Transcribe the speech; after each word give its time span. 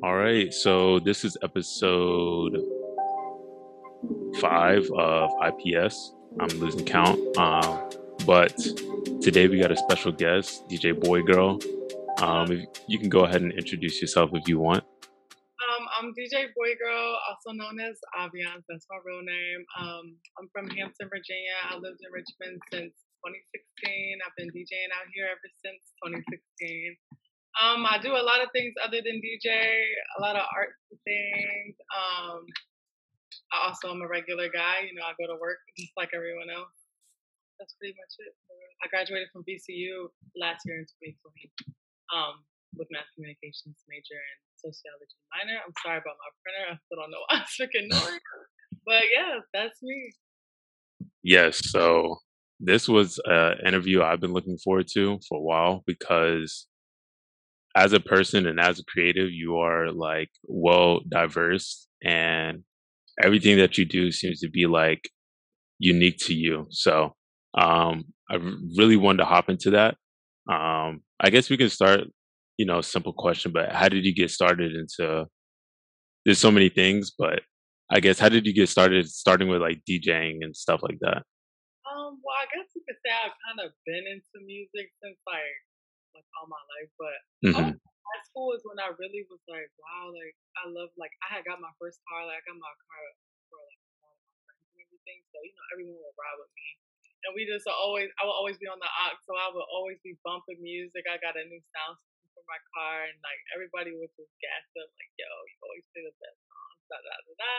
All 0.00 0.14
right, 0.14 0.54
so 0.54 1.00
this 1.00 1.24
is 1.24 1.36
episode 1.42 2.62
five 4.40 4.88
of 4.96 5.30
IPS. 5.42 6.14
I'm 6.38 6.54
losing 6.60 6.84
count, 6.84 7.18
um, 7.36 7.90
but 8.24 8.56
today 9.20 9.48
we 9.48 9.58
got 9.58 9.72
a 9.72 9.76
special 9.76 10.12
guest, 10.12 10.68
DJ 10.68 10.94
Boygirl. 10.94 11.58
Um, 12.22 12.52
if, 12.52 12.64
you 12.86 13.00
can 13.00 13.08
go 13.08 13.24
ahead 13.24 13.42
and 13.42 13.50
introduce 13.50 14.00
yourself 14.00 14.30
if 14.34 14.46
you 14.46 14.60
want. 14.60 14.84
Um, 14.84 15.82
I'm 15.98 16.14
DJ 16.14 16.46
Boygirl, 16.54 17.14
also 17.28 17.50
known 17.56 17.80
as 17.80 17.98
Aviance. 18.20 18.62
That's 18.68 18.86
my 18.88 18.98
real 19.04 19.22
name. 19.22 19.64
Um, 19.80 20.14
I'm 20.38 20.48
from 20.52 20.70
Hampton, 20.70 21.08
Virginia. 21.10 21.58
I 21.70 21.74
lived 21.74 21.98
in 22.06 22.12
Richmond 22.14 22.62
since 22.70 22.94
2016. 23.26 24.18
I've 24.22 24.36
been 24.38 24.50
DJing 24.54 24.94
out 24.94 25.10
here 25.10 25.26
ever 25.26 25.50
since 25.58 25.90
2016. 26.06 27.17
Um, 27.58 27.82
I 27.82 27.98
do 27.98 28.14
a 28.14 28.22
lot 28.22 28.38
of 28.38 28.54
things 28.54 28.74
other 28.78 29.02
than 29.02 29.18
DJ, 29.18 29.50
a 29.50 30.20
lot 30.22 30.38
of 30.38 30.46
art 30.54 30.78
things. 31.02 31.74
Um, 31.90 32.46
I 33.50 33.66
also 33.66 33.90
am 33.90 34.02
a 34.02 34.08
regular 34.08 34.46
guy. 34.46 34.86
You 34.86 34.94
know, 34.94 35.02
I 35.02 35.18
go 35.18 35.26
to 35.26 35.38
work 35.40 35.58
just 35.74 35.92
like 35.98 36.14
everyone 36.14 36.54
else. 36.54 36.70
That's 37.58 37.74
pretty 37.74 37.98
much 37.98 38.14
it. 38.22 38.34
I 38.78 38.86
graduated 38.86 39.34
from 39.34 39.42
VCU 39.42 40.06
last 40.38 40.62
year 40.62 40.78
in 40.78 40.86
2020 40.86 41.74
um, 42.14 42.46
with 42.78 42.86
mass 42.94 43.10
communications 43.18 43.82
major 43.90 44.14
and 44.14 44.38
sociology 44.54 45.18
minor. 45.34 45.58
I'm 45.58 45.74
sorry 45.82 45.98
about 45.98 46.14
my 46.14 46.30
printer. 46.46 46.64
I 46.70 46.78
still 46.86 47.02
don't 47.02 47.10
know 47.10 47.24
why 47.26 47.42
it's 47.42 47.58
freaking 47.58 47.90
noise. 47.90 48.22
But 48.86 49.10
yeah, 49.10 49.42
that's 49.50 49.82
me. 49.82 50.14
Yes, 51.26 51.58
so 51.74 52.22
this 52.60 52.86
was 52.86 53.18
an 53.26 53.58
interview 53.66 54.02
I've 54.02 54.20
been 54.20 54.32
looking 54.32 54.58
forward 54.62 54.86
to 54.94 55.18
for 55.28 55.38
a 55.38 55.42
while 55.42 55.82
because 55.86 56.67
as 57.76 57.92
a 57.92 58.00
person 58.00 58.46
and 58.46 58.58
as 58.58 58.78
a 58.78 58.84
creative, 58.84 59.30
you 59.30 59.58
are 59.58 59.92
like 59.92 60.30
well 60.44 61.00
diverse 61.08 61.86
and 62.02 62.62
everything 63.22 63.58
that 63.58 63.78
you 63.78 63.84
do 63.84 64.10
seems 64.10 64.40
to 64.40 64.48
be 64.48 64.66
like 64.66 65.10
unique 65.78 66.18
to 66.18 66.34
you. 66.34 66.66
So 66.70 67.14
um, 67.56 68.04
I 68.30 68.36
really 68.76 68.96
wanted 68.96 69.18
to 69.18 69.24
hop 69.24 69.48
into 69.48 69.70
that. 69.70 69.96
Um, 70.50 71.02
I 71.20 71.30
guess 71.30 71.50
we 71.50 71.56
can 71.56 71.68
start, 71.68 72.00
you 72.56 72.66
know, 72.66 72.80
simple 72.80 73.12
question, 73.12 73.52
but 73.52 73.70
how 73.70 73.88
did 73.88 74.04
you 74.04 74.14
get 74.14 74.30
started 74.30 74.74
into? 74.74 75.26
There's 76.24 76.38
so 76.38 76.50
many 76.50 76.68
things, 76.68 77.12
but 77.16 77.40
I 77.90 78.00
guess 78.00 78.18
how 78.18 78.28
did 78.28 78.46
you 78.46 78.52
get 78.52 78.68
started? 78.68 79.08
Starting 79.08 79.48
with 79.48 79.62
like 79.62 79.82
DJing 79.88 80.38
and 80.42 80.54
stuff 80.54 80.80
like 80.82 80.98
that. 81.00 81.22
Um, 81.88 82.20
well, 82.22 82.36
I 82.36 82.46
guess 82.54 82.68
you 82.74 82.82
could 82.86 82.96
say 83.04 83.12
I've 83.12 83.32
kind 83.48 83.66
of 83.66 83.72
been 83.86 84.04
into 84.06 84.44
music 84.44 84.90
since 85.02 85.16
like 85.26 85.56
like 86.18 86.26
all 86.34 86.50
my 86.50 86.62
life, 86.74 86.90
but 86.98 87.18
hmm 87.46 87.70
high 87.78 88.24
school 88.24 88.56
is 88.56 88.64
when 88.64 88.80
I 88.80 88.88
really 88.96 89.22
was 89.28 89.42
like, 89.46 89.68
wow, 89.78 90.10
like 90.10 90.34
I 90.58 90.66
love 90.72 90.90
like 90.98 91.12
I 91.22 91.38
had 91.38 91.44
got 91.46 91.62
my 91.62 91.70
first 91.78 92.02
car, 92.08 92.26
like 92.26 92.40
I 92.40 92.44
got 92.48 92.58
my 92.58 92.74
car 92.88 93.04
for 93.52 93.60
like 93.60 93.80
one 94.02 94.10
of 94.10 94.18
my 94.24 94.34
friends 94.48 94.64
and 94.74 94.80
everything. 94.82 95.20
So, 95.30 95.36
you 95.44 95.52
know, 95.54 95.66
everyone 95.76 96.00
would 96.00 96.16
ride 96.18 96.38
with 96.40 96.50
me. 96.56 96.68
And 97.28 97.34
we 97.36 97.44
just 97.44 97.68
always 97.68 98.08
I 98.18 98.24
would 98.26 98.34
always 98.34 98.56
be 98.58 98.66
on 98.70 98.80
the 98.80 98.88
aux, 98.88 99.18
so 99.28 99.36
I 99.36 99.52
would 99.52 99.68
always 99.70 100.00
be 100.02 100.16
bumping 100.24 100.58
music. 100.64 101.04
I 101.04 101.20
got 101.20 101.36
a 101.36 101.44
new 101.44 101.60
sound 101.76 102.00
system 102.00 102.26
for 102.34 102.44
my 102.48 102.58
car 102.74 103.06
and 103.06 103.18
like 103.22 103.40
everybody 103.54 103.92
would 103.94 104.10
just 104.16 104.32
gas 104.42 104.64
up 104.80 104.88
like, 104.88 105.12
yo, 105.20 105.28
you 105.28 105.56
always 105.62 105.86
play 105.92 106.02
the 106.08 106.14
best 106.18 106.38
songs, 106.48 106.82
da 106.88 106.96
da 106.98 107.14
da 107.22 107.32
da. 107.38 107.54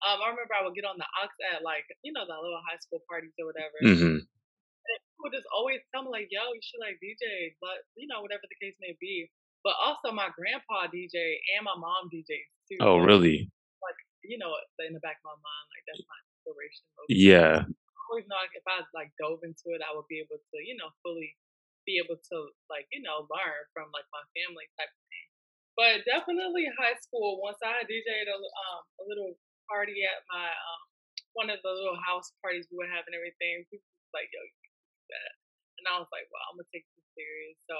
Um, 0.00 0.18
I 0.24 0.26
remember 0.32 0.56
I 0.56 0.64
would 0.64 0.72
get 0.74 0.88
on 0.88 0.96
the 0.96 1.04
aux 1.04 1.32
at 1.52 1.60
like, 1.60 1.84
you 2.00 2.10
know, 2.16 2.24
the 2.24 2.32
little 2.34 2.64
high 2.64 2.80
school 2.80 3.04
parties 3.06 3.36
or 3.38 3.52
whatever. 3.52 3.76
hmm 3.84 4.24
people 4.24 4.29
would 5.22 5.32
just 5.32 5.48
always 5.52 5.80
tell 5.92 6.04
me 6.04 6.10
like, 6.10 6.28
"Yo, 6.30 6.42
you 6.52 6.62
should 6.62 6.80
like 6.80 6.98
DJ," 7.00 7.54
but 7.60 7.84
you 7.96 8.08
know, 8.08 8.20
whatever 8.20 8.44
the 8.48 8.58
case 8.60 8.76
may 8.80 8.96
be. 9.00 9.30
But 9.62 9.76
also, 9.76 10.08
my 10.10 10.32
grandpa 10.32 10.88
DJ 10.88 11.36
and 11.56 11.68
my 11.68 11.76
mom 11.76 12.08
DJs 12.08 12.48
too. 12.68 12.80
Oh, 12.80 12.96
really? 12.96 13.50
like, 13.84 14.00
you 14.24 14.36
know, 14.40 14.52
in 14.84 14.96
the 14.96 15.04
back 15.04 15.20
of 15.20 15.36
my 15.36 15.36
mind, 15.36 15.66
like 15.72 15.84
that's 15.88 16.04
my 16.04 16.20
inspiration. 16.32 16.84
Yeah. 17.08 17.56
I 17.64 18.02
always 18.08 18.28
know 18.28 18.40
like 18.40 18.56
if 18.56 18.64
I 18.64 18.84
like 18.96 19.12
dove 19.20 19.44
into 19.44 19.72
it, 19.76 19.84
I 19.84 19.92
would 19.92 20.08
be 20.08 20.20
able 20.20 20.40
to, 20.40 20.56
you 20.60 20.76
know, 20.76 20.92
fully 21.04 21.36
be 21.88 21.96
able 22.00 22.20
to 22.20 22.36
like, 22.68 22.88
you 22.92 23.00
know, 23.00 23.28
learn 23.28 23.60
from 23.72 23.88
like 23.92 24.08
my 24.12 24.24
family 24.36 24.68
type 24.76 24.92
of 24.92 25.04
thing. 25.08 25.28
But 25.78 26.04
definitely 26.04 26.68
high 26.76 26.98
school. 27.00 27.40
Once 27.40 27.60
I 27.64 27.84
DJed 27.88 28.28
a, 28.28 28.36
um, 28.36 28.82
a 29.00 29.04
little 29.08 29.32
party 29.64 30.04
at 30.04 30.20
my 30.28 30.48
um, 30.50 30.82
one 31.32 31.48
of 31.48 31.62
the 31.62 31.72
little 31.72 31.96
house 32.04 32.34
parties 32.44 32.68
we 32.68 32.76
were 32.76 32.90
having, 32.90 33.16
everything. 33.16 33.64
People 33.70 33.86
was 33.86 34.12
like, 34.12 34.28
"Yo, 34.34 34.40
you 34.42 34.59
that," 35.10 35.32
and 35.82 35.84
I 35.90 35.98
was 36.00 36.10
like, 36.14 36.26
"Well, 36.32 36.42
I'm 36.50 36.56
gonna 36.58 36.70
take 36.72 36.86
this 36.96 37.06
serious." 37.18 37.58
So 37.68 37.76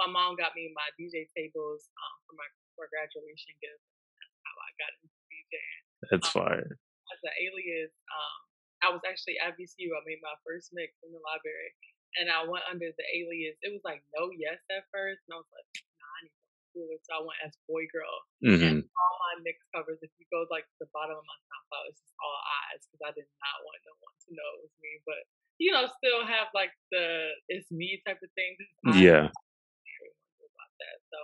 my 0.00 0.08
mom 0.08 0.36
got 0.40 0.56
me 0.56 0.72
my 0.74 0.88
DJ 0.98 1.28
tables 1.36 1.88
um, 1.94 2.14
for 2.26 2.34
my 2.40 2.48
for 2.76 2.88
graduation 2.88 3.54
gift. 3.60 3.82
That's 4.20 4.36
how 4.44 4.54
I 4.56 4.70
got 4.80 4.92
into 5.00 5.18
DJing. 5.30 5.82
That's 6.10 6.28
Um, 6.32 6.36
fire. 6.44 6.70
as 7.12 7.20
an 7.24 7.34
alias, 7.44 7.92
um, 8.10 8.38
I 8.84 8.88
was 8.94 9.02
actually 9.04 9.36
at 9.40 9.56
VCU. 9.60 9.92
I 9.92 10.02
made 10.08 10.22
my 10.24 10.36
first 10.46 10.72
mix 10.72 10.96
in 11.04 11.12
the 11.12 11.20
library, 11.24 11.72
and 12.20 12.30
I 12.32 12.44
went 12.48 12.64
under 12.70 12.88
the 12.90 13.06
alias. 13.16 13.56
It 13.62 13.72
was 13.74 13.84
like 13.84 14.00
no 14.16 14.32
yes 14.32 14.60
at 14.72 14.88
first, 14.92 15.20
and 15.28 15.36
I 15.36 15.38
was 15.42 15.50
like, 15.52 15.68
nah, 16.00 16.08
I 16.08 16.20
need 16.26 16.34
something 16.40 16.68
cooler. 16.72 16.98
So 17.04 17.10
I 17.18 17.22
went 17.26 17.40
as 17.44 17.54
boy 17.68 17.84
girl, 17.92 18.16
and 18.56 18.80
hmm 18.80 18.80
all 18.80 19.14
my 19.32 19.34
mix 19.44 19.60
covers. 19.74 20.00
If 20.02 20.12
you 20.20 20.26
go 20.32 20.46
like 20.52 20.64
to 20.66 20.76
the 20.84 20.90
bottom 20.96 21.16
of 21.18 21.24
my 21.26 21.38
SoundCloud, 21.48 21.86
it's 21.92 22.00
just 22.02 22.16
all 22.20 22.38
eyes 22.64 22.80
because 22.88 23.02
I 23.04 23.12
did 23.16 23.28
not 23.42 23.56
want 23.66 23.80
no 23.84 23.94
one 24.00 24.16
to 24.16 24.30
know 24.36 24.50
it 24.58 24.62
was 24.68 24.74
me. 24.80 24.92
But 25.04 25.22
you 25.60 25.70
know, 25.70 25.84
still 26.00 26.24
have 26.24 26.48
like 26.56 26.72
the 26.90 27.36
it's 27.52 27.70
me 27.70 28.00
type 28.08 28.18
of 28.24 28.30
thing. 28.32 28.56
Yeah. 28.96 29.28
about 29.28 30.72
that. 30.80 30.96
So 31.12 31.18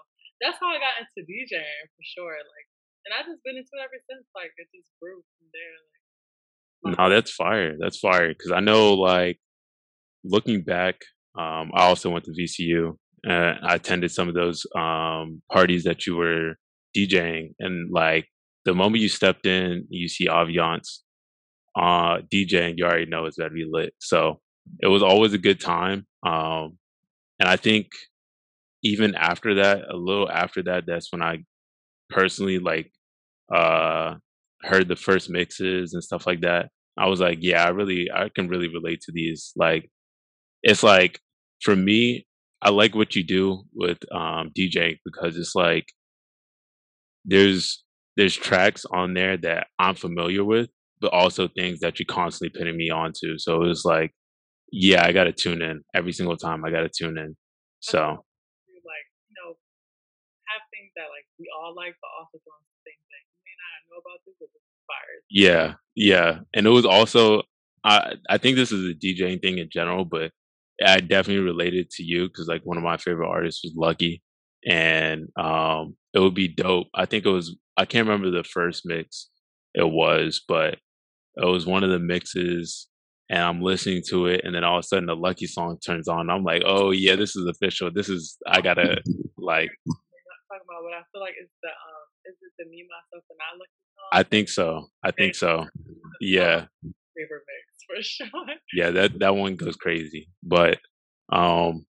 that's 0.45 0.59
how 0.61 0.69
I 0.69 0.79
got 0.79 1.01
into 1.01 1.25
DJing 1.25 1.85
for 1.97 2.05
sure. 2.05 2.37
Like, 2.37 2.69
and 3.09 3.15
I've 3.17 3.27
just 3.27 3.43
been 3.43 3.57
into 3.57 3.73
it 3.73 3.81
ever 3.83 3.99
since. 4.11 4.29
Like, 4.37 4.53
it 4.59 4.69
just 4.77 4.93
grew 5.01 5.17
from 5.17 5.49
there. 5.57 5.77
Like, 6.85 6.99
No, 6.99 7.09
that's 7.09 7.33
fire. 7.33 7.77
That's 7.81 7.99
fire. 7.99 8.29
Because 8.29 8.53
I 8.53 8.61
know, 8.61 8.93
like, 8.95 9.39
looking 10.23 10.63
back, 10.63 10.97
um, 11.39 11.71
I 11.75 11.85
also 11.87 12.11
went 12.11 12.25
to 12.27 12.33
VCU. 12.33 12.97
and 13.25 13.59
I 13.63 13.77
attended 13.77 14.11
some 14.11 14.29
of 14.29 14.35
those 14.35 14.67
um, 14.77 15.41
parties 15.51 15.85
that 15.85 16.07
you 16.07 16.17
were 16.17 16.57
DJing, 16.97 17.55
and 17.59 17.91
like 17.91 18.27
the 18.65 18.75
moment 18.75 19.03
you 19.03 19.09
stepped 19.09 19.47
in, 19.47 19.87
you 19.89 20.09
see 20.09 20.27
Aviance 20.29 21.01
uh, 21.77 22.19
DJing, 22.33 22.75
you 22.77 22.85
already 22.85 23.07
know 23.07 23.27
it's 23.27 23.37
gonna 23.37 23.51
be 23.51 23.67
lit. 23.71 23.95
So 24.01 24.41
it 24.81 24.89
was 24.89 25.03
always 25.03 25.33
a 25.35 25.39
good 25.39 25.61
time. 25.61 26.07
Um, 26.25 26.79
and 27.41 27.49
I 27.49 27.57
think 27.57 27.89
even 28.83 29.15
after 29.15 29.55
that, 29.57 29.83
a 29.91 29.97
little 29.97 30.31
after 30.31 30.63
that, 30.65 30.85
that's 30.87 31.13
when 31.13 31.23
I 31.23 31.39
personally 32.11 32.59
like 32.59 32.91
uh 33.55 34.15
heard 34.63 34.89
the 34.89 34.97
first 34.97 35.31
mixes 35.31 35.95
and 35.95 36.03
stuff 36.05 36.27
like 36.27 36.41
that. 36.43 36.71
I 36.99 37.09
was 37.09 37.21
like, 37.21 37.39
yeah, 37.43 37.65
I 37.65 37.71
really 37.71 38.09
I 38.15 38.31
can 38.35 38.49
really 38.49 38.69
relate 38.69 39.01
to 39.03 39.13
these. 39.13 39.53
Like 39.57 39.91
it's 40.63 40.83
like 40.83 41.21
for 41.63 41.77
me, 41.77 42.27
I 42.63 42.71
like 42.71 42.95
what 42.95 43.17
you 43.17 43.25
do 43.25 43.65
with 43.75 43.99
um 44.13 44.51
DJing 44.59 44.99
because 45.05 45.37
it's 45.37 45.55
like 45.55 45.87
there's 47.25 47.85
there's 48.17 48.35
tracks 48.37 48.85
on 48.91 49.15
there 49.15 49.37
that 49.39 49.67
I'm 49.79 49.95
familiar 49.95 50.45
with, 50.45 50.71
but 51.01 51.13
also 51.13 51.49
things 51.49 51.81
that 51.81 51.99
you're 51.99 52.07
constantly 52.09 52.57
putting 52.59 52.77
me 52.77 52.91
onto. 52.91 53.39
So 53.39 53.63
it 53.63 53.69
was 53.69 53.85
like, 53.85 54.13
yeah, 54.73 55.05
I 55.07 55.13
gotta 55.13 55.33
tune 55.33 55.63
in 55.63 55.83
every 55.95 56.13
single 56.13 56.37
time. 56.37 56.65
I 56.65 56.71
gotta 56.71 56.91
tune 56.91 57.19
in. 57.19 57.37
So 57.81 57.99
like, 58.85 59.07
you 59.29 59.35
know, 59.39 59.57
have 60.49 60.63
things 60.73 60.93
that 60.97 61.09
like 61.13 61.27
we 61.39 61.47
all 61.55 61.75
like, 61.75 61.95
but 62.01 62.11
also 62.19 62.39
some 62.45 62.63
things 62.85 63.03
that 63.11 63.23
you 63.27 63.37
may 63.45 63.57
not 63.59 63.75
know 63.91 63.99
about 64.03 64.21
this, 64.27 64.35
but 64.41 64.49
this 64.53 64.63
inspires. 64.63 65.23
yeah, 65.31 65.75
yeah, 65.95 66.41
and 66.55 66.67
it 66.67 66.71
was 66.71 66.87
also 66.87 67.43
I 67.85 68.15
I 68.29 68.39
think 68.39 68.57
this 68.57 68.73
is 68.73 68.91
a 68.91 68.95
DJing 68.95 69.41
thing 69.43 69.59
in 69.59 69.69
general, 69.73 70.05
but 70.05 70.33
I 70.85 71.01
definitely 71.01 71.45
related 71.45 71.91
to 71.93 72.03
you 72.05 72.29
because 72.29 72.49
like 72.49 72.63
one 72.65 72.77
of 72.77 72.83
my 72.85 72.97
favorite 72.97 73.29
artists 73.29 73.63
was 73.65 73.75
Lucky, 73.77 74.23
and 74.69 75.29
um, 75.39 75.97
it 76.15 76.21
would 76.21 76.35
be 76.35 76.49
dope. 76.49 76.89
I 76.95 77.07
think 77.07 77.27
it 77.27 77.31
was 77.31 77.57
I 77.77 77.85
can't 77.85 78.07
remember 78.09 78.31
the 78.31 78.45
first 78.45 78.83
mix 78.85 79.31
it 79.75 79.89
was, 79.89 80.43
but 80.49 80.79
it 81.37 81.45
was 81.47 81.67
one 81.67 81.85
of 81.85 81.91
the 81.91 81.99
mixes, 81.99 82.89
and 83.31 83.41
I'm 83.41 83.61
listening 83.61 84.03
to 84.09 84.27
it, 84.27 84.43
and 84.45 84.55
then 84.55 84.65
all 84.65 84.79
of 84.79 84.85
a 84.85 84.87
sudden 84.87 85.07
the 85.07 85.17
Lucky 85.17 85.47
song 85.47 85.79
turns 85.85 86.09
on. 86.09 86.31
I'm 86.31 86.45
like, 86.45 86.63
oh 86.67 86.91
yeah, 86.91 87.17
this 87.17 87.37
is 87.37 87.47
official. 87.47 87.91
This 87.93 88.09
is 88.09 88.37
I 88.47 88.61
gotta 88.61 89.03
like 89.37 89.71
talking 90.57 90.67
about 90.69 90.83
what 90.83 90.95
I 90.95 91.03
feel 91.13 91.21
like 91.21 91.35
is 91.41 91.49
the 91.63 91.69
um, 91.69 92.05
is 92.27 92.37
it 92.41 92.53
the 92.59 92.71
me 92.71 92.87
myself 92.89 93.25
and 93.31 93.39
I 93.41 93.57
lucky 93.57 93.71
song? 93.95 94.09
I 94.13 94.23
think 94.23 94.49
so. 94.49 94.87
I 95.05 95.11
think 95.11 95.35
so. 95.35 95.67
Yeah. 96.21 96.67
favorite 97.17 97.45
mix 97.47 97.85
for 97.87 98.03
sure. 98.03 98.57
Yeah, 98.73 98.91
that 98.91 99.19
that 99.19 99.37
one 99.37 99.57
goes 99.57 99.77
crazy. 99.77 100.29
But 100.43 100.79
um 101.33 101.87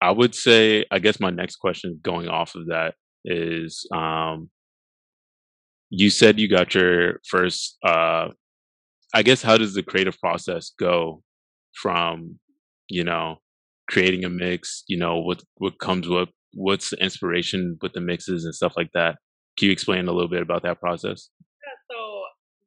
I 0.00 0.10
would 0.10 0.34
say 0.34 0.84
I 0.90 0.98
guess 0.98 1.20
my 1.20 1.30
next 1.30 1.56
question 1.56 2.00
going 2.02 2.28
off 2.28 2.54
of 2.54 2.66
that 2.68 2.94
is 3.24 3.86
um 3.92 4.50
you 5.90 6.10
said 6.10 6.38
you 6.38 6.48
got 6.48 6.74
your 6.74 7.20
first 7.28 7.76
uh 7.84 8.28
I 9.14 9.22
guess 9.22 9.42
how 9.42 9.56
does 9.56 9.74
the 9.74 9.82
creative 9.82 10.18
process 10.18 10.72
go 10.78 11.22
from, 11.74 12.38
you 12.88 13.04
know, 13.04 13.38
creating 13.88 14.24
a 14.24 14.30
mix, 14.30 14.82
you 14.88 14.98
know, 14.98 15.18
what 15.18 15.42
what 15.56 15.78
comes 15.78 16.08
with 16.08 16.28
what's 16.54 16.90
the 16.90 17.02
inspiration 17.02 17.78
with 17.82 17.92
the 17.92 18.00
mixes 18.00 18.44
and 18.44 18.54
stuff 18.54 18.74
like 18.76 18.90
that? 18.94 19.18
Can 19.58 19.66
you 19.66 19.72
explain 19.72 20.08
a 20.08 20.12
little 20.12 20.28
bit 20.28 20.42
about 20.42 20.62
that 20.62 20.80
process? 20.80 21.30
Yeah, 21.62 21.78
so 21.90 21.98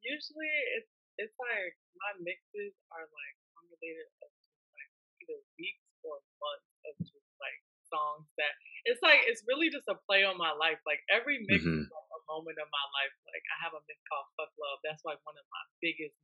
usually 0.02 0.54
it's 0.78 0.90
it's 1.18 1.36
like 1.36 1.76
my 2.00 2.12
mixes 2.24 2.72
are 2.90 3.04
like 3.04 3.34
formulated 3.52 4.08
of 4.24 4.30
like 4.72 4.90
either 5.22 5.38
weeks 5.60 5.84
or 6.02 6.16
months 6.40 6.70
of 6.88 6.94
just 7.04 7.28
like 7.38 7.58
songs 7.92 8.24
that 8.40 8.54
it's 8.88 9.02
like 9.04 9.20
it's 9.28 9.44
really 9.44 9.68
just 9.68 9.86
a 9.92 9.96
play 10.08 10.24
on 10.24 10.38
my 10.40 10.52
life. 10.56 10.80
Like 10.88 11.04
every 11.12 11.44
mix 11.44 11.62
hmm 11.62 11.84
is 11.84 11.92
like 11.92 12.09
moment 12.30 12.62
of 12.62 12.70
my 12.70 12.86
life. 13.02 13.14
Like 13.26 13.42
I 13.50 13.56
have 13.66 13.74
a 13.74 13.82
mix 13.90 13.98
called 14.06 14.30
Fuck 14.38 14.54
Love. 14.54 14.78
That's 14.86 15.02
like 15.02 15.18
one 15.26 15.34
of 15.34 15.46
my 15.50 15.64
biggest 15.82 16.14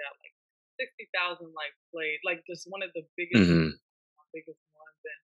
got 0.00 0.14
like 0.18 0.34
sixty 0.82 1.06
thousand 1.14 1.54
like 1.54 1.74
played. 1.94 2.18
Like 2.26 2.42
just 2.50 2.66
one 2.66 2.82
of 2.82 2.90
the 2.98 3.06
biggest 3.14 3.46
hmm 3.46 3.70
biggest 4.34 4.60
ones. 4.74 5.00
And 5.06 5.20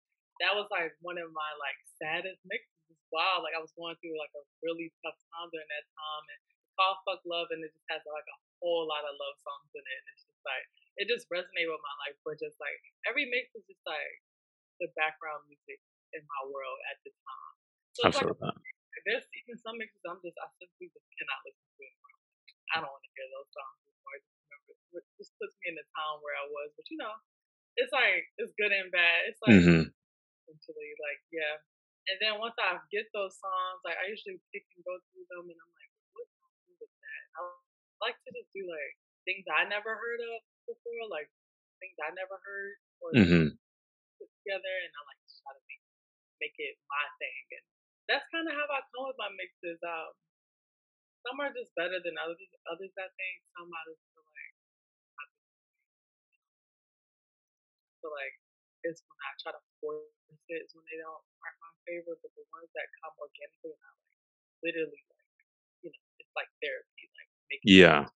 that 0.45 0.53
was 0.59 0.69
like 0.69 0.93
one 1.01 1.17
of 1.17 1.31
my 1.33 1.51
like 1.63 1.79
saddest 1.97 2.43
mixes. 2.45 2.69
Wild. 3.15 3.47
Like 3.47 3.57
I 3.57 3.63
was 3.63 3.73
going 3.79 3.97
through 4.03 4.19
like 4.21 4.35
a 4.37 4.45
really 4.67 4.93
tough 5.01 5.17
time 5.33 5.49
during 5.55 5.71
that 5.71 5.87
time 5.97 6.25
and 6.29 6.41
it's 6.43 6.75
called 6.77 6.99
Fuck 7.09 7.23
Love 7.25 7.49
and 7.55 7.63
it 7.65 7.73
just 7.73 7.87
has 7.89 8.03
like 8.05 8.29
a 8.29 8.39
whole 8.61 8.85
lot 8.91 9.07
of 9.07 9.15
love 9.17 9.37
songs 9.47 9.71
in 9.73 9.81
it. 9.83 9.99
And 10.03 10.07
it's 10.13 10.27
just 10.29 10.43
like 10.45 10.67
it 11.01 11.07
just 11.09 11.27
resonated 11.33 11.71
with 11.73 11.83
my 11.83 11.97
life 12.07 12.19
but 12.27 12.37
just 12.43 12.59
like 12.61 12.81
every 13.09 13.31
mix 13.31 13.55
is 13.57 13.65
just 13.71 13.83
like 13.89 14.15
the 14.83 14.89
background 14.99 15.47
music 15.49 15.81
in 16.13 16.23
my 16.27 16.43
world 16.51 16.79
at 16.93 16.99
the 17.07 17.13
time. 17.15 17.55
So 17.97 18.01
it's 18.07 18.17
like 18.17 18.27
feel 18.27 18.37
that. 18.41 18.55
There's 19.07 19.27
even 19.43 19.57
some 19.63 19.79
mixes 19.81 20.03
I'm 20.07 20.21
just 20.25 20.37
I 20.41 20.49
simply 20.61 20.91
just 20.93 21.07
cannot 21.17 21.41
listen 21.47 21.67
to 21.79 21.83
anymore. 21.87 22.17
I 22.75 22.83
don't 22.83 22.91
want 22.93 23.05
to 23.07 23.13
hear 23.15 23.29
those 23.33 23.51
songs 23.55 23.79
anymore. 23.87 24.15
I 24.17 24.21
just 24.23 24.39
remember 24.45 24.73
it 25.01 25.07
just 25.19 25.33
puts 25.41 25.55
me 25.63 25.75
in 25.75 25.77
the 25.79 25.87
time 25.95 26.19
where 26.23 26.37
I 26.39 26.47
was. 26.51 26.75
But 26.77 26.87
you 26.91 26.99
know, 27.01 27.15
it's 27.79 27.93
like 27.95 28.31
it's 28.39 28.55
good 28.59 28.73
and 28.75 28.91
bad. 28.93 29.31
It's 29.31 29.43
like 29.43 29.65
hmm 29.65 29.93
essentially 30.45 30.91
like 31.03 31.21
yeah. 31.33 31.63
And 32.11 32.19
then 32.23 32.39
once 32.39 32.55
I 32.59 32.79
get 32.95 33.11
those 33.15 33.35
songs, 33.39 33.83
like 33.87 33.99
I 33.99 34.11
usually 34.11 34.39
pick 34.55 34.67
and 34.75 34.83
go 34.87 34.99
through 35.11 35.27
them, 35.31 35.47
and 35.51 35.59
I'm 35.59 35.73
like, 35.75 35.93
what 36.15 36.27
do 36.67 36.73
with 36.79 36.93
that? 37.03 37.23
I 37.39 37.41
like 38.03 38.19
to 38.27 38.31
just 38.35 38.51
do 38.55 38.65
like 38.67 38.95
things 39.27 39.47
I 39.51 39.67
never 39.69 39.95
heard 39.95 40.21
of 40.23 40.39
before, 40.67 41.07
like 41.11 41.31
things 41.83 41.99
I 42.03 42.11
never 42.15 42.39
heard 42.43 42.75
or 43.03 43.15
like 43.19 43.35
hmm 43.35 43.59
put 44.19 44.31
together, 44.43 44.75
and 44.87 44.93
I 44.95 45.01
like 45.09 45.21
to 45.27 45.31
try 45.43 45.53
to 45.55 45.63
make 45.69 45.83
make 46.41 46.57
it 46.59 46.79
my 46.89 47.05
thing. 47.21 47.45
And 47.59 47.67
that's 48.11 48.27
kind 48.31 48.47
of 48.47 48.55
how 48.55 48.67
I 48.71 48.83
come 48.95 49.07
with 49.11 49.19
my 49.19 49.31
mixes. 49.35 49.79
Um, 49.83 50.13
some 51.27 51.39
are 51.43 51.51
just 51.55 51.75
better 51.75 51.99
than 52.03 52.15
others. 52.23 52.39
Others, 52.71 52.95
I 52.99 53.09
think. 53.19 53.37
Some 53.55 53.71
I 53.71 53.81
just 53.91 54.03
feel 54.15 54.27
like 54.27 54.55
I 55.19 55.25
feel 58.03 58.15
like 58.15 58.35
it's 58.87 59.03
when 59.03 59.19
I 59.19 59.31
try 59.43 59.53
to 59.59 59.63
force 59.83 60.07
it. 60.31 60.39
it 60.55 60.63
is 60.63 60.71
when 60.75 60.87
they 60.87 60.99
don't 61.03 61.23
aren't 61.43 61.59
my 61.63 61.73
favorite. 61.87 62.23
But 62.23 62.31
the 62.39 62.47
ones 62.55 62.71
that 62.79 62.87
come 63.03 63.15
organically 63.19 63.75
and 63.75 63.83
I 63.83 63.91
like 63.91 64.15
literally 64.63 65.03
like 65.11 65.31
you 65.83 65.91
know 65.91 66.03
it's 66.23 66.35
like 66.39 66.51
therapy, 66.63 67.05
like 67.19 67.31
making 67.51 67.67
Yeah. 67.67 68.07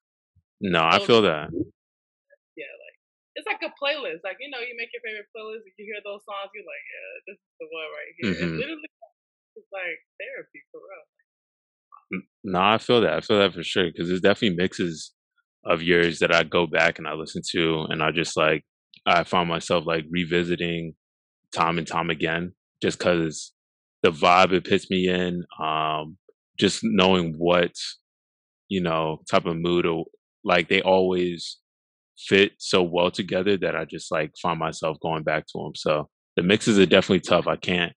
No, 0.63 0.83
I 0.87 0.99
feel 1.03 1.23
that. 1.23 1.51
yeah 2.59 2.71
like. 2.79 2.97
It's 3.39 3.47
like 3.47 3.63
a 3.63 3.73
playlist. 3.79 4.27
Like, 4.27 4.43
you 4.43 4.51
know, 4.51 4.59
you 4.61 4.75
make 4.77 4.91
your 4.93 5.01
favorite 5.07 5.31
playlist 5.33 5.63
and 5.65 5.73
you 5.79 5.87
hear 5.87 6.03
those 6.03 6.21
songs, 6.27 6.51
you're 6.53 6.67
like, 6.67 6.85
yeah, 6.91 7.11
this 7.31 7.39
is 7.39 7.53
the 7.63 7.69
one 7.71 7.89
right 7.95 8.13
here. 8.19 8.35
And 8.43 8.51
hmm 8.51 8.59
literally, 8.59 8.91
like 9.73 9.99
therapy 10.19 10.61
for 10.71 10.81
real. 10.81 12.23
No, 12.45 12.61
I 12.61 12.79
feel 12.79 13.01
that. 13.03 13.15
I 13.15 13.21
feel 13.21 13.39
that 13.39 13.55
for 13.55 13.63
sure 13.63 13.87
because 13.91 14.09
there's 14.09 14.21
definitely 14.21 14.57
mixes 14.57 15.13
of 15.65 15.83
yours 15.83 16.19
that 16.21 16.35
I 16.35 16.43
go 16.43 16.67
back 16.67 16.99
and 16.99 17.07
I 17.07 17.15
listen 17.15 17.43
to, 17.53 17.87
and 17.91 18.03
I 18.03 18.11
just 18.11 18.37
like 18.37 18.65
I 19.07 19.25
find 19.25 19.49
myself 19.49 19.85
like 19.87 20.05
revisiting 20.11 20.95
time 21.55 21.79
and 21.79 21.87
time 21.87 22.11
again, 22.11 22.53
just 22.83 22.99
because 22.99 23.53
the 24.03 24.11
vibe 24.11 24.53
it 24.53 24.69
puts 24.69 24.91
me 24.91 25.09
in, 25.09 25.45
um, 25.63 26.17
just 26.59 26.81
knowing 26.83 27.35
what 27.39 27.73
you 28.69 28.81
know 28.83 29.21
type 29.31 29.47
of 29.47 29.57
mood 29.57 29.87
or 29.87 30.07
like 30.45 30.69
they 30.69 30.83
always 30.83 31.59
fit 32.19 32.53
so 32.59 32.83
well 32.83 33.11
together 33.11 33.57
that 33.57 33.77
I 33.77 33.85
just 33.85 34.11
like 34.11 34.33
find 34.41 34.59
myself 34.59 34.99
going 35.01 35.23
back 35.23 35.47
to 35.49 35.59
them. 35.63 35.73
So 35.75 36.09
the 36.37 36.43
mixes 36.43 36.79
are 36.79 36.87
definitely 36.87 37.21
tough. 37.21 37.47
I 37.47 37.57
can't. 37.57 37.93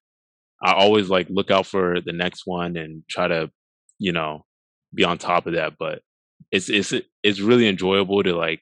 I 0.64 0.74
always 0.74 1.10
like 1.10 1.28
look 1.30 1.52
out 1.52 1.68
for 1.68 2.00
the 2.02 2.14
next 2.14 2.44
one 2.46 2.78
and 2.78 3.04
try 3.10 3.28
to, 3.28 3.52
you 4.00 4.12
know, 4.12 4.46
be 4.94 5.04
on 5.04 5.18
top 5.18 5.48
of 5.48 5.54
that. 5.54 5.74
But 5.80 6.02
it's 6.52 6.70
it's 6.70 6.94
it's 7.24 7.40
really 7.42 7.68
enjoyable 7.68 8.24
to 8.24 8.36
like 8.36 8.62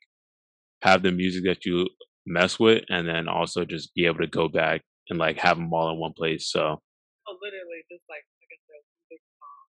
have 0.81 1.03
the 1.03 1.11
music 1.11 1.43
that 1.45 1.65
you 1.65 1.87
mess 2.25 2.59
with, 2.59 2.83
and 2.89 3.07
then 3.07 3.27
also 3.27 3.65
just 3.65 3.93
be 3.95 4.05
able 4.05 4.19
to 4.19 4.27
go 4.27 4.47
back 4.47 4.81
and 5.09 5.19
like 5.19 5.37
have 5.39 5.57
them 5.57 5.73
all 5.73 5.91
in 5.91 5.97
one 5.99 6.13
place. 6.13 6.49
So 6.51 6.81
So 7.27 7.33
literally, 7.41 7.81
just 7.89 8.03
like 8.09 8.25
like 8.39 8.51
I 8.53 8.59
said, 8.67 8.81
one 8.85 9.05
big 9.09 9.21
song. 9.39 9.65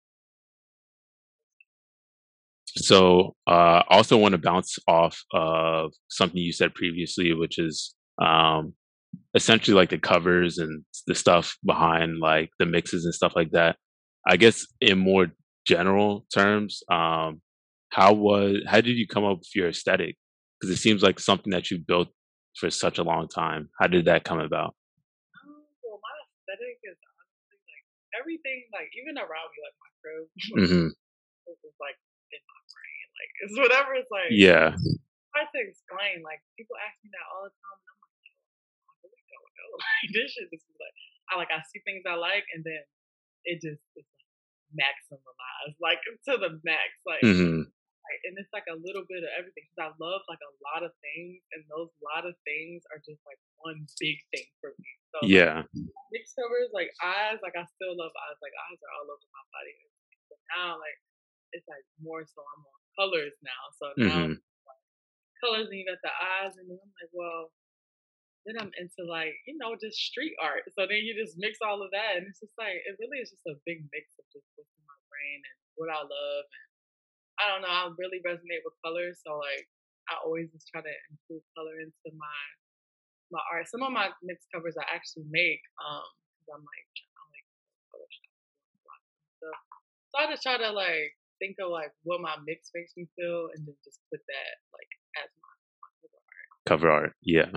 so 2.76 3.34
uh, 3.46 3.82
I 3.88 3.96
also 3.96 4.16
want 4.16 4.32
to 4.32 4.38
bounce 4.38 4.78
off 4.86 5.22
of 5.32 5.92
something 6.08 6.38
you 6.40 6.52
said 6.52 6.74
previously, 6.74 7.32
which 7.32 7.58
is 7.58 7.94
um, 8.20 8.74
essentially 9.34 9.74
like 9.74 9.90
the 9.90 9.98
covers 9.98 10.58
and 10.58 10.84
the 11.06 11.14
stuff 11.14 11.56
behind 11.64 12.18
like 12.18 12.50
the 12.58 12.66
mixes 12.66 13.04
and 13.04 13.14
stuff 13.14 13.32
like 13.36 13.50
that. 13.52 13.76
I 14.26 14.36
guess 14.36 14.66
in 14.80 14.98
more 14.98 15.28
general 15.66 16.26
terms, 16.34 16.82
um, 16.90 17.40
how 17.90 18.12
was 18.12 18.58
how 18.66 18.80
did 18.80 18.96
you 18.96 19.06
come 19.06 19.24
up 19.24 19.38
with 19.38 19.54
your 19.54 19.68
aesthetic? 19.68 20.16
Because 20.60 20.74
it 20.76 20.80
seems 20.80 21.02
like 21.02 21.20
something 21.20 21.52
that 21.52 21.70
you 21.70 21.78
built 21.78 22.08
for 22.58 22.70
such 22.70 22.98
a 22.98 23.04
long 23.04 23.28
time. 23.28 23.68
How 23.78 23.86
did 23.86 24.06
that 24.06 24.24
come 24.24 24.40
about? 24.40 24.74
Um, 25.44 25.62
well, 25.84 26.00
my 26.02 26.14
aesthetic 26.26 26.80
is 26.82 26.96
honestly 26.96 27.58
like 27.60 27.86
everything, 28.18 28.66
like 28.72 28.90
even 28.98 29.18
around 29.18 29.48
me, 29.52 29.58
like 29.62 29.76
my 29.78 29.90
crib, 30.00 30.26
hmm 30.68 30.88
this 31.46 31.58
is 31.62 31.76
like 31.78 31.96
in 32.34 32.42
my 32.42 32.60
brain. 32.74 33.06
Like 33.14 33.32
it's 33.46 33.56
whatever. 33.56 33.94
It's 33.94 34.10
like 34.10 34.34
Yeah. 34.34 34.74
hard 35.34 35.48
to 35.54 35.60
explain. 35.62 36.26
Like 36.26 36.42
people 36.58 36.74
ask 36.82 36.98
me 37.06 37.10
that 37.14 37.26
all 37.32 37.46
the 37.46 37.54
time, 37.54 37.78
and 37.78 37.88
I'm 37.94 37.98
like, 38.02 38.18
yo, 38.26 38.34
I 38.90 38.92
really 39.06 39.24
don't 39.30 39.52
know. 39.54 39.55
Like 39.82 40.10
this 40.14 40.32
shit 40.32 40.48
just 40.52 40.66
like 40.78 40.96
I 41.30 41.32
like 41.40 41.50
I 41.52 41.60
see 41.70 41.82
things 41.82 42.06
I 42.06 42.14
like, 42.18 42.46
and 42.54 42.62
then 42.62 42.82
it 43.44 43.58
just 43.62 43.82
it's 43.98 44.06
like 44.06 44.30
maximalized, 44.74 45.76
like 45.82 46.00
to 46.30 46.34
the 46.38 46.60
max, 46.64 46.90
like. 47.06 47.22
mm-hmm. 47.24 47.66
Like, 48.06 48.22
and 48.30 48.38
it's 48.38 48.54
like 48.54 48.70
a 48.70 48.78
little 48.78 49.02
bit 49.10 49.26
of 49.26 49.30
everything 49.34 49.66
because 49.66 49.90
I 49.90 49.90
love 49.98 50.22
like 50.30 50.38
a 50.38 50.54
lot 50.70 50.86
of 50.86 50.94
things, 51.02 51.42
and 51.58 51.66
those 51.66 51.90
lot 51.98 52.22
of 52.22 52.38
things 52.46 52.86
are 52.94 53.02
just 53.02 53.18
like 53.26 53.38
one 53.58 53.82
big 53.98 54.22
thing 54.30 54.46
for 54.62 54.78
me. 54.78 54.90
So 55.10 55.26
like 55.26 55.34
Yeah. 55.34 55.66
mixed 56.14 56.38
covers, 56.38 56.70
like 56.70 56.94
eyes, 57.02 57.42
like 57.42 57.58
I 57.58 57.66
still 57.66 57.98
love 57.98 58.14
eyes. 58.14 58.38
Like 58.38 58.54
eyes 58.70 58.78
are 58.78 58.92
all 58.94 59.10
over 59.10 59.26
my 59.34 59.44
body. 59.50 59.74
But 60.30 60.38
now, 60.54 60.78
like 60.78 60.98
it's 61.50 61.66
like 61.66 61.82
more 61.98 62.22
so 62.22 62.46
I'm 62.46 62.62
on 62.62 62.80
colors 62.94 63.34
now. 63.42 63.62
So 63.74 63.86
now 63.98 64.22
hmm 64.30 64.38
colors, 65.42 65.66
and 65.68 65.78
you 65.78 65.84
got 65.90 65.98
the 66.06 66.14
eyes, 66.14 66.54
and 66.56 66.70
then 66.70 66.78
I'm 66.78 66.92
like, 67.02 67.12
well, 67.12 67.50
then 68.46 68.56
I'm 68.62 68.72
into 68.78 69.02
like 69.04 69.34
you 69.50 69.58
know 69.58 69.74
just 69.74 69.98
street 69.98 70.38
art. 70.38 70.62
So 70.78 70.86
then 70.86 71.02
you 71.02 71.18
just 71.18 71.34
mix 71.36 71.58
all 71.60 71.82
of 71.82 71.90
that, 71.90 72.22
and 72.22 72.30
it's 72.30 72.38
just 72.38 72.54
like 72.54 72.78
it 72.86 72.94
really 73.02 73.18
is 73.18 73.34
just 73.34 73.44
a 73.50 73.58
big 73.66 73.82
mix 73.90 74.06
of 74.16 74.24
just 74.30 74.46
what's 74.54 74.70
in 74.78 74.86
my 74.86 75.00
brain 75.10 75.42
and 75.42 75.58
what 75.74 75.90
I 75.90 76.00
love. 76.00 76.44
And 76.46 76.68
I 77.36 77.44
don't 77.52 77.62
know, 77.66 77.74
I 77.74 77.84
really 77.98 78.22
resonate 78.24 78.64
with 78.64 78.78
colors, 78.80 79.20
so 79.26 79.36
like 79.36 79.66
I 80.08 80.22
always 80.22 80.48
just 80.54 80.70
try 80.70 80.80
to 80.80 80.94
include 81.10 81.42
color 81.58 81.82
into 81.82 82.08
my 82.14 82.40
my 83.34 83.42
art. 83.50 83.66
Some 83.66 83.82
of 83.82 83.90
my 83.90 84.14
mixed 84.22 84.46
covers 84.54 84.78
I 84.78 84.86
actually 84.94 85.26
make, 85.28 85.60
um, 85.82 86.06
because 86.38 86.48
I'm 86.54 86.62
like 86.62 86.86
I 87.18 87.20
like 87.34 87.46
Photoshop 87.90 88.30
stuff. 89.42 89.60
So 90.14 90.14
I 90.22 90.24
just 90.30 90.46
try 90.46 90.56
to 90.56 90.70
like 90.70 91.10
think 91.42 91.58
of 91.58 91.74
like 91.74 91.90
what 92.06 92.22
my 92.22 92.38
mix 92.46 92.70
makes 92.74 92.94
me 92.96 93.10
feel, 93.18 93.50
and 93.54 93.66
then 93.66 93.76
just 93.82 94.00
put 94.08 94.22
that 94.22 94.52
like 94.70 94.90
as 95.18 95.30
my, 95.42 95.52
my 95.82 95.90
cover 95.98 96.18
art. 96.22 96.48
Cover 96.64 96.88
art. 96.90 97.12
Yeah. 97.26 97.50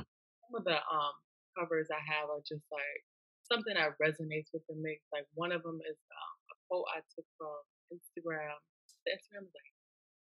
Some 0.49 0.57
of 0.57 0.65
the 0.65 0.81
um 0.81 1.13
covers 1.53 1.93
I 1.93 2.01
have 2.01 2.33
are 2.33 2.41
just 2.41 2.65
like 2.73 3.01
something 3.45 3.77
that 3.77 3.93
resonates 4.01 4.49
with 4.49 4.65
the 4.65 4.73
mix. 4.81 5.05
Like 5.13 5.29
one 5.37 5.53
of 5.53 5.61
them 5.61 5.77
is 5.85 5.97
um, 6.09 6.35
a 6.49 6.55
quote 6.65 6.89
I 6.89 7.05
took 7.13 7.29
from 7.37 7.61
Instagram. 7.93 8.57
The 9.05 9.13
Instagram 9.13 9.45
is 9.45 9.53
like 9.53 9.73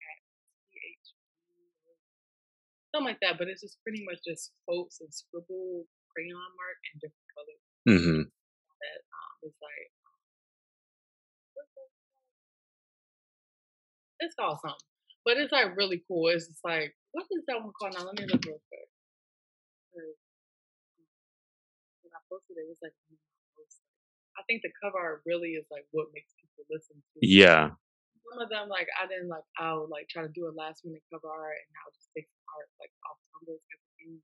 at 0.03 0.19
CH 0.75 1.15
something 2.91 3.15
like 3.15 3.23
that, 3.23 3.39
but 3.39 3.47
it's 3.47 3.63
just 3.63 3.79
pretty 3.87 4.03
much 4.03 4.19
just 4.27 4.51
quotes 4.67 4.99
and 4.99 5.13
scribbled 5.15 5.87
crayon 6.11 6.51
mark 6.59 6.79
in 6.91 6.95
different 6.99 7.31
colors 7.37 7.63
hmm 7.87 8.23
that 8.27 8.99
um 9.15 9.35
is 9.47 9.55
like 9.63 9.89
what's 11.55 11.55
that 11.55 11.69
called? 11.75 11.95
it's 14.19 14.35
called 14.35 14.59
something. 14.65 14.89
But 15.25 15.37
it's 15.37 15.53
like 15.53 15.77
really 15.77 16.03
cool. 16.09 16.29
It's 16.33 16.49
just 16.49 16.65
like 16.65 16.97
what 17.13 17.27
is 17.31 17.45
that 17.47 17.61
one 17.61 17.73
called 17.77 17.95
now? 17.95 18.05
Let 18.09 18.19
me 18.19 18.27
look 18.27 18.45
real 18.47 18.63
quick. 18.73 18.89
'Cause, 19.99 20.15
um, 20.95 21.07
When 22.07 22.13
I 22.15 22.21
posted 22.31 22.57
it, 22.57 22.63
it 22.63 22.69
was 22.71 22.79
like 22.81 22.95
one 23.11 23.19
of 23.19 23.23
my 23.27 23.59
most, 23.59 23.83
I 24.39 24.43
think 24.47 24.63
the 24.63 24.71
cover 24.81 24.99
art 24.99 25.23
really 25.27 25.59
is 25.59 25.67
like 25.71 25.87
what 25.91 26.07
makes 26.15 26.33
people 26.39 26.63
listen 26.71 27.03
to. 27.03 27.19
Yeah. 27.27 27.75
Some 28.31 28.39
of 28.41 28.49
them 28.49 28.69
like 28.69 28.87
I 29.01 29.07
didn't 29.11 29.27
like 29.29 29.43
I'll 29.59 29.89
like 29.91 30.07
try 30.09 30.23
to 30.23 30.29
do 30.31 30.47
a 30.47 30.55
last 30.55 30.85
minute 30.85 31.03
cover 31.11 31.27
art 31.29 31.59
and 31.59 31.75
I'll 31.83 31.91
just 31.93 32.11
take 32.15 32.29
some 32.31 32.47
art 32.55 32.69
like 32.79 32.93
off 33.11 33.19
Tumblr 33.35 33.59
type 33.59 33.83
of 33.83 33.91
thing. 33.99 34.23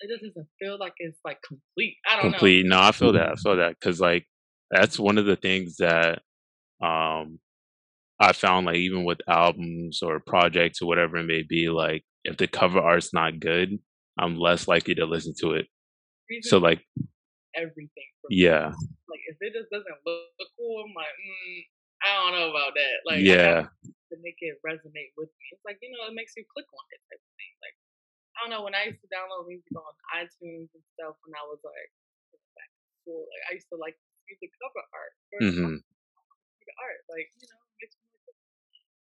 it 0.00 0.08
just 0.08 0.22
doesn't 0.24 0.48
feel 0.58 0.78
like 0.78 0.94
it's 0.98 1.20
like 1.24 1.38
complete. 1.42 1.98
I 2.06 2.16
don't 2.16 2.32
know. 2.32 2.38
Complete. 2.38 2.66
No, 2.66 2.80
I 2.80 2.92
feel 2.92 3.12
that. 3.12 3.28
I 3.32 3.34
feel 3.36 3.56
that 3.56 3.76
because 3.78 4.00
like 4.00 4.26
that's 4.70 4.98
one 4.98 5.18
of 5.18 5.26
the 5.26 5.36
things 5.36 5.76
that 5.76 6.22
um 6.80 7.38
I 8.20 8.32
found 8.32 8.66
like 8.66 8.76
even 8.76 9.04
with 9.04 9.20
albums 9.28 10.02
or 10.02 10.20
projects 10.20 10.80
or 10.82 10.86
whatever 10.88 11.16
it 11.18 11.24
may 11.24 11.42
be, 11.42 11.68
like 11.68 12.04
if 12.24 12.36
the 12.36 12.46
cover 12.48 12.80
art's 12.80 13.12
not 13.12 13.40
good, 13.40 13.78
I'm 14.18 14.36
less 14.38 14.68
likely 14.68 14.94
to 14.96 15.06
listen 15.06 15.34
to 15.40 15.52
it. 15.52 15.66
So 16.42 16.58
like 16.58 16.84
everything 17.54 18.10
for 18.20 18.28
me. 18.30 18.36
yeah, 18.44 18.72
Like 19.08 19.22
if 19.28 19.36
it 19.40 19.52
just 19.54 19.70
doesn't 19.70 20.00
look 20.06 20.48
cool, 20.56 20.84
I'm 20.86 20.94
like, 20.96 21.12
mm, 21.12 21.60
I 22.04 22.10
don't 22.20 22.34
know 22.36 22.48
about 22.50 22.74
that. 22.74 22.96
Like 23.06 23.24
yeah, 23.24 23.66
to 24.12 24.16
make 24.20 24.38
it 24.44 24.58
resonate 24.64 25.12
with 25.16 25.30
me. 25.32 25.44
It's 25.52 25.64
like 25.64 25.78
you 25.80 25.92
know, 25.92 26.08
it 26.08 26.16
makes 26.16 26.34
you 26.36 26.44
click 26.48 26.68
on 26.68 26.84
it 26.92 27.00
type 27.10 27.22
of 27.22 27.32
thing. 27.36 27.52
Like 27.64 27.76
I 28.36 28.36
don't 28.44 28.52
know 28.52 28.62
when 28.64 28.76
I 28.76 28.88
used 28.88 29.00
to 29.04 29.10
download 29.12 29.48
music 29.48 29.72
on 29.76 29.92
iTunes 30.16 30.70
and 30.72 30.84
stuff 30.96 31.16
when 31.24 31.34
I 31.36 31.44
was 31.48 31.60
like 31.64 31.90
back 32.56 32.70
in 32.72 32.84
school. 33.04 33.24
Like 33.28 33.44
I 33.48 33.52
used 33.56 33.68
to 33.72 33.78
like 33.80 33.96
the 34.28 34.48
cover 34.60 34.84
art 34.96 35.14
or 35.36 35.40
hmm 35.44 35.76
the 36.64 36.74
art. 36.80 37.00
Like 37.12 37.28
you 37.40 37.48
know. 37.48 37.60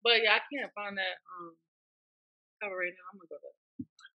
But 0.03 0.23
yeah, 0.25 0.39
I 0.39 0.41
can't 0.49 0.73
find 0.73 0.97
that 0.97 1.21
um 1.37 1.55
cover 2.61 2.77
right 2.77 2.93
now. 2.93 3.05
I'm 3.13 3.19
gonna 3.21 3.29
go 3.29 3.37
to 3.37 3.51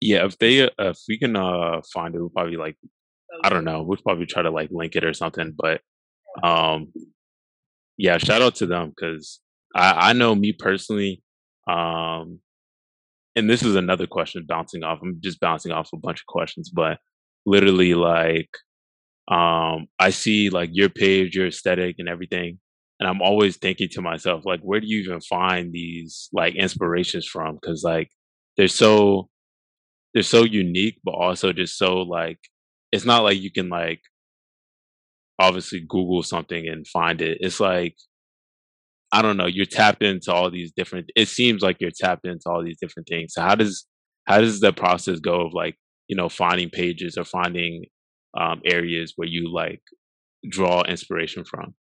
yeah. 0.03 0.25
If 0.25 0.37
they 0.37 0.63
uh, 0.63 0.69
if 0.79 0.97
we 1.07 1.17
can 1.17 1.35
uh 1.35 1.81
find 1.93 2.15
it, 2.15 2.19
we'll 2.19 2.29
probably 2.29 2.57
like 2.57 2.77
I 3.43 3.49
don't 3.49 3.65
know, 3.65 3.83
we'll 3.83 3.97
probably 3.97 4.25
try 4.25 4.43
to 4.43 4.51
like 4.51 4.69
link 4.71 4.95
it 4.95 5.05
or 5.05 5.13
something. 5.13 5.53
But 5.57 5.81
um 6.43 6.93
yeah, 7.97 8.17
shout 8.17 8.41
out 8.41 8.55
to 8.55 8.65
them 8.65 8.89
because 8.89 9.39
I 9.75 10.09
I 10.09 10.13
know 10.13 10.35
me 10.35 10.53
personally 10.53 11.23
um 11.67 12.39
and 13.35 13.49
this 13.49 13.63
is 13.63 13.75
another 13.75 14.07
question 14.07 14.45
bouncing 14.47 14.83
off. 14.83 14.99
I'm 15.01 15.19
just 15.23 15.39
bouncing 15.39 15.71
off 15.71 15.89
a 15.93 15.97
bunch 15.97 16.21
of 16.21 16.27
questions, 16.27 16.69
but 16.69 16.99
literally 17.45 17.93
like 17.93 18.49
um 19.29 19.87
I 19.99 20.11
see 20.11 20.49
like 20.49 20.71
your 20.73 20.89
page, 20.89 21.35
your 21.35 21.47
aesthetic 21.47 21.97
and 21.99 22.09
everything. 22.09 22.59
And 22.99 23.09
I'm 23.09 23.21
always 23.21 23.57
thinking 23.57 23.89
to 23.93 24.01
myself, 24.01 24.45
like, 24.45 24.61
where 24.61 24.79
do 24.79 24.87
you 24.87 25.01
even 25.01 25.21
find 25.21 25.73
these 25.73 26.29
like 26.33 26.55
inspirations 26.55 27.27
from? 27.27 27.59
Cause 27.65 27.83
like 27.83 28.09
they're 28.57 28.67
so 28.67 29.29
they're 30.13 30.23
so 30.23 30.43
unique, 30.43 30.99
but 31.03 31.11
also 31.13 31.53
just 31.53 31.77
so 31.77 31.97
like 31.97 32.39
it's 32.91 33.05
not 33.05 33.23
like 33.23 33.39
you 33.41 33.51
can 33.51 33.69
like 33.69 34.01
obviously 35.39 35.79
Google 35.81 36.23
something 36.23 36.67
and 36.67 36.87
find 36.87 37.21
it. 37.21 37.37
It's 37.41 37.59
like 37.59 37.95
I 39.11 39.21
don't 39.21 39.37
know, 39.37 39.45
you're 39.45 39.65
tapped 39.65 40.01
into 40.03 40.33
all 40.33 40.49
these 40.49 40.71
different 40.75 41.11
it 41.15 41.27
seems 41.27 41.61
like 41.61 41.77
you're 41.79 41.91
tapped 41.95 42.25
into 42.25 42.49
all 42.49 42.63
these 42.63 42.77
different 42.81 43.07
things. 43.07 43.33
So 43.33 43.41
how 43.41 43.55
does 43.55 43.85
how 44.25 44.39
does 44.41 44.59
the 44.59 44.73
process 44.73 45.19
go 45.19 45.45
of 45.45 45.53
like, 45.53 45.75
you 46.07 46.15
know, 46.15 46.29
finding 46.29 46.69
pages 46.69 47.17
or 47.17 47.23
finding 47.25 47.85
um 48.39 48.61
areas 48.65 49.13
where 49.15 49.27
you 49.27 49.51
like 49.53 49.81
draw 50.49 50.83
inspiration 50.83 51.43
from? 51.45 51.75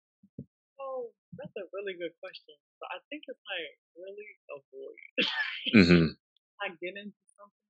Oh, 0.82 1.12
that's 1.38 1.56
a 1.58 1.66
really 1.74 1.94
good 2.00 2.14
question. 2.22 2.56
So 2.80 2.86
I 2.92 3.00
think 3.10 3.24
it's 3.28 3.44
like 3.48 3.72
really 3.96 4.30
avoid. 4.58 5.00
Mhm. 5.76 6.08
I 6.64 6.70
get 6.82 6.96
into 7.00 7.18
something, 7.38 7.68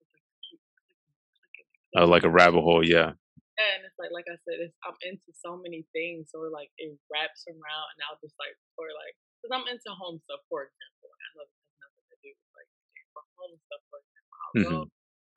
it's 0.00 0.10
like 0.14 0.24
I 0.24 0.36
keep 0.46 0.60
clicking, 0.78 1.14
clicking, 1.38 1.70
Uh, 1.96 2.06
like 2.06 2.24
a 2.24 2.30
rabbit 2.30 2.60
hole, 2.60 2.84
yeah. 2.86 3.12
Yeah, 3.58 3.70
and 3.78 3.82
it's 3.86 3.98
like 3.98 4.14
like 4.14 4.28
I 4.30 4.38
said, 4.46 4.62
it's 4.62 4.76
I'm 4.86 4.94
into 5.02 5.34
so 5.34 5.58
many 5.58 5.82
things, 5.90 6.30
so 6.30 6.46
like 6.46 6.70
it 6.78 6.94
wraps 7.10 7.42
around, 7.50 7.86
and 7.94 8.00
I'll 8.06 8.20
just 8.22 8.38
like 8.38 8.54
or 8.78 8.86
like 8.94 9.14
because 9.42 9.50
I'm 9.54 9.66
into 9.66 9.90
home 9.98 10.22
stuff, 10.26 10.42
for 10.46 10.66
example. 10.70 11.10
I 11.10 11.26
know 11.34 11.42
this 11.50 11.58
has 11.58 11.74
nothing 11.82 12.06
to 12.14 12.16
do 12.22 12.30
with 12.38 12.50
like 12.54 12.70
but 13.18 13.26
home 13.34 13.56
stuff, 13.66 13.82
for 13.90 13.98
example. 13.98 14.36
I'll 14.38 14.58
go, 14.62 14.74
Mhm. 14.78 14.90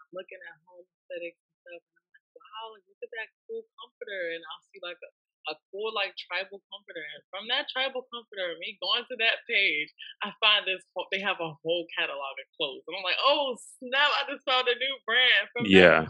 I'm 0.05 0.11
looking 0.13 0.41
at 0.45 0.55
home 0.69 0.85
aesthetics 0.85 1.41
and 1.41 1.55
stuff, 1.65 1.81
and 1.81 1.95
I'm 1.97 2.09
like, 2.13 2.27
wow, 2.37 2.63
like 2.77 2.85
look 2.85 3.01
at 3.01 3.11
that 3.17 3.29
cool 3.49 3.63
comforter, 3.81 4.21
and 4.37 4.41
I'll 4.45 4.63
see 4.69 4.81
like 4.85 5.01
a, 5.01 5.09
a 5.51 5.55
cool 5.73 5.89
like 5.97 6.13
tribal 6.21 6.61
comforter, 6.69 7.01
and 7.01 7.21
from 7.33 7.49
that 7.49 7.73
tribal 7.73 8.05
comforter, 8.13 8.53
me 8.61 8.77
going 8.85 9.05
to 9.09 9.17
that 9.17 9.41
page, 9.49 9.89
I 10.21 10.29
find 10.37 10.69
this 10.69 10.85
whole, 10.93 11.09
they 11.09 11.21
have 11.25 11.41
a 11.41 11.57
whole 11.65 11.85
catalog 11.97 12.37
of 12.37 12.47
clothes, 12.59 12.85
and 12.85 12.93
I'm 12.97 13.05
like, 13.07 13.17
oh 13.25 13.57
snap, 13.81 14.13
I 14.21 14.29
just 14.29 14.45
found 14.45 14.69
a 14.69 14.77
new 14.77 14.95
brand 15.09 15.49
from 15.57 15.65
that 15.73 15.89
Yeah. 15.89 16.05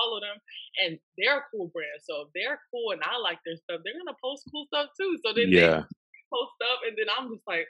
Follow 0.00 0.20
them 0.20 0.38
and 0.84 0.98
they're 1.18 1.42
a 1.42 1.48
cool 1.52 1.68
brand. 1.74 2.00
So 2.04 2.26
if 2.26 2.28
they're 2.34 2.60
cool 2.72 2.92
and 2.96 3.02
I 3.04 3.18
like 3.18 3.38
their 3.44 3.56
stuff, 3.56 3.80
they're 3.84 3.96
gonna 3.98 4.16
post 4.22 4.46
cool 4.50 4.66
stuff 4.72 4.90
too. 4.96 5.18
So 5.24 5.32
then 5.36 5.50
they 5.52 5.68
Yeah. 5.68 5.84
post 6.32 6.52
stuff 6.60 6.78
and 6.88 6.94
then 6.96 7.08
I'm 7.12 7.28
just 7.32 7.44
like, 7.46 7.68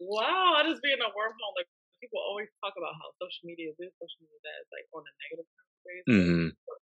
wow, 0.00 0.56
I 0.58 0.64
just 0.68 0.82
be 0.82 0.92
in 0.92 1.00
a 1.02 1.10
wormhole. 1.12 1.54
Like 1.56 1.68
people 2.00 2.18
always 2.22 2.48
talk 2.64 2.74
about 2.76 2.94
how 2.98 3.12
social 3.22 3.44
media 3.46 3.70
is 3.70 3.76
this, 3.78 3.92
social 4.00 4.20
media 4.24 4.36
is 4.38 4.44
that. 4.44 4.56
It's 4.66 4.72
like 4.74 4.86
on 4.96 5.04
a 5.06 5.12
negative 5.28 5.48
Mhm. 6.08 6.54
for 6.66 6.76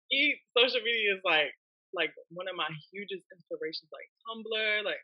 social 0.58 0.82
media 0.82 1.14
is 1.14 1.22
like 1.24 1.54
like 1.94 2.12
one 2.30 2.46
of 2.48 2.54
my 2.56 2.68
hugest 2.92 3.24
inspirations, 3.32 3.88
like 3.92 4.08
Tumblr, 4.28 4.84
like 4.84 5.00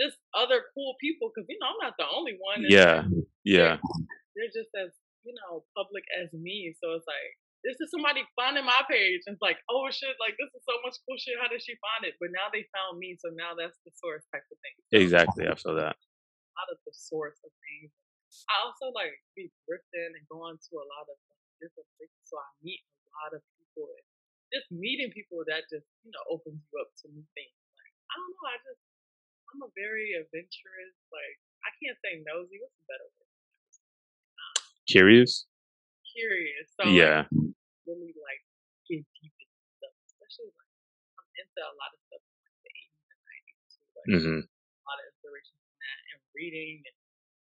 just 0.00 0.18
other 0.34 0.64
cool 0.74 0.96
people. 1.00 1.30
Cause 1.30 1.46
you 1.48 1.56
know, 1.60 1.68
I'm 1.68 1.80
not 1.80 1.94
the 1.98 2.08
only 2.08 2.36
one. 2.40 2.62
Yeah. 2.66 3.06
they're 3.06 3.22
Yeah. 3.44 3.74
they're 4.34 4.52
just 4.52 4.70
as 4.76 4.90
you 5.24 5.34
know 5.34 5.64
public 5.76 6.04
as 6.20 6.32
me. 6.32 6.74
So 6.82 6.92
it's 6.94 7.06
like 7.06 7.32
this 7.66 7.82
is 7.82 7.90
somebody 7.90 8.22
finding 8.38 8.62
my 8.62 8.78
page 8.86 9.26
and 9.26 9.34
it's 9.34 9.42
like, 9.42 9.58
oh 9.66 9.90
shit, 9.90 10.14
like 10.22 10.38
this 10.38 10.54
is 10.54 10.62
so 10.62 10.78
much 10.86 10.94
cool 11.02 11.18
shit. 11.18 11.34
How 11.42 11.50
did 11.50 11.58
she 11.58 11.74
find 11.82 12.06
it? 12.06 12.14
But 12.22 12.30
now 12.30 12.46
they 12.54 12.62
found 12.70 13.02
me, 13.02 13.18
so 13.18 13.34
now 13.34 13.58
that's 13.58 13.76
the 13.82 13.90
source 13.98 14.22
type 14.30 14.46
of 14.46 14.58
thing. 14.62 14.76
Exactly. 14.94 15.50
I 15.50 15.54
feel 15.58 15.74
that. 15.74 15.98
out 16.62 16.70
of 16.70 16.78
the 16.86 16.94
source 16.94 17.42
of 17.42 17.50
things. 17.66 17.90
I 18.46 18.62
also 18.62 18.94
like 18.94 19.18
be 19.34 19.50
thrifting 19.66 20.14
and 20.14 20.24
going 20.30 20.54
to 20.54 20.72
a 20.78 20.86
lot 20.86 21.10
of 21.10 21.18
different 21.58 21.88
places, 21.98 22.22
so 22.30 22.38
I 22.38 22.48
meet 22.62 22.82
a 22.86 23.10
lot 23.18 23.30
of 23.34 23.42
people. 23.58 23.90
And 23.90 24.06
just 24.54 24.70
meeting 24.70 25.10
people 25.10 25.42
that 25.50 25.66
just 25.66 25.86
you 26.06 26.14
know 26.14 26.22
opens 26.30 26.62
you 26.62 26.74
up 26.78 26.90
to 27.02 27.10
new 27.10 27.26
things. 27.34 27.56
Like 27.74 27.94
I 28.10 28.14
don't 28.14 28.30
know, 28.30 28.46
I 28.46 28.58
just 28.62 28.82
I'm 29.50 29.60
a 29.66 29.70
very 29.74 30.14
adventurous. 30.14 30.94
Like 31.10 31.36
I 31.66 31.70
can't 31.82 31.98
say 32.02 32.22
nosy. 32.22 32.62
What's 32.62 32.78
a 32.78 32.86
better 32.86 33.08
word? 33.10 33.32
Curious? 34.86 35.46
Curious. 36.14 36.66
So 36.78 36.86
like 36.86 36.94
Yeah. 36.94 37.26
Really 37.86 38.12
like 38.18 38.42
get 38.90 39.02
deep 39.18 39.34
into 39.38 39.58
stuff, 39.78 39.94
especially 40.10 40.50
like 40.54 40.70
I'm 41.18 41.28
into 41.38 41.60
a 41.62 41.74
lot 41.78 41.90
of 41.94 42.00
stuff 42.10 42.22
from 42.22 42.38
like 42.46 42.58
the 42.66 42.72
80s 42.74 43.06
and 43.10 43.20
90s 43.22 43.62
too. 43.72 43.86
Like 43.96 44.08
Mhm. 44.18 44.38
a 44.46 44.84
lot 44.86 44.98
of 45.00 45.06
inspiration 45.14 45.56
from 45.62 45.74
that 45.80 45.98
and 46.14 46.18
reading 46.34 46.74
and 46.86 46.96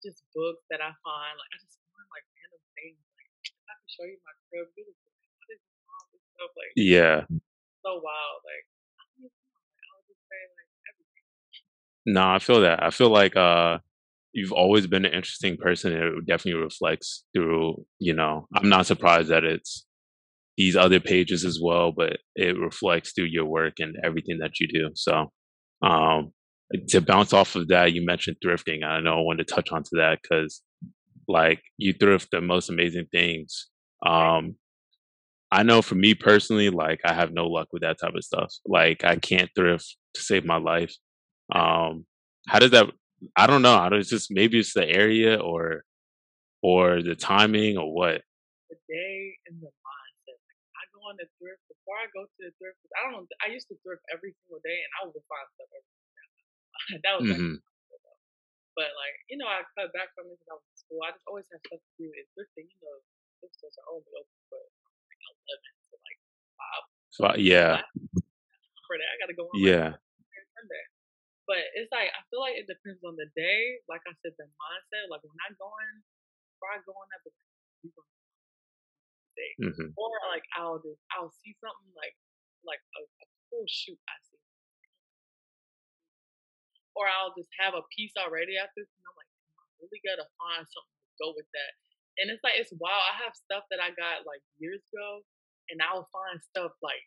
just 0.03 0.23
books 0.35 0.63
that 0.69 0.83
I 0.83 0.91
find. 1.03 1.33
Like 1.39 1.51
I 1.55 1.57
just 1.63 1.79
find 1.91 2.07
like 2.11 2.25
random 2.35 2.63
things. 2.75 2.99
Like 3.15 3.29
if 3.47 3.55
I 3.67 3.73
can 3.79 3.87
show 3.91 4.05
you 4.07 4.19
my 4.27 4.35
crib, 4.51 4.67
you 4.75 4.83
would 4.87 4.99
like, 4.99 5.31
what 5.39 5.49
is 5.55 5.61
all 5.87 6.03
this 6.11 6.23
stuff? 6.35 6.51
Like 6.59 6.73
Yeah. 6.75 7.19
so 7.83 7.91
wild. 8.03 8.39
Like 8.43 8.65
I 8.99 9.03
don't 9.15 9.27
even 9.27 9.43
know. 9.51 9.59
Like, 9.63 9.83
I 9.83 9.91
would 9.99 10.07
just 10.11 10.23
say 10.27 10.41
like 10.59 10.69
everything. 10.91 11.25
No, 12.05 12.23
I 12.35 12.39
feel 12.39 12.61
that. 12.61 12.83
I 12.83 12.89
feel 12.91 13.09
like 13.09 13.35
uh 13.35 13.79
you've 14.33 14.51
always 14.51 14.87
been 14.87 15.05
an 15.05 15.13
interesting 15.13 15.57
person 15.57 15.93
and 15.93 16.03
it 16.03 16.25
definitely 16.25 16.59
reflects 16.59 17.23
through, 17.35 17.85
you 17.99 18.13
know, 18.13 18.47
I'm 18.55 18.67
not 18.67 18.87
surprised 18.87 19.29
that 19.29 19.43
it's 19.43 19.85
these 20.57 20.75
other 20.75 20.99
pages 20.99 21.45
as 21.45 21.59
well, 21.61 21.91
but 21.91 22.17
it 22.35 22.57
reflects 22.59 23.13
through 23.13 23.25
your 23.25 23.45
work 23.45 23.75
and 23.79 23.95
everything 24.03 24.39
that 24.39 24.59
you 24.59 24.67
do. 24.67 24.89
So 24.95 25.31
um 25.81 26.31
to 26.89 27.01
bounce 27.01 27.33
off 27.33 27.55
of 27.55 27.67
that, 27.69 27.93
you 27.93 28.05
mentioned 28.05 28.37
thrifting. 28.43 28.83
I 28.83 28.99
know 29.01 29.17
I 29.19 29.21
wanted 29.21 29.47
to 29.47 29.53
touch 29.53 29.71
onto 29.71 29.97
that 29.97 30.19
because 30.21 30.61
like 31.27 31.61
you 31.77 31.93
thrift 31.93 32.29
the 32.31 32.41
most 32.41 32.69
amazing 32.69 33.07
things. 33.11 33.67
Um 34.05 34.55
I 35.51 35.61
know 35.63 35.81
for 35.83 35.95
me 35.95 36.15
personally, 36.15 36.69
like 36.71 37.01
I 37.05 37.13
have 37.13 37.31
no 37.31 37.45
luck 37.47 37.67
with 37.71 37.83
that 37.83 37.99
type 37.99 38.15
of 38.15 38.23
stuff. 38.23 38.51
Like 38.67 39.03
I 39.03 39.17
can't 39.17 39.51
thrift 39.55 39.95
to 40.15 40.21
save 40.21 40.45
my 40.45 40.57
life. 40.57 40.95
Um, 41.53 42.05
how 42.47 42.59
does 42.59 42.71
that? 42.71 42.87
I 43.35 43.45
don't 43.47 43.61
know. 43.61 43.75
I 43.75 43.89
don't. 43.89 43.99
It's 43.99 44.09
just 44.09 44.31
maybe 44.31 44.59
it's 44.59 44.73
the 44.73 44.87
area 44.87 45.37
or 45.39 45.83
or 46.63 47.03
the 47.03 47.15
timing 47.15 47.77
or 47.77 47.93
what. 47.93 48.21
The 48.69 48.77
day 48.89 49.35
and 49.47 49.61
the. 49.61 49.69
Like 51.11 51.27
I 51.27 51.27
go 51.27 51.51
on 51.51 51.51
the 51.63 51.63
thrift 51.63 51.63
before 51.67 51.97
I 51.99 52.07
go 52.15 52.23
to 52.27 52.39
the 52.39 52.53
thrift. 52.61 52.79
I 52.95 53.11
don't. 53.11 53.27
I 53.43 53.51
used 53.51 53.67
to 53.71 53.77
thrift 53.83 54.03
every 54.13 54.35
single 54.43 54.61
day 54.63 54.79
and 54.79 54.91
I 55.01 55.01
would 55.09 55.25
find 55.27 55.47
stuff 55.57 55.71
every 55.73 55.93
that 57.05 57.15
was 57.17 57.27
like 57.29 57.43
hmm 57.43 57.55
But 58.77 58.89
like, 58.97 59.15
you 59.29 59.37
know, 59.37 59.47
I 59.49 59.61
cut 59.77 59.91
back 59.93 60.11
from 60.17 60.31
it 60.31 60.39
because 60.39 60.49
I 60.49 60.55
was 60.57 60.65
in 60.65 60.77
school. 60.79 61.01
I 61.05 61.11
just 61.13 61.27
always 61.29 61.47
have 61.53 61.61
stuff 61.67 61.81
to 61.83 61.93
do. 62.01 62.07
It's 62.15 62.31
thrifting, 62.33 62.69
you 62.69 62.79
know, 62.81 62.97
thrift 63.41 63.55
stores 63.59 63.77
are 63.83 63.89
only 63.91 64.11
open 64.17 64.39
for 64.49 64.59
like 64.59 65.21
eleven 65.29 65.71
to 65.91 65.95
like 65.99 66.19
five. 66.57 66.85
So 67.13 67.21
I- 67.29 67.39
yeah, 67.41 67.81
For 68.87 68.95
that, 68.97 69.09
I 69.13 69.15
gotta 69.21 69.37
go 69.37 69.45
on 69.49 69.55
yeah, 69.61 69.99
Sunday. 70.57 70.85
But 71.45 71.61
it's 71.75 71.91
like 71.91 72.09
I 72.11 72.21
feel 72.31 72.41
like 72.41 72.57
it 72.57 72.67
depends 72.69 73.03
on 73.05 73.19
the 73.19 73.27
day. 73.35 73.83
Like 73.91 74.01
I 74.07 74.13
said, 74.23 74.33
the 74.39 74.47
mindset. 74.47 75.11
Like 75.11 75.23
when 75.25 75.37
I 75.43 75.53
go 75.59 75.69
in, 75.91 76.03
before 76.55 76.71
I 76.73 76.79
go 76.87 76.93
in, 76.95 77.09
I 77.13 77.17
be 77.25 77.29
like, 77.31 78.22
"You 79.57 79.69
gonna 79.69 79.77
day," 79.77 79.89
hmm 79.89 79.91
or 79.97 80.13
like 80.29 80.45
I'll 80.57 80.79
just 80.81 81.01
I'll 81.13 81.33
see 81.43 81.53
something 81.59 81.91
like 81.97 82.15
like 82.63 82.83
a, 82.97 83.01
a 83.03 83.25
cool 83.49 83.65
shoot 83.67 83.99
I 84.07 84.15
see, 84.23 84.39
or 86.95 87.05
I'll 87.09 87.35
just 87.35 87.51
have 87.59 87.73
a 87.75 87.83
piece 87.93 88.13
already 88.17 88.55
after, 88.57 88.81
and 88.81 89.03
I'm 89.05 89.17
like, 89.17 89.31
I 89.57 89.63
really 89.83 90.01
gotta 90.05 90.27
find 90.37 90.63
something 90.63 90.97
to 91.03 91.13
go 91.21 91.27
with 91.35 91.49
that. 91.53 91.71
And 92.21 92.29
it's 92.29 92.45
like 92.45 92.61
it's 92.61 92.73
wild. 92.77 93.03
I 93.09 93.25
have 93.25 93.33
stuff 93.33 93.65
that 93.73 93.81
I 93.81 93.89
got 93.97 94.29
like 94.29 94.45
years 94.61 94.81
ago 94.93 95.25
and 95.69 95.79
I'll 95.81 96.07
find 96.11 96.37
stuff 96.43 96.75
like 96.83 97.03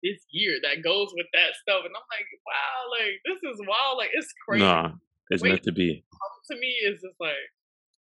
this 0.00 0.24
year 0.32 0.56
that 0.64 0.80
goes 0.80 1.12
with 1.12 1.28
that 1.36 1.52
stuff, 1.60 1.84
and 1.84 1.92
I'm 1.92 2.08
like, 2.08 2.28
wow, 2.48 2.78
like 2.96 3.20
this 3.28 3.40
is 3.44 3.60
wild, 3.68 4.00
like 4.00 4.12
it's 4.16 4.32
crazy. 4.46 4.64
Nah, 4.64 4.96
it's 5.28 5.42
Wait, 5.42 5.60
meant 5.60 5.64
to 5.68 5.72
be. 5.76 6.04
to 6.50 6.56
me, 6.56 6.72
it's 6.88 7.04
just 7.04 7.20
like, 7.20 7.44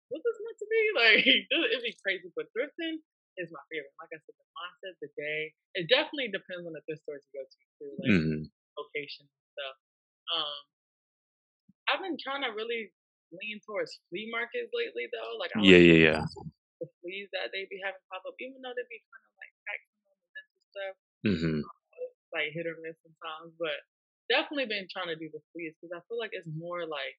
what 0.08 0.24
is 0.24 0.38
meant 0.40 0.58
to 0.60 0.68
be? 0.68 0.82
Like 0.94 1.20
it'd 1.28 1.84
be 1.84 1.96
crazy, 2.00 2.32
but 2.32 2.48
thrifting 2.56 3.04
is 3.38 3.50
my 3.52 3.62
favorite. 3.70 3.94
Like 4.00 4.12
I 4.14 4.18
said, 4.22 4.36
the 4.36 4.46
mindset, 4.56 4.94
the 5.02 5.10
day. 5.18 5.54
It 5.78 5.86
definitely 5.90 6.30
depends 6.32 6.66
on 6.66 6.72
the 6.74 6.82
thrift 6.86 7.02
stores 7.04 7.24
you 7.30 7.40
go 7.40 7.44
to, 7.46 7.60
too, 7.80 7.92
like 8.00 8.18
hmm 8.20 8.44
location 8.78 9.26
and 9.26 9.44
stuff. 9.54 9.76
Um, 10.34 10.60
I've 11.90 12.02
been 12.02 12.16
trying 12.20 12.42
to 12.46 12.52
really 12.56 12.92
lean 13.32 13.60
towards 13.66 14.00
flea 14.08 14.28
markets 14.32 14.70
lately, 14.72 15.08
though. 15.12 15.36
Like 15.40 15.52
I 15.54 15.62
Yeah, 15.62 15.76
like 15.76 15.78
yeah, 15.78 15.94
yeah. 16.10 16.24
the 16.80 16.88
fleas 17.02 17.28
that 17.32 17.50
they 17.52 17.66
be 17.70 17.80
having 17.82 18.00
pop 18.10 18.24
up, 18.26 18.36
even 18.40 18.60
though 18.62 18.74
they 18.74 18.86
be 18.88 19.00
kind 19.10 19.24
of 19.24 19.32
like 19.40 19.52
taxing 19.68 20.00
on 20.08 20.16
the 20.16 20.28
dental 20.34 20.62
stuff, 20.72 20.96
hmm 21.24 21.60
like 22.34 22.50
hit 22.52 22.66
or 22.66 22.76
miss 22.82 22.96
sometimes. 23.04 23.54
But 23.58 23.76
definitely 24.30 24.66
been 24.70 24.88
trying 24.90 25.12
to 25.12 25.18
do 25.18 25.30
the 25.30 25.42
fleas 25.52 25.74
because 25.78 25.94
I 25.94 26.00
feel 26.08 26.18
like 26.18 26.32
it's 26.34 26.48
more 26.50 26.86
like 26.86 27.18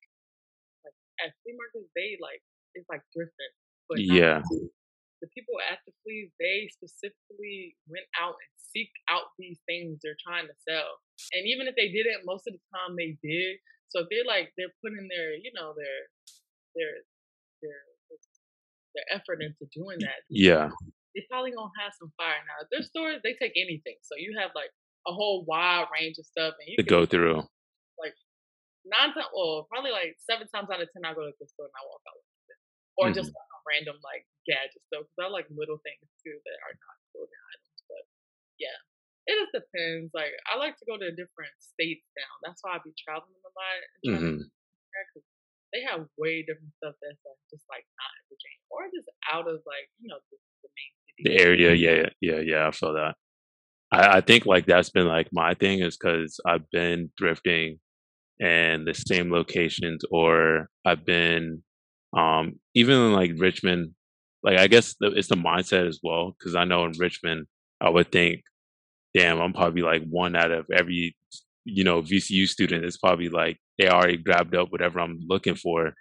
like 0.86 0.98
at 1.24 1.34
flea 1.44 1.56
markets 1.58 1.90
they 1.96 2.18
like 2.22 2.42
it's 2.76 2.88
like 2.90 3.04
thrifting, 3.16 3.54
but 3.88 4.02
Yeah, 4.02 4.42
the 5.26 5.34
people 5.34 5.58
at 5.74 5.82
the 5.90 5.94
fleas 6.06 6.30
they 6.38 6.70
specifically 6.70 7.74
went 7.90 8.06
out 8.22 8.38
and 8.38 8.52
seek 8.62 8.94
out 9.10 9.34
these 9.42 9.58
things 9.66 9.98
they're 10.06 10.20
trying 10.22 10.46
to 10.46 10.54
sell. 10.62 11.02
And 11.34 11.50
even 11.50 11.66
if 11.66 11.74
they 11.74 11.90
didn't, 11.90 12.30
most 12.30 12.46
of 12.46 12.54
the 12.54 12.62
time 12.70 12.94
they 12.94 13.18
did. 13.26 13.58
So 13.90 14.06
if 14.06 14.08
they're 14.14 14.28
like 14.30 14.54
they're 14.54 14.74
putting 14.86 15.10
their 15.10 15.34
you 15.34 15.50
know 15.58 15.74
their 15.74 16.00
their 16.78 16.94
their 17.66 17.82
their 18.94 19.08
effort 19.18 19.42
into 19.42 19.66
doing 19.74 19.98
that, 20.06 20.22
yeah, 20.30 20.70
they 21.16 21.26
probably 21.32 21.52
gonna 21.56 21.74
have 21.82 21.94
some 21.98 22.12
fire. 22.18 22.42
Now, 22.46 22.68
their 22.72 22.84
stores, 22.84 23.22
they 23.24 23.34
take 23.40 23.56
anything. 23.56 23.98
So 24.04 24.20
you 24.20 24.36
have 24.38 24.52
like 24.54 24.70
a 25.08 25.14
whole 25.14 25.46
wide 25.48 25.88
range 25.94 26.18
of 26.20 26.26
stuff, 26.28 26.54
and 26.60 26.68
you 26.70 26.78
to 26.78 26.84
can 26.84 26.90
go 26.90 27.06
through. 27.06 27.44
like 27.98 28.16
nine 28.86 29.14
times, 29.16 29.32
well, 29.34 29.68
probably 29.72 29.92
like 29.92 30.18
seven 30.22 30.48
times 30.52 30.70
out 30.72 30.82
of 30.84 30.90
ten, 30.92 31.06
I 31.08 31.16
go 31.16 31.26
to 31.26 31.34
the 31.40 31.48
store 31.48 31.68
and 31.72 31.78
I 31.78 31.84
walk 31.88 32.04
out 32.10 32.18
with 32.20 32.52
it, 32.52 32.60
or 33.00 33.06
just 33.16 33.32
hmm 33.32 33.36
like 33.36 33.52
a 33.56 33.60
random 33.68 33.98
like 34.04 34.26
gadget 34.48 34.84
though, 34.94 35.06
Because 35.06 35.22
I 35.22 35.30
like 35.30 35.48
little 35.52 35.80
things 35.84 36.08
too 36.24 36.38
that 36.38 36.58
are 36.66 36.76
not 36.78 36.98
clothing 37.14 37.44
items. 37.54 37.82
But 37.90 38.04
yeah, 38.62 38.78
it 39.30 39.36
just 39.42 39.54
depends. 39.56 40.14
Like 40.16 40.34
I 40.50 40.58
like 40.58 40.78
to 40.80 40.88
go 40.90 40.98
to 40.98 41.10
different 41.14 41.56
states 41.60 42.08
now. 42.18 42.32
That's 42.46 42.62
why 42.64 42.78
I 42.78 42.84
be 42.84 42.96
traveling 42.98 43.42
a 43.44 43.52
lot 43.54 43.80
and 44.16 44.26
hmm 44.38 44.42
because 44.94 45.26
they 45.74 45.82
have 45.84 46.08
way 46.18 46.42
different 46.44 46.72
stuff 46.80 46.96
that's 47.02 47.22
like 47.26 47.42
just 47.52 47.66
like 47.70 47.86
not 48.00 48.12
in 48.22 48.24
Virginia 48.32 48.64
or 48.72 48.82
just 48.94 49.10
out 49.32 49.48
of 49.48 49.60
like 49.68 49.88
you 50.00 50.10
know 50.10 50.20
the, 50.32 50.38
the 50.64 50.70
main 50.74 50.92
The 51.20 51.40
area, 51.42 51.74
yeah, 51.74 52.10
yeah, 52.22 52.40
yeah. 52.42 52.68
I 52.68 52.72
feel 52.72 52.94
that. 52.94 53.16
I, 53.92 54.18
I 54.18 54.22
think 54.22 54.46
like 54.46 54.66
that's 54.66 54.90
been 54.90 55.08
like 55.08 55.30
my 55.34 55.54
thing 55.56 55.80
is 55.82 55.98
because 55.98 56.40
I've 56.46 56.70
been 56.72 57.12
thrifting 57.22 57.80
in 58.40 58.86
the 58.86 58.94
same 58.94 59.32
locations, 59.32 60.04
or 60.12 60.70
I've 60.86 61.06
been 61.06 61.64
um 62.18 62.60
even 62.76 62.96
in 62.96 63.14
like 63.14 63.32
Richmond. 63.38 63.94
Like 64.46 64.60
I 64.60 64.68
guess 64.68 64.96
the, 65.00 65.08
it's 65.08 65.30
the 65.30 65.36
mindset 65.36 65.88
as 65.88 66.00
well 66.04 66.36
because 66.38 66.56
I 66.56 66.66
know 66.66 66.86
in 66.86 66.94
Richmond 67.00 67.48
I 67.82 67.90
would 67.90 68.12
think, 68.12 68.44
damn, 69.16 69.42
I'm 69.42 69.54
probably 69.54 69.82
like 69.82 70.04
one 70.10 70.36
out 70.36 70.52
of 70.52 70.68
every 70.74 71.16
you 71.66 71.84
know 71.84 72.02
VCU 72.04 72.48
student. 72.48 72.86
It's 72.86 72.98
probably 72.98 73.30
like 73.30 73.58
they 73.80 73.90
already 73.90 74.18
grabbed 74.18 74.56
up 74.56 74.72
whatever 74.72 75.00
I'm 75.00 75.20
looking 75.28 75.56
for, 75.56 75.94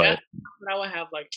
Yeah, 0.00 0.16
but 0.16 0.20
but 0.60 0.74
I 0.74 0.78
would 0.78 0.90
have 0.90 1.08
like 1.12 1.30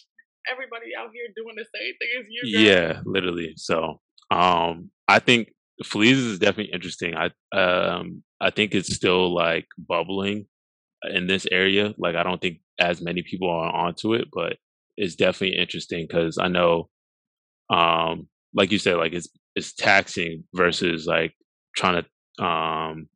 everybody 0.52 0.92
out 0.98 1.10
here 1.14 1.28
doing 1.36 1.56
the 1.56 1.66
same 1.76 1.94
thing 2.00 2.10
as 2.20 2.28
you 2.30 2.44
guys. 2.54 2.64
Yeah, 2.66 3.02
literally. 3.06 3.54
So, 3.58 4.00
um, 4.32 4.92
I 5.08 5.20
think 5.20 5.54
fleas 5.84 6.20
is 6.20 6.40
definitely 6.40 6.74
interesting. 6.74 7.16
I 7.16 7.32
um, 7.58 8.24
I 8.40 8.52
think 8.52 8.76
it's 8.76 8.94
still 8.94 9.34
like 9.34 9.68
bubbling 9.78 10.48
in 11.14 11.28
this 11.28 11.48
area. 11.52 11.94
Like, 11.98 12.16
I 12.16 12.24
don't 12.24 12.42
think 12.42 12.60
as 12.80 13.02
many 13.02 13.24
people 13.24 13.50
are 13.50 13.74
onto 13.74 14.14
it, 14.14 14.28
but 14.34 14.58
it's 14.98 15.16
definitely 15.16 15.58
interesting 15.58 16.06
because 16.08 16.38
I 16.38 16.48
know, 16.48 16.90
um, 17.70 18.28
like 18.54 18.72
you 18.72 18.80
said, 18.80 18.98
like 18.98 19.14
it's 19.14 19.30
it's 19.56 19.74
taxing 19.74 20.44
versus 20.54 21.06
like 21.06 21.34
trying 21.76 22.04
to, 22.04 22.44
um, 22.44 23.08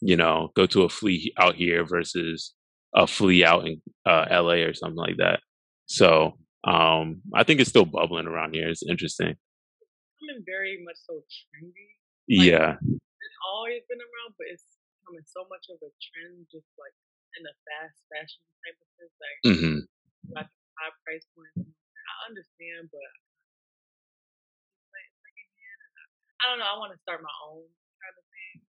you 0.00 0.16
know, 0.16 0.50
go 0.54 0.66
to 0.66 0.82
a 0.82 0.88
flea 0.88 1.32
out 1.38 1.54
here 1.54 1.84
versus 1.84 2.54
a 2.94 3.06
flea 3.06 3.44
out 3.44 3.66
in 3.66 3.80
uh, 4.06 4.26
LA 4.30 4.66
or 4.66 4.74
something 4.74 4.96
like 4.96 5.16
that. 5.18 5.40
So, 5.86 6.38
um, 6.64 7.22
I 7.34 7.44
think 7.44 7.60
it's 7.60 7.70
still 7.70 7.84
bubbling 7.84 8.26
around 8.26 8.54
here. 8.54 8.68
It's 8.68 8.82
interesting. 8.82 9.34
Becoming 10.20 10.44
very 10.46 10.82
much 10.84 10.96
so 11.06 11.14
trendy. 11.14 11.90
Like 12.30 12.46
Yeah. 12.46 12.76
it's 12.82 13.38
always 13.46 13.82
been 13.88 13.98
around, 13.98 14.34
but 14.38 14.46
it's 14.50 14.64
becoming 15.00 15.24
so 15.26 15.46
much 15.50 15.66
of 15.70 15.78
a 15.82 15.90
trend, 15.98 16.46
just 16.50 16.66
like 16.78 16.94
in 17.38 17.42
the 17.46 17.54
fast 17.66 17.98
fashion 18.10 18.42
type 18.62 18.78
of 18.78 18.88
sense, 18.98 19.14
like 19.18 19.38
hmm 19.46 19.78
like 20.34 20.50
high 20.80 20.96
price 21.04 21.28
points. 21.36 21.60
I 21.60 22.14
understand, 22.32 22.88
but 22.88 23.12
like 24.96 25.12
I, 26.40 26.44
don't 26.48 26.58
know. 26.58 26.68
I 26.72 26.80
want 26.80 26.96
to 26.96 27.00
start 27.04 27.20
my 27.20 27.36
own 27.52 27.68
kind 28.00 28.16
of 28.16 28.24
thing 28.32 28.64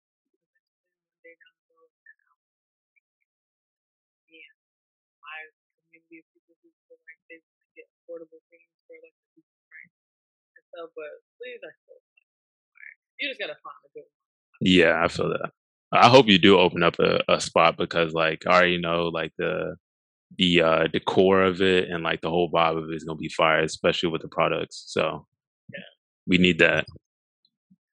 in 4.31 4.51
my 5.23 5.39
community 5.87 6.19
of 6.19 6.27
people 6.35 6.55
who 6.59 6.69
feel 6.91 6.99
like 6.99 7.19
they 7.31 7.39
get 7.79 7.87
affordable 8.03 8.43
for 8.43 8.59
like. 8.99 9.15
But 10.71 11.11
please, 11.35 11.59
I 11.63 11.71
still 11.83 11.99
you 13.19 13.29
just 13.29 13.39
gotta 13.39 13.59
find 13.61 13.75
a 13.85 13.89
good 13.93 14.07
one. 14.07 14.21
Yeah, 14.61 15.03
I 15.03 15.07
feel 15.07 15.29
that. 15.29 15.51
I 15.91 16.09
hope 16.09 16.27
you 16.27 16.39
do 16.39 16.57
open 16.57 16.81
up 16.81 16.95
a, 16.99 17.19
a 17.29 17.39
spot 17.39 17.77
because 17.77 18.13
like 18.13 18.43
I 18.47 18.55
already 18.55 18.79
know 18.79 19.07
like 19.13 19.31
the 19.37 19.75
the 20.37 20.61
uh 20.61 20.87
decor 20.87 21.43
of 21.43 21.61
it 21.61 21.89
and 21.89 22.03
like 22.03 22.21
the 22.21 22.29
whole 22.29 22.51
vibe 22.51 22.77
of 22.77 22.89
it 22.89 22.95
is 22.95 23.03
gonna 23.03 23.17
be 23.17 23.29
fire, 23.29 23.61
especially 23.63 24.09
with 24.09 24.21
the 24.21 24.27
products. 24.29 24.85
So 24.87 25.27
Yeah. 25.73 25.79
we 26.27 26.37
need 26.37 26.59
that. 26.59 26.85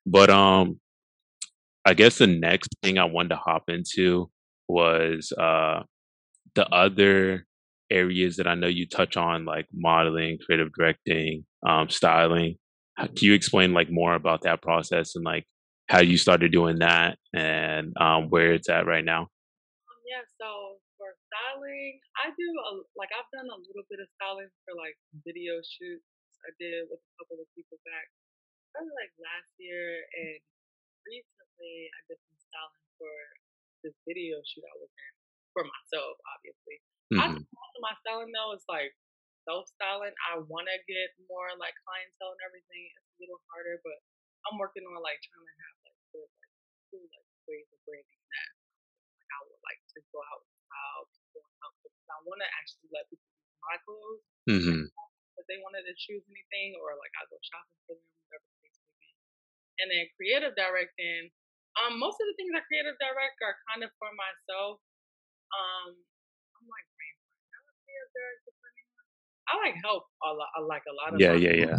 But 0.07 0.31
um 0.31 0.81
I 1.85 1.95
guess 1.95 2.19
the 2.19 2.27
next 2.27 2.69
thing 2.83 2.99
I 2.99 3.05
wanted 3.05 3.31
to 3.31 3.37
hop 3.37 3.65
into 3.69 4.31
was 4.69 5.33
uh 5.33 5.83
the 6.55 6.69
other 6.69 7.47
areas 7.91 8.37
that 8.37 8.47
I 8.47 8.55
know 8.55 8.67
you 8.67 8.87
touch 8.87 9.17
on, 9.17 9.45
like 9.45 9.67
modeling, 9.73 10.39
creative 10.45 10.73
directing, 10.73 11.45
um, 11.67 11.89
styling. 11.89 12.57
Can 12.99 13.11
you 13.23 13.35
explain 13.35 13.73
like 13.73 13.91
more 13.91 14.15
about 14.15 14.43
that 14.43 14.63
process 14.63 15.15
and 15.17 15.25
like 15.25 15.47
how 15.89 16.01
you 16.01 16.19
started 16.19 16.53
doing 16.53 16.81
that 16.81 17.19
and 17.35 17.95
um, 18.01 18.29
where 18.31 18.53
it's 18.53 18.69
at 18.69 18.87
right 18.87 19.05
now? 19.05 19.23
Um, 19.89 20.01
yeah, 20.07 20.23
so 20.41 20.68
styling, 21.59 21.99
I 22.23 22.31
do 22.35 22.49
a, 22.71 22.73
like 22.95 23.11
I've 23.15 23.31
done 23.35 23.51
a 23.51 23.59
little 23.59 23.87
bit 23.91 23.99
of 23.99 24.09
styling 24.19 24.51
for 24.65 24.75
like 24.79 24.95
video 25.27 25.59
shoots. 25.65 26.07
I 26.47 26.55
did 26.63 26.87
with 26.87 27.03
a 27.03 27.13
couple 27.19 27.43
of 27.43 27.49
people 27.59 27.83
back 27.83 28.07
probably 28.71 28.95
like 28.95 29.13
last 29.19 29.51
year, 29.59 30.07
and 30.15 30.39
recently 31.07 31.91
I 31.99 32.01
did 32.07 32.19
some 32.23 32.39
styling 32.39 32.87
for 33.01 33.15
this 33.83 33.97
video 34.07 34.39
shoot 34.47 34.65
I 34.67 34.77
was 34.79 34.91
in 34.93 35.13
for 35.55 35.65
myself, 35.67 36.15
obviously. 36.39 36.79
I 37.19 37.27
hmm 37.27 37.35
think 37.35 37.47
most 37.51 37.75
of 37.75 37.83
my 37.83 37.95
styling 38.07 38.31
though 38.31 38.55
is 38.55 38.65
like 38.71 38.95
self 39.49 39.67
styling. 39.75 40.15
I 40.31 40.41
want 40.47 40.71
to 40.71 40.79
get 40.87 41.11
more 41.27 41.51
like 41.59 41.75
clientele 41.83 42.35
and 42.39 42.43
everything. 42.47 42.83
It's 42.95 43.11
a 43.19 43.27
little 43.27 43.43
harder, 43.51 43.83
but 43.83 43.99
I'm 44.47 44.57
working 44.63 44.87
on 44.87 45.03
like 45.03 45.19
trying 45.27 45.47
to 45.47 45.57
have 45.67 45.77
like 45.83 45.99
good 46.15 46.31
like 46.31 46.55
cool 46.91 47.05
like 47.11 47.29
ways 47.51 47.69
of 47.75 47.81
branding 47.83 48.25
that. 48.31 48.53
Like 49.19 49.31
I 49.35 49.41
would 49.51 49.63
like 49.67 49.83
to 49.97 50.01
go 50.15 50.21
out 50.23 50.43
style 50.69 51.05
people 51.11 51.43
and 51.43 51.57
help 51.63 51.77
them. 51.83 51.98
I 52.13 52.19
want 52.25 52.41
to 52.43 52.49
actually 52.61 52.89
let 52.93 53.07
people 53.13 53.29
use 53.29 53.59
my 53.65 53.77
clothes 53.85 54.25
hmm 54.49 54.89
if 55.39 55.47
they 55.47 55.63
wanted 55.63 55.87
to 55.87 55.95
choose 55.95 56.27
anything, 56.27 56.75
or 56.83 56.99
like 56.99 57.15
I 57.15 57.23
go 57.31 57.39
shopping 57.47 57.79
for 57.87 57.95
them, 57.95 58.11
whatever 58.27 58.43
the 58.43 58.59
case 58.59 58.75
may 58.83 58.91
be. 58.99 59.11
And 59.79 59.87
then 59.95 60.05
creative 60.19 60.59
directing. 60.59 61.31
Um, 61.79 61.95
most 62.03 62.19
of 62.19 62.27
the 62.27 62.35
things 62.35 62.51
I 62.59 62.63
creative 62.67 62.99
direct 62.99 63.39
are 63.47 63.55
kind 63.71 63.87
of 63.87 63.95
for 64.03 64.11
myself. 64.19 64.83
Um, 65.55 65.95
I'm 66.59 66.67
like 66.67 66.87
brain. 66.99 67.15
I'm 67.55 67.65
a 67.71 67.75
creative 67.87 68.11
director 68.11 68.51
for 68.59 68.67
anyone. 68.75 69.07
I 69.47 69.53
like 69.63 69.77
help 69.79 70.11
a 70.27 70.31
lot. 70.35 70.51
I 70.59 70.61
Like 70.67 70.83
a 70.91 70.97
lot 70.99 71.15
of 71.15 71.23
Yeah, 71.23 71.39
yeah, 71.39 71.55
yeah. 71.55 71.79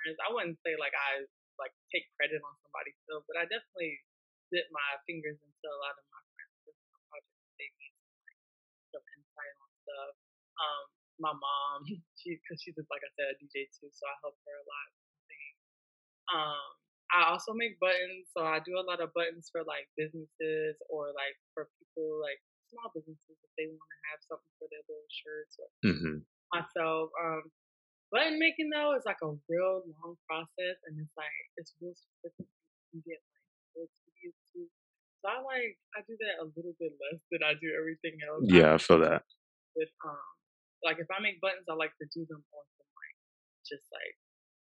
friends. 0.00 0.18
I 0.24 0.28
wouldn't 0.32 0.56
say 0.64 0.80
like 0.80 0.96
I 0.96 1.28
like 1.60 1.76
take 1.92 2.08
credit 2.16 2.40
on 2.40 2.54
somebody's 2.64 2.96
stuff, 3.04 3.22
but 3.28 3.36
I 3.36 3.44
definitely 3.52 4.00
dip 4.48 4.64
my 4.72 4.88
fingers 5.04 5.36
into 5.36 5.66
a 5.68 5.78
lot 5.84 5.92
of 6.00 6.04
my 6.08 6.22
friends' 6.32 6.56
personal 6.64 7.00
projects. 7.12 7.36
if 7.36 7.52
They 7.60 7.68
need 7.76 7.94
some 8.96 9.04
insight 9.12 9.54
on 9.60 9.68
stuff. 9.84 10.12
Um, 10.58 10.84
my 11.22 11.34
mom, 11.34 11.78
she 12.20 12.38
because 12.38 12.58
she's 12.62 12.74
just, 12.74 12.90
like 12.90 13.02
I 13.02 13.10
said 13.14 13.32
a 13.32 13.36
DJ 13.38 13.66
too, 13.70 13.90
so 13.90 14.02
I 14.06 14.14
help 14.22 14.36
her 14.46 14.56
a 14.58 14.66
lot. 14.66 14.88
Um, 16.32 16.66
I 17.12 17.30
also 17.30 17.52
make 17.54 17.78
buttons, 17.78 18.32
so 18.32 18.42
I 18.42 18.58
do 18.64 18.80
a 18.80 18.86
lot 18.86 18.98
of 18.98 19.12
buttons 19.12 19.52
for 19.52 19.62
like 19.62 19.86
businesses 19.94 20.74
or 20.88 21.12
like 21.14 21.36
for 21.52 21.68
people 21.78 22.18
like 22.18 22.40
small 22.72 22.90
businesses 22.96 23.36
if 23.38 23.52
they 23.54 23.68
want 23.68 23.86
to 23.92 24.00
have 24.10 24.20
something 24.24 24.54
for 24.58 24.66
their 24.72 24.82
little 24.88 25.10
shirts 25.12 25.54
or 25.60 25.68
hmm 25.84 26.24
myself. 26.50 27.12
Um, 27.20 27.44
button 28.10 28.40
making 28.40 28.72
though 28.72 28.96
is 28.96 29.06
like 29.06 29.20
a 29.22 29.30
real 29.46 29.84
long 29.84 30.16
process, 30.26 30.80
and 30.88 30.96
it's 30.98 31.14
like 31.14 31.30
it's 31.60 31.76
real 31.78 31.94
specific. 31.94 32.50
You 32.96 33.04
get 33.04 33.20
like 33.20 33.46
real 33.76 33.90
tedious 34.02 34.38
too. 34.50 34.66
So 35.22 35.30
I 35.30 35.38
like 35.44 35.76
I 35.94 36.02
do 36.08 36.16
that 36.18 36.42
a 36.42 36.46
little 36.56 36.74
bit 36.80 36.96
less 36.98 37.20
than 37.30 37.44
I 37.46 37.54
do 37.60 37.68
everything 37.78 38.18
else. 38.26 38.42
I 38.48 38.58
Yeah, 38.58 38.74
I 38.74 38.78
feel 38.80 38.98
that. 39.04 39.22
with 39.76 39.92
um 40.02 40.34
like 40.84 40.98
if 41.00 41.08
I 41.10 41.20
make 41.20 41.40
buttons, 41.40 41.66
I 41.68 41.74
like 41.74 41.96
to 42.00 42.06
do 42.12 42.26
them 42.28 42.42
on 42.44 42.64
some 42.76 42.90
like 42.94 43.16
just 43.66 43.86
like 43.92 44.16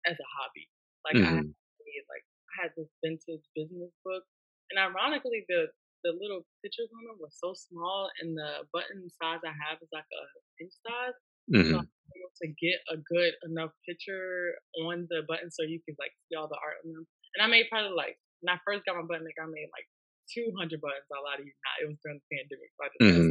as 0.05 0.17
a 0.17 0.29
hobby. 0.38 0.69
Like 1.05 1.19
I 1.21 1.41
had 1.41 1.47
made, 1.81 2.05
like 2.10 2.25
I 2.57 2.67
had 2.67 2.71
this 2.77 2.89
vintage 3.01 3.45
business 3.55 3.93
book, 4.05 4.23
and 4.71 4.77
ironically 4.79 5.45
the 5.49 5.69
the 6.03 6.13
little 6.17 6.45
pictures 6.65 6.89
on 6.89 7.05
them 7.05 7.17
were 7.21 7.34
so 7.34 7.53
small, 7.53 8.10
and 8.21 8.34
the 8.38 8.65
button 8.73 9.05
size 9.21 9.41
I 9.45 9.53
have 9.53 9.77
is 9.81 9.89
like 9.93 10.07
a 10.10 10.23
inch 10.63 10.73
size. 10.86 11.17
So 11.62 11.77
I 11.77 11.81
hmm 11.81 11.86
was 11.86 12.13
able 12.17 12.34
to 12.41 12.47
get 12.57 12.79
a 12.89 12.97
good 12.97 13.34
enough 13.45 13.71
picture 13.86 14.57
on 14.81 15.05
the 15.10 15.21
button 15.29 15.51
so 15.53 15.62
you 15.63 15.79
can 15.86 15.95
like 16.01 16.13
see 16.27 16.36
all 16.36 16.49
the 16.49 16.57
art 16.57 16.81
on 16.86 16.89
them. 16.93 17.05
And 17.38 17.41
I 17.45 17.47
made 17.47 17.69
probably 17.69 17.93
like 17.93 18.17
when 18.41 18.49
I 18.53 18.60
first 18.65 18.86
got 18.86 18.97
my 18.97 19.05
button 19.05 19.23
maker, 19.25 19.45
I 19.45 19.51
made 19.51 19.69
like 19.71 19.88
200 20.34 20.81
buttons. 20.81 21.05
I'll 21.13 21.23
lie 21.23 21.38
to 21.38 21.45
you 21.45 21.53
not. 21.65 21.81
It 21.86 21.88
was 21.93 21.99
during 22.01 22.17
the 22.17 22.27
pandemic, 22.34 22.71
so 22.73 22.81
I 22.86 22.89
just 22.93 23.07
had 23.13 23.23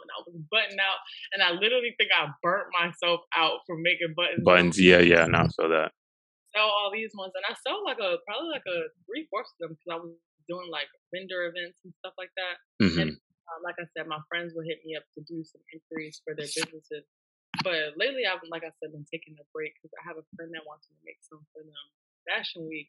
and 0.00 0.10
I 0.12 0.18
was 0.24 0.36
butting 0.50 0.80
out, 0.80 1.00
and 1.32 1.40
I 1.44 1.52
literally 1.52 1.92
think 1.98 2.10
I 2.14 2.28
burnt 2.42 2.68
myself 2.72 3.20
out 3.36 3.60
from 3.66 3.82
making 3.82 4.14
buttons 4.16 4.44
Buttons. 4.44 4.80
Yeah, 4.80 5.00
yeah. 5.00 5.26
No, 5.26 5.44
I 5.44 5.48
feel 5.52 5.68
that. 5.70 5.92
sell 6.54 6.70
all 6.70 6.90
these 6.92 7.12
ones, 7.14 7.32
and 7.36 7.44
I 7.48 7.54
sold 7.66 7.84
like 7.84 8.00
a 8.00 8.18
probably 8.24 8.50
like 8.54 8.66
a 8.68 8.88
three 9.06 9.26
fourths 9.30 9.52
of 9.58 9.68
them 9.68 9.70
because 9.76 9.90
I 9.92 9.98
was 10.00 10.12
doing 10.48 10.68
like 10.70 10.88
vendor 11.12 11.46
events 11.48 11.78
and 11.84 11.92
stuff 12.00 12.14
like 12.18 12.32
that. 12.36 12.56
And 13.00 13.10
hmm 13.12 13.18
uh, 13.44 13.60
like 13.60 13.76
I 13.76 13.84
said, 13.92 14.08
my 14.08 14.20
friends 14.32 14.56
would 14.56 14.64
hit 14.64 14.80
me 14.88 14.96
up 14.96 15.04
to 15.14 15.22
do 15.28 15.44
some 15.44 15.60
inquiries 15.68 16.24
for 16.24 16.32
their 16.32 16.48
businesses. 16.48 17.04
But 17.62 17.94
lately, 18.00 18.24
I've 18.24 18.40
like 18.50 18.64
I 18.64 18.72
said, 18.80 18.92
been 18.96 19.06
taking 19.12 19.36
a 19.38 19.46
break 19.52 19.76
because 19.78 19.92
I 20.00 20.02
have 20.08 20.16
a 20.16 20.26
friend 20.36 20.50
that 20.56 20.64
wants 20.66 20.88
me 20.88 20.96
to 20.96 21.04
make 21.04 21.20
some 21.22 21.44
for 21.52 21.60
them 21.62 21.84
Fashion 22.24 22.64
Week. 22.66 22.88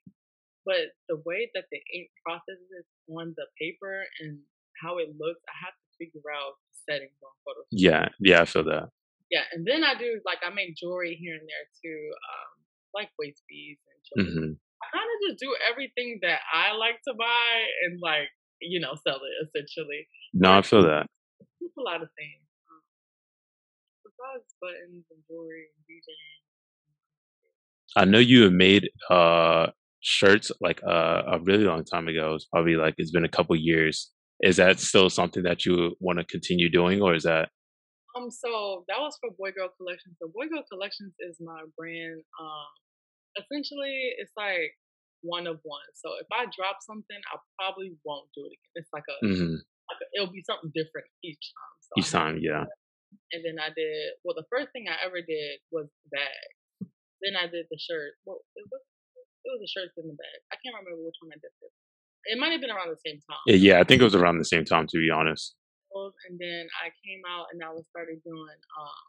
But 0.66 0.96
the 1.10 1.22
way 1.26 1.52
that 1.54 1.70
the 1.72 1.82
ink 1.94 2.10
processes 2.26 2.88
on 3.12 3.34
the 3.38 3.46
paper 3.62 4.06
and 4.24 4.40
how 4.82 4.98
it 4.98 5.14
looks, 5.20 5.42
I 5.46 5.56
have 5.70 5.76
to 5.78 5.85
figure 5.98 6.28
out 6.34 6.58
the 6.70 6.76
settings 6.94 7.18
on 7.24 7.34
Photoshop. 7.46 7.68
Yeah, 7.72 8.10
yeah. 8.20 8.42
I 8.42 8.46
feel 8.46 8.64
that. 8.66 8.90
Yeah, 9.32 9.44
and 9.54 9.66
then 9.66 9.84
I 9.84 9.96
do 9.98 10.22
like 10.26 10.40
I 10.46 10.54
make 10.54 10.76
jewelry 10.78 11.18
here 11.20 11.34
and 11.34 11.48
there 11.48 11.66
too, 11.82 12.02
um, 12.14 12.52
like 12.94 13.10
waist 13.20 13.42
beads 13.50 13.82
and 13.90 14.00
children's. 14.06 14.60
hmm 14.60 14.62
I 14.84 14.86
kind 14.92 15.08
of 15.08 15.18
just 15.32 15.40
do 15.42 15.56
everything 15.72 16.20
that 16.22 16.40
I 16.54 16.76
like 16.76 17.00
to 17.08 17.14
buy 17.18 17.52
and 17.88 18.00
like 18.02 18.30
you 18.62 18.80
know 18.80 18.94
sell 19.08 19.18
it 19.24 19.36
essentially. 19.48 20.08
No, 20.34 20.52
I 20.58 20.62
feel 20.62 20.84
that. 20.84 21.08
just 21.62 21.78
a 21.80 21.82
lot 21.82 22.04
of 22.04 22.10
things. 22.16 22.44
Um, 22.70 22.84
besides 24.04 24.46
buttons 24.62 25.06
and 25.10 25.22
jewelry 25.28 25.72
and 25.74 25.82
DJing. 25.90 26.36
I 27.98 28.06
know 28.06 28.20
you 28.20 28.44
have 28.44 28.54
made 28.54 28.90
uh 29.10 29.68
shirts 30.02 30.52
like 30.62 30.82
uh, 30.84 31.24
a 31.28 31.40
really 31.40 31.64
long 31.64 31.84
time 31.84 32.08
ago. 32.08 32.36
It's 32.36 32.46
probably 32.46 32.76
like 32.76 32.94
it's 32.98 33.12
been 33.12 33.26
a 33.26 33.30
couple 33.30 33.56
years. 33.56 34.12
Is 34.42 34.58
that 34.58 34.80
still 34.80 35.10
something 35.10 35.44
that 35.44 35.66
you 35.66 35.96
want 36.00 36.20
to 36.20 36.26
continue 36.26 36.70
doing, 36.70 37.02
or 37.02 37.16
is 37.16 37.24
that? 37.24 37.50
Um, 38.16 38.32
so 38.32 38.84
that 38.88 39.00
was 39.00 39.18
for 39.20 39.32
Boy 39.36 39.52
Girl 39.52 39.72
Collections. 39.76 40.16
So 40.22 40.32
Boy 40.32 40.48
Girl 40.48 40.64
Collections 40.72 41.14
is 41.20 41.38
my 41.40 41.64
brand. 41.78 42.24
Um, 42.40 42.70
essentially, 43.40 44.16
it's 44.20 44.32
like 44.36 44.72
one 45.24 45.48
of 45.48 45.60
one. 45.64 45.88
So 45.96 46.16
if 46.20 46.28
I 46.32 46.48
drop 46.56 46.80
something, 46.84 47.20
I 47.32 47.36
probably 47.60 47.96
won't 48.04 48.28
do 48.36 48.48
it 48.48 48.56
again. 48.56 48.74
It's 48.80 48.92
like 48.96 49.08
a, 49.08 49.18
hmm 49.24 49.56
like 49.92 50.02
a 50.02 50.08
it'll 50.18 50.34
be 50.34 50.44
something 50.48 50.72
different 50.74 51.08
each 51.24 51.44
time. 51.54 51.76
So 51.84 51.92
Each 52.00 52.12
time, 52.12 52.36
yeah. 52.42 52.66
and 53.32 53.42
then 53.44 53.60
I 53.60 53.70
did. 53.76 54.20
Well, 54.24 54.36
the 54.36 54.48
first 54.52 54.72
thing 54.74 54.88
I 54.88 54.98
ever 55.06 55.20
did 55.22 55.60
was 55.72 55.88
the 56.08 56.10
bag. 56.16 56.48
Then 57.24 57.36
I 57.40 57.48
did 57.48 57.68
the 57.72 57.80
shirt. 57.80 58.20
Well, 58.28 58.44
it 58.56 58.66
was 58.68 58.84
it 59.46 59.50
was 59.54 59.62
the 59.62 59.72
shirts 59.72 59.94
in 60.00 60.08
the 60.10 60.18
bag. 60.18 60.40
I 60.52 60.58
can't 60.64 60.74
remember 60.74 61.04
which 61.06 61.20
one 61.22 61.32
I 61.36 61.40
did. 61.40 61.54
It 62.26 62.38
might 62.42 62.52
have 62.52 62.62
been 62.62 62.74
around 62.74 62.90
the 62.90 63.02
same 63.06 63.22
time. 63.22 63.44
Yeah, 63.46 63.60
yeah, 63.60 63.78
I 63.80 63.84
think 63.86 64.02
it 64.02 64.08
was 64.08 64.18
around 64.18 64.42
the 64.42 64.50
same 64.50 64.66
time, 64.66 64.88
to 64.90 64.98
be 64.98 65.10
honest. 65.14 65.56
And 66.28 66.36
then 66.36 66.68
I 66.84 66.92
came 67.08 67.24
out 67.24 67.48
and 67.56 67.64
I 67.64 67.72
was 67.72 67.88
started 67.88 68.20
doing 68.28 68.60
um 68.76 69.06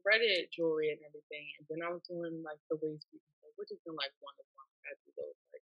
threaded 0.00 0.48
jewelry 0.48 0.88
and 0.88 1.02
everything. 1.04 1.44
And 1.60 1.64
then 1.68 1.80
I 1.84 1.92
was 1.92 2.00
doing 2.08 2.40
like 2.40 2.56
the 2.72 2.80
waist 2.80 3.04
beads, 3.12 3.26
which 3.60 3.68
has 3.68 3.80
been 3.84 3.98
like 3.98 4.14
one 4.24 4.32
of 4.40 4.46
one. 4.56 4.70
I 4.88 4.96
do 5.04 5.12
those 5.12 5.36
like 5.52 5.66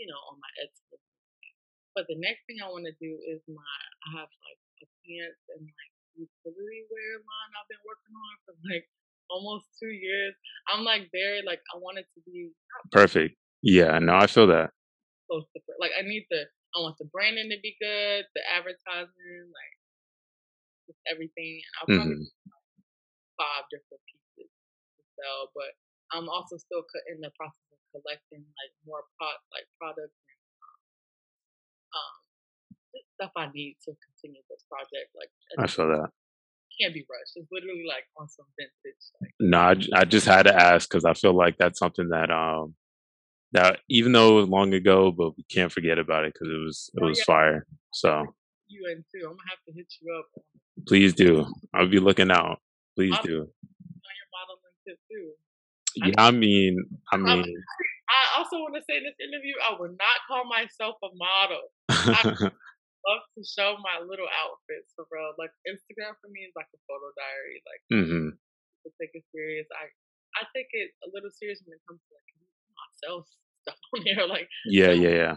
you 0.00 0.08
know 0.08 0.16
on 0.32 0.40
my 0.40 0.52
Etsy. 0.64 0.96
But 1.92 2.08
the 2.08 2.16
next 2.16 2.46
thing 2.48 2.64
I 2.64 2.72
want 2.72 2.88
to 2.88 2.96
do 2.96 3.12
is 3.28 3.44
my 3.50 3.60
I 4.08 4.24
have 4.24 4.30
like 4.30 4.62
a 4.80 4.88
pants 5.04 5.42
and 5.52 5.68
like 5.68 5.92
utility 6.16 6.80
wear 6.88 7.20
line 7.20 7.52
I've 7.60 7.68
been 7.68 7.84
working 7.84 8.14
on 8.16 8.34
for 8.48 8.54
like 8.72 8.88
almost 9.28 9.68
two 9.76 9.92
years. 9.92 10.32
I'm 10.72 10.80
like 10.80 11.12
very 11.12 11.44
like 11.44 11.60
I 11.74 11.76
want 11.76 12.00
it 12.00 12.08
to 12.16 12.20
be 12.24 12.56
Perfect. 12.88 13.36
Yeah, 13.60 14.00
no, 14.00 14.16
I 14.16 14.24
feel 14.24 14.48
that. 14.48 14.72
Close 15.30 15.46
to 15.54 15.60
like 15.78 15.92
I 15.98 16.02
need 16.02 16.26
the 16.30 16.46
I 16.76 16.82
want 16.82 16.98
the 16.98 17.06
branding 17.14 17.50
to 17.50 17.58
be 17.62 17.76
good, 17.80 18.26
the 18.34 18.42
advertising, 18.50 19.46
like 19.50 19.74
just 20.90 21.00
everything. 21.10 21.62
And 21.62 21.72
I'll 21.82 21.92
probably 21.94 22.18
hmm 22.18 22.24
five 23.38 23.66
different 23.72 24.02
pieces 24.10 24.50
to 24.50 25.02
sell, 25.18 25.50
but 25.54 25.72
I'm 26.14 26.28
also 26.28 26.58
still 26.58 26.84
in 27.10 27.20
the 27.22 27.32
process 27.38 27.66
of 27.74 27.80
collecting 27.94 28.44
like 28.44 28.72
more 28.86 29.04
pro- 29.18 29.44
like 29.54 29.66
products 29.80 30.18
and 30.28 30.40
um 31.94 32.14
stuff 33.18 33.32
I 33.36 33.48
need 33.54 33.78
to 33.86 33.92
continue 33.98 34.42
this 34.50 34.64
project. 34.70 35.10
Like 35.16 35.32
I 35.58 35.66
it 35.66 35.68
feel 35.68 35.88
that. 35.88 36.10
can't 36.80 36.94
be 36.94 37.06
rushed. 37.08 37.36
It's 37.36 37.50
literally 37.52 37.84
like 37.88 38.06
on 38.18 38.28
some 38.28 38.46
vintage. 38.58 39.04
Like 39.22 39.34
No, 39.40 39.58
I, 39.60 39.74
j- 39.74 39.90
I 39.94 40.04
just 40.04 40.26
had 40.26 40.44
to 40.44 40.54
ask 40.54 40.88
because 40.88 41.04
I 41.04 41.14
feel 41.14 41.34
like 41.34 41.56
that's 41.58 41.78
something 41.78 42.08
that 42.10 42.30
um 42.30 42.74
that 43.52 43.80
even 43.88 44.12
though 44.12 44.38
it 44.38 44.40
was 44.42 44.48
long 44.48 44.74
ago, 44.74 45.10
but 45.10 45.36
we 45.36 45.44
can't 45.44 45.72
forget 45.72 45.98
about 45.98 46.24
it 46.24 46.34
because 46.34 46.48
it 46.48 46.60
was 46.64 46.90
it 46.94 47.02
oh 47.02 47.08
was 47.08 47.18
yeah, 47.18 47.24
fire. 47.24 47.66
So 47.92 48.24
you 48.68 48.86
and 48.90 49.04
too. 49.10 49.26
I'm 49.26 49.34
gonna 49.34 49.50
have 49.50 49.64
to 49.66 49.72
hit 49.74 49.90
you 50.00 50.14
up. 50.14 50.26
Please 50.86 51.12
do. 51.14 51.46
I'll 51.74 51.90
be 51.90 52.00
looking 52.00 52.30
out. 52.30 52.58
Please 52.96 53.16
be 53.22 53.28
do. 53.28 53.38
on 53.42 54.14
your 54.14 54.30
modeling 54.30 54.76
tip 54.86 54.98
too. 55.10 55.34
I 56.02 56.06
Yeah, 56.08 56.26
I 56.26 56.30
mean, 56.30 56.78
I 57.12 57.16
I, 57.16 57.18
mean, 57.18 57.50
I 58.08 58.38
also 58.38 58.62
want 58.62 58.78
to 58.78 58.84
say 58.86 58.96
in 58.96 59.04
this 59.04 59.18
interview, 59.18 59.54
I 59.58 59.74
would 59.74 59.98
not 59.98 60.16
call 60.30 60.46
myself 60.46 60.96
a 61.02 61.10
model. 61.10 61.64
I 61.90 62.22
love 63.10 63.24
to 63.34 63.42
show 63.42 63.74
my 63.82 63.98
little 63.98 64.30
outfits 64.30 64.94
for 64.94 65.04
real. 65.10 65.34
Like 65.36 65.50
Instagram 65.66 66.14
for 66.22 66.30
me 66.30 66.46
is 66.46 66.54
like 66.54 66.70
a 66.70 66.80
photo 66.86 67.10
diary. 67.18 67.58
Like 67.66 67.82
mm-hmm. 67.90 68.26
to 68.30 68.88
take 69.02 69.12
it 69.18 69.26
serious. 69.34 69.66
I 69.74 69.90
I 70.38 70.46
take 70.54 70.70
it 70.70 70.94
a 71.02 71.10
little 71.10 71.34
serious 71.34 71.58
when 71.66 71.74
it 71.74 71.82
comes 71.90 71.98
to 72.06 72.10
like 72.14 72.30
myself 73.00 73.26
stuff 73.64 73.80
on 73.96 74.02
here. 74.04 74.26
Like 74.28 74.48
Yeah, 74.66 74.92
you 74.92 75.00
know, 75.00 75.08
yeah, 75.08 75.16
yeah. 75.16 75.36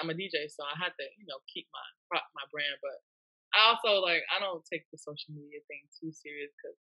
I'm 0.00 0.10
a 0.10 0.14
DJ, 0.14 0.48
so 0.48 0.64
I 0.64 0.76
had 0.78 0.92
to 0.96 1.04
you 1.18 1.26
know 1.28 1.38
keep 1.52 1.66
my 1.72 1.86
pro- 2.08 2.30
my 2.34 2.46
brand, 2.52 2.78
but 2.80 2.98
I 3.54 3.70
also 3.70 4.00
like 4.00 4.22
I 4.32 4.40
don't 4.40 4.64
take 4.72 4.88
the 4.92 4.98
social 4.98 5.34
media 5.36 5.60
thing 5.68 5.84
too 6.00 6.12
serious 6.12 6.50
because 6.56 6.78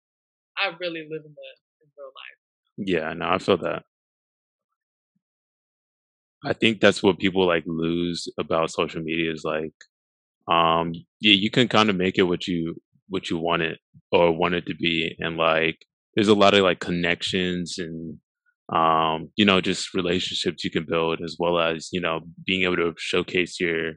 I 0.58 0.76
really 0.80 1.08
live 1.10 1.24
in 1.26 1.34
the 1.34 1.50
in 1.82 1.88
real 1.98 2.14
life. 2.14 2.40
Yeah, 2.78 3.14
no, 3.14 3.30
I 3.30 3.38
feel 3.40 3.58
that. 3.58 3.84
I 6.46 6.54
think 6.54 6.80
that's 6.80 7.02
what 7.02 7.20
people 7.20 7.48
like 7.48 7.64
lose 7.66 8.28
about 8.38 8.72
social 8.72 9.02
media 9.02 9.32
is 9.34 9.44
like, 9.44 9.74
um, 10.48 10.94
yeah, 11.20 11.34
you 11.34 11.50
can 11.50 11.68
kind 11.68 11.90
of 11.90 11.96
make 11.96 12.18
it 12.18 12.24
what 12.24 12.48
you 12.48 12.76
what 13.10 13.30
you 13.30 13.38
want 13.38 13.62
it 13.64 13.80
or 14.12 14.32
want 14.32 14.56
it 14.56 14.66
to 14.68 14.76
be, 14.76 15.16
and 15.20 15.38
like, 15.38 15.80
there's 16.16 16.28
a 16.28 16.36
lot 16.36 16.54
of 16.54 16.62
like 16.64 16.80
connections 16.80 17.76
and 17.78 18.20
um, 18.74 19.30
you 19.36 19.46
know, 19.46 19.62
just 19.62 19.94
relationships 19.94 20.64
you 20.64 20.72
can 20.72 20.86
build 20.88 21.22
as 21.24 21.38
well 21.40 21.60
as 21.60 21.90
you 21.92 22.02
know 22.02 22.22
being 22.46 22.64
able 22.64 22.78
to 22.78 22.94
showcase 22.98 23.60
your 23.60 23.94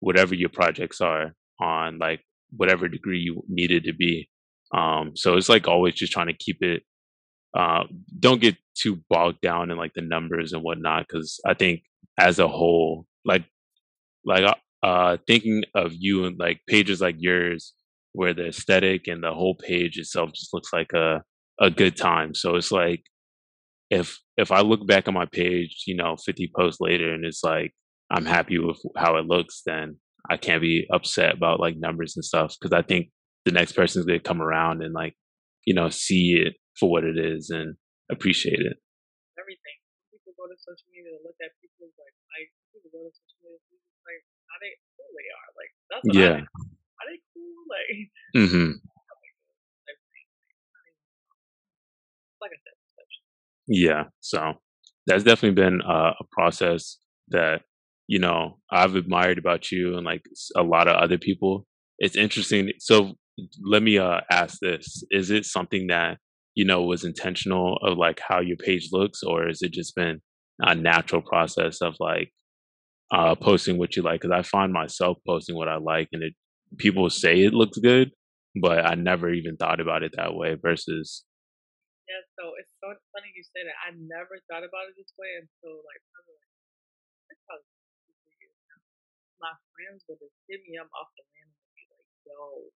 whatever 0.00 0.34
your 0.34 0.48
projects 0.48 1.00
are 1.00 1.32
on 1.60 1.98
like 1.98 2.20
whatever 2.56 2.88
degree 2.88 3.20
you 3.20 3.42
needed 3.48 3.84
to 3.84 3.92
be. 3.92 4.28
Um, 4.74 5.12
so 5.14 5.36
it's 5.36 5.48
like 5.48 5.68
always 5.68 5.94
just 5.94 6.12
trying 6.12 6.28
to 6.28 6.34
keep 6.34 6.62
it 6.62 6.82
uh, 7.54 7.84
don't 8.18 8.40
get 8.40 8.56
too 8.74 9.00
bogged 9.10 9.40
down 9.40 9.70
in 9.70 9.76
like 9.76 9.92
the 9.94 10.00
numbers 10.00 10.52
and 10.52 10.62
whatnot 10.62 11.06
because 11.06 11.38
i 11.46 11.52
think 11.52 11.82
as 12.18 12.38
a 12.38 12.48
whole 12.48 13.06
like 13.24 13.44
like 14.24 14.42
uh 14.44 14.54
uh, 14.82 15.16
thinking 15.28 15.62
of 15.76 15.92
you 15.94 16.24
and 16.24 16.40
like 16.40 16.58
pages 16.66 17.00
like 17.00 17.14
yours 17.18 17.72
where 18.14 18.34
the 18.34 18.48
aesthetic 18.48 19.06
and 19.06 19.22
the 19.22 19.32
whole 19.32 19.54
page 19.54 19.96
itself 19.96 20.30
just 20.32 20.52
looks 20.52 20.72
like 20.72 20.92
a 20.92 21.22
a 21.60 21.70
good 21.70 21.96
time 21.96 22.34
so 22.34 22.56
it's 22.56 22.72
like 22.72 23.04
if 23.92 24.18
if 24.38 24.52
i 24.52 24.60
look 24.60 24.86
back 24.86 25.08
on 25.08 25.14
my 25.14 25.26
page 25.32 25.84
you 25.86 25.96
know 25.96 26.16
50 26.16 26.50
posts 26.56 26.80
later 26.80 27.14
and 27.14 27.24
it's 27.26 27.44
like 27.44 27.72
i'm 28.10 28.26
happy 28.26 28.58
with 28.58 28.78
how 28.96 29.16
it 29.16 29.26
looks 29.26 29.62
then 29.66 29.96
i 30.30 30.36
can't 30.38 30.62
be 30.62 30.86
upset 30.92 31.34
about 31.36 31.60
like 31.60 31.76
numbers 31.78 32.16
and 32.16 32.24
stuff 32.24 32.56
because 32.60 32.74
i 32.76 32.82
think 32.82 33.08
the 33.46 33.52
next 33.52 33.72
person's 33.74 34.06
gonna 34.06 34.20
come 34.20 34.42
around 34.42 34.82
and 34.82 34.94
like 34.94 35.14
you 35.66 35.74
know 35.74 35.90
see 35.90 36.34
it 36.46 36.54
for 36.80 36.90
what 36.90 37.04
it 37.04 37.18
is 37.18 37.50
and 37.50 37.76
appreciate 38.10 38.60
it 38.60 38.78
Everything. 39.38 39.78
People 40.12 40.32
go 40.36 40.46
to 40.48 40.56
social 40.60 40.88
media 40.92 41.12
to 41.16 41.22
look 41.24 41.36
at 41.42 41.52
people's 41.60 41.94
like 42.00 42.16
likes. 42.32 42.54
People 42.72 42.90
go 42.92 43.00
to 43.08 43.12
social 43.14 43.38
media 43.44 43.58
to 43.60 43.74
like 44.08 44.22
how 44.50 44.58
they 44.60 44.72
cool 44.96 45.12
they 45.16 45.28
are. 45.32 45.50
Like 45.56 45.72
that's 45.92 46.06
what 46.08 46.18
I 46.20 46.28
yeah 46.28 46.36
think. 46.36 46.48
Are 47.00 47.06
they 47.08 47.20
cool? 47.32 47.64
Like 47.72 48.12
hmm 48.34 48.80
everything. 49.88 50.26
Like 52.40 52.52
I 52.52 52.60
said, 52.64 52.76
Yeah, 53.66 54.04
so 54.20 54.54
that's 55.06 55.24
definitely 55.24 55.62
been 55.62 55.80
a, 55.82 56.12
a 56.20 56.24
process 56.32 56.98
that 57.28 57.62
you 58.08 58.18
know 58.18 58.58
I've 58.70 58.96
admired 58.96 59.38
about 59.38 59.70
you 59.70 59.96
and 59.96 60.04
like 60.04 60.22
a 60.56 60.62
lot 60.62 60.88
of 60.88 60.96
other 60.96 61.18
people. 61.18 61.66
It's 61.98 62.16
interesting. 62.16 62.72
So 62.78 63.14
let 63.64 63.82
me 63.82 63.98
uh, 63.98 64.20
ask 64.30 64.58
this: 64.60 65.04
Is 65.10 65.30
it 65.30 65.44
something 65.46 65.86
that 65.88 66.18
you 66.54 66.64
know 66.64 66.82
was 66.82 67.04
intentional 67.04 67.78
of 67.82 67.98
like 67.98 68.20
how 68.26 68.40
your 68.40 68.56
page 68.56 68.88
looks, 68.92 69.22
or 69.22 69.48
is 69.48 69.62
it 69.62 69.72
just 69.72 69.94
been 69.94 70.20
a 70.60 70.74
natural 70.74 71.22
process 71.22 71.80
of 71.80 71.94
like 72.00 72.30
uh, 73.12 73.34
posting 73.34 73.78
what 73.78 73.96
you 73.96 74.02
like? 74.02 74.20
Because 74.22 74.36
I 74.36 74.42
find 74.42 74.72
myself 74.72 75.18
posting 75.26 75.56
what 75.56 75.68
I 75.68 75.76
like, 75.76 76.08
and 76.12 76.22
it 76.22 76.34
people 76.78 77.08
say 77.10 77.42
it 77.42 77.54
looks 77.54 77.78
good, 77.78 78.10
but 78.60 78.84
I 78.86 78.94
never 78.94 79.30
even 79.32 79.56
thought 79.56 79.80
about 79.80 80.02
it 80.02 80.12
that 80.16 80.34
way. 80.34 80.56
Versus, 80.60 81.24
Yeah, 82.12 82.20
so 82.36 82.52
it's 82.60 82.68
so 82.76 82.92
funny 83.16 83.32
you 83.32 83.40
say 83.40 83.64
that. 83.64 83.72
I 83.88 83.96
never 83.96 84.36
thought 84.44 84.68
about 84.68 84.92
it 84.92 85.00
this 85.00 85.16
way 85.16 85.32
until 85.40 85.80
like 85.80 86.00
probably 86.12 86.36
like 86.36 86.52
it's 87.32 87.40
probably 87.48 87.64
two, 88.04 88.36
years 88.36 88.60
now. 88.68 88.80
My 89.40 89.56
friends 89.72 90.04
would 90.12 90.20
just 90.20 90.36
hit 90.44 90.60
me 90.68 90.76
up 90.76 90.92
off 90.92 91.08
the 91.16 91.24
random 91.32 91.56
and 91.56 91.72
be 91.72 91.84
like, 91.88 92.08
"Yo," 92.28 92.68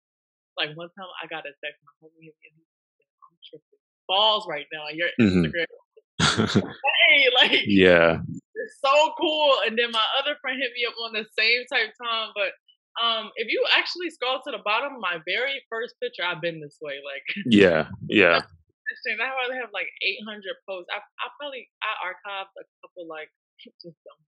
like 0.55 0.70
one 0.79 0.87
time 0.94 1.11
I 1.18 1.27
got 1.27 1.51
a 1.51 1.53
text, 1.59 1.83
my 1.83 1.94
homie 1.99 2.31
hit 2.31 2.55
me 2.55 2.62
said, 2.94 3.11
"I'm 3.27 3.35
tripping 3.42 3.83
balls 4.07 4.47
right 4.47 4.70
now. 4.70 4.87
Your 4.94 5.11
hmm 5.18 5.51
Instagram, 5.51 5.66
hey, 6.62 7.18
like 7.42 7.66
yeah, 7.66 8.23
it's 8.23 8.79
so 8.79 8.94
cool." 9.18 9.66
And 9.66 9.75
then 9.75 9.90
my 9.90 10.07
other 10.23 10.38
friend 10.38 10.62
hit 10.62 10.70
me 10.79 10.87
up 10.87 10.94
on 11.03 11.11
the 11.11 11.27
same 11.35 11.66
type 11.66 11.90
time, 11.99 12.31
but. 12.38 12.55
Um, 12.94 13.33
if 13.35 13.51
you 13.51 13.59
actually 13.77 14.09
scroll 14.11 14.38
to 14.47 14.53
the 14.53 14.62
bottom, 14.64 15.01
my 15.01 15.18
very 15.27 15.61
first 15.68 15.97
picture, 16.01 16.23
I've 16.23 16.40
been 16.40 16.61
this 16.61 16.79
way. 16.81 17.03
Like 17.03 17.27
yeah, 17.51 17.90
yeah. 18.07 18.42
Interesting. 18.94 19.18
I 19.18 19.35
probably 19.35 19.59
have 19.59 19.74
like 19.74 19.90
800 20.07 20.54
posts. 20.70 20.87
I 20.94 21.02
I 21.02 21.26
probably 21.35 21.66
I 21.83 21.98
archived 22.14 22.54
a 22.54 22.64
couple 22.83 23.11
like 23.11 23.30
just 23.83 23.98
dumb 24.07 24.22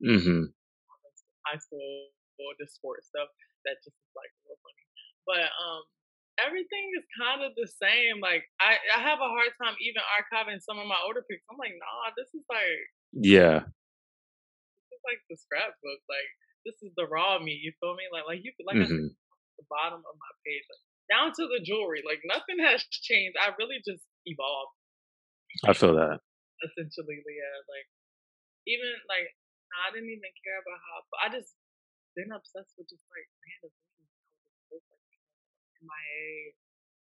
hmm 0.00 0.52
high 1.46 1.58
school 1.58 2.10
or 2.38 2.54
the 2.58 2.66
sports 2.70 3.08
stuff 3.10 3.28
that 3.66 3.78
just 3.82 3.96
is 3.98 4.12
like 4.14 4.30
real 4.46 4.58
funny. 4.62 4.84
But 5.26 5.50
um, 5.58 5.82
everything 6.38 6.94
is 6.98 7.04
kind 7.18 7.42
of 7.42 7.54
the 7.58 7.66
same. 7.66 8.22
Like 8.22 8.46
I 8.62 8.78
I 8.94 9.00
have 9.02 9.18
a 9.18 9.30
hard 9.30 9.52
time 9.58 9.74
even 9.82 10.02
archiving 10.14 10.62
some 10.62 10.78
of 10.78 10.86
my 10.86 10.98
older 11.02 11.24
pics. 11.26 11.42
I'm 11.50 11.58
like, 11.58 11.74
nah, 11.78 12.14
this 12.16 12.30
is 12.34 12.46
like 12.46 12.82
Yeah. 13.12 13.64
this 14.78 14.98
is 14.98 15.02
like 15.04 15.20
the 15.28 15.36
scrapbook. 15.36 16.00
Like 16.08 16.30
this 16.66 16.78
is 16.82 16.92
the 16.96 17.06
raw 17.08 17.38
me. 17.38 17.54
You 17.58 17.72
feel 17.80 17.94
me? 17.96 18.06
Like 18.12 18.26
like 18.28 18.42
you 18.44 18.52
could 18.56 18.66
like 18.68 18.80
I 18.82 18.88
said, 18.88 19.02
hmm 19.02 19.08
the 19.58 19.66
bottom 19.70 20.00
of 20.02 20.14
my 20.18 20.32
page, 20.46 20.64
like 20.70 20.84
down 21.10 21.32
to 21.34 21.44
the 21.48 21.60
jewelry. 21.64 22.04
Like 22.04 22.20
nothing 22.24 22.60
has 22.68 22.84
changed. 22.88 23.36
I 23.40 23.52
really 23.58 23.80
just 23.84 24.04
evolved. 24.28 24.76
I 25.64 25.72
feel 25.72 25.96
that. 25.96 26.20
essentially, 26.62 27.18
Leah. 27.24 27.56
Like 27.66 27.88
even 28.68 28.92
like 29.08 29.32
I 29.72 29.92
didn't 29.92 30.12
even 30.12 30.32
care 30.44 30.60
about 30.60 30.78
how 30.80 30.96
I 31.24 31.26
just 31.32 31.56
been 32.16 32.32
obsessed 32.32 32.76
with 32.76 32.88
just 32.90 33.04
like 33.08 33.26
random 33.44 33.72
things. 33.96 34.10
I 34.52 34.58
post 34.68 34.86
like 34.92 35.06
MIA, 35.80 36.56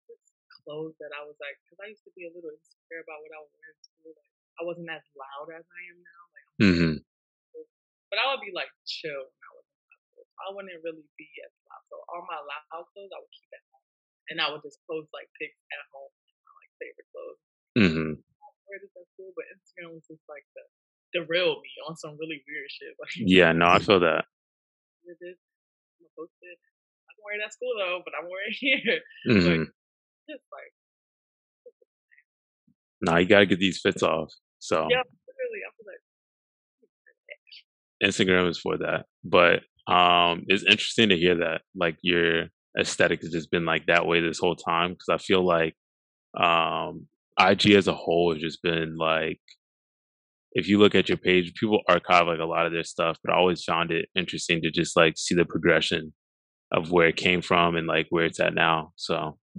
just 0.09 0.35
clothes 0.63 0.97
that 1.01 1.15
I 1.15 1.23
was 1.23 1.37
like, 1.39 1.57
because 1.63 1.79
I 1.79 1.87
used 1.91 2.03
to 2.05 2.13
be 2.13 2.27
a 2.27 2.31
little 2.33 2.51
insecure 2.53 3.01
about 3.01 3.23
what 3.23 3.31
I 3.33 3.39
would 3.41 3.53
wear 3.55 3.71
in 3.71 3.79
school. 3.81 4.11
Like 4.13 4.33
I 4.57 4.61
wasn't 4.67 4.89
as 4.93 5.05
loud 5.17 5.47
as 5.55 5.65
I 5.65 5.81
am 5.89 5.97
now. 6.03 6.21
Like 6.33 6.45
I'm 6.45 6.55
very, 6.59 6.75
hmm 6.77 6.95
but 8.13 8.17
I 8.21 8.25
would 8.31 8.43
be 8.43 8.53
like 8.53 8.69
chill 8.85 9.27
when 9.31 9.43
I 9.43 9.51
was 9.57 9.65
in 9.65 9.79
high 9.89 10.03
school. 10.11 10.25
I 10.43 10.45
wouldn't 10.53 10.83
really 10.85 11.07
be 11.17 11.29
as 11.43 11.53
loud. 11.67 11.83
So 11.89 11.95
all 12.11 12.23
my 12.27 12.39
loud 12.39 12.85
clothes 12.93 13.11
I 13.11 13.19
would 13.21 13.33
keep 13.33 13.49
at 13.55 13.63
and 14.29 14.39
I 14.41 14.51
would 14.51 14.63
just 14.63 14.79
post 14.89 15.09
like 15.15 15.27
pics 15.39 15.57
at 15.71 15.83
home, 15.93 16.11
my 16.43 16.51
like 16.59 16.73
favorite 16.81 17.09
clothes. 17.13 17.41
hmm 17.77 18.11
Where 18.67 18.79
is 18.83 18.91
that 18.95 19.07
cool? 19.15 19.31
But 19.37 19.47
Instagram 19.55 19.95
was 19.95 20.05
just 20.07 20.23
like 20.29 20.43
the 20.55 20.63
the 21.15 21.21
real 21.31 21.57
me 21.63 21.71
on 21.87 21.95
some 21.95 22.19
really 22.19 22.43
weird 22.47 22.69
shit. 22.69 22.93
Like 23.01 23.13
Yeah. 23.15 23.51
No, 23.55 23.67
I 23.71 23.79
feel 23.85 23.99
that. 24.01 24.25
with 25.07 25.17
this. 25.23 25.37
I'm 25.39 26.05
gonna 26.05 26.13
post 26.19 26.35
it. 26.43 26.57
I 27.07 27.09
can 27.15 27.21
wear 27.23 27.35
it 27.39 27.45
at 27.45 27.53
school 27.55 27.73
though, 27.79 28.01
but 28.03 28.13
I'm 28.17 28.27
wearing 28.27 28.51
it 28.51 28.81
here. 28.83 29.01
But 29.25 29.35
hmm 29.41 29.63
just 30.29 30.43
like, 30.51 30.71
No, 33.01 33.15
you 33.17 33.27
gotta 33.27 33.45
get 33.45 33.59
these 33.59 33.79
fits 33.79 34.03
off. 34.03 34.33
So 34.59 34.87
yeah, 34.91 35.03
literally, 35.27 35.61
I 35.63 35.69
was 35.77 35.87
like, 35.87 36.03
Instagram 38.03 38.49
is 38.49 38.59
for 38.59 38.77
that. 38.77 39.05
But 39.23 39.61
um, 39.91 40.43
it's 40.47 40.63
interesting 40.63 41.09
to 41.09 41.17
hear 41.17 41.35
that 41.37 41.61
like 41.75 41.97
your 42.01 42.47
aesthetic 42.79 43.21
has 43.21 43.31
just 43.31 43.51
been 43.51 43.65
like 43.65 43.85
that 43.87 44.05
way 44.05 44.21
this 44.21 44.39
whole 44.39 44.55
time 44.55 44.91
because 44.91 45.09
I 45.09 45.17
feel 45.17 45.45
like 45.45 45.75
um, 46.39 47.07
IG 47.39 47.71
as 47.71 47.87
a 47.87 47.93
whole 47.93 48.33
has 48.33 48.41
just 48.41 48.61
been 48.63 48.97
like 48.97 49.39
if 50.53 50.67
you 50.67 50.79
look 50.79 50.95
at 50.95 51.07
your 51.09 51.17
page, 51.19 51.53
people 51.53 51.81
archive 51.87 52.25
like 52.27 52.39
a 52.39 52.45
lot 52.45 52.65
of 52.65 52.71
their 52.73 52.83
stuff, 52.83 53.17
but 53.23 53.31
I 53.33 53.37
always 53.37 53.63
found 53.63 53.91
it 53.91 54.09
interesting 54.15 54.61
to 54.63 54.71
just 54.71 54.95
like 54.97 55.13
see 55.17 55.35
the 55.35 55.45
progression 55.45 56.13
of 56.71 56.91
where 56.91 57.07
it 57.07 57.15
came 57.15 57.41
from 57.41 57.75
and 57.75 57.87
like 57.87 58.07
where 58.09 58.25
it's 58.25 58.39
at 58.39 58.53
now. 58.55 58.91
So 58.95 59.15
I 59.15 59.51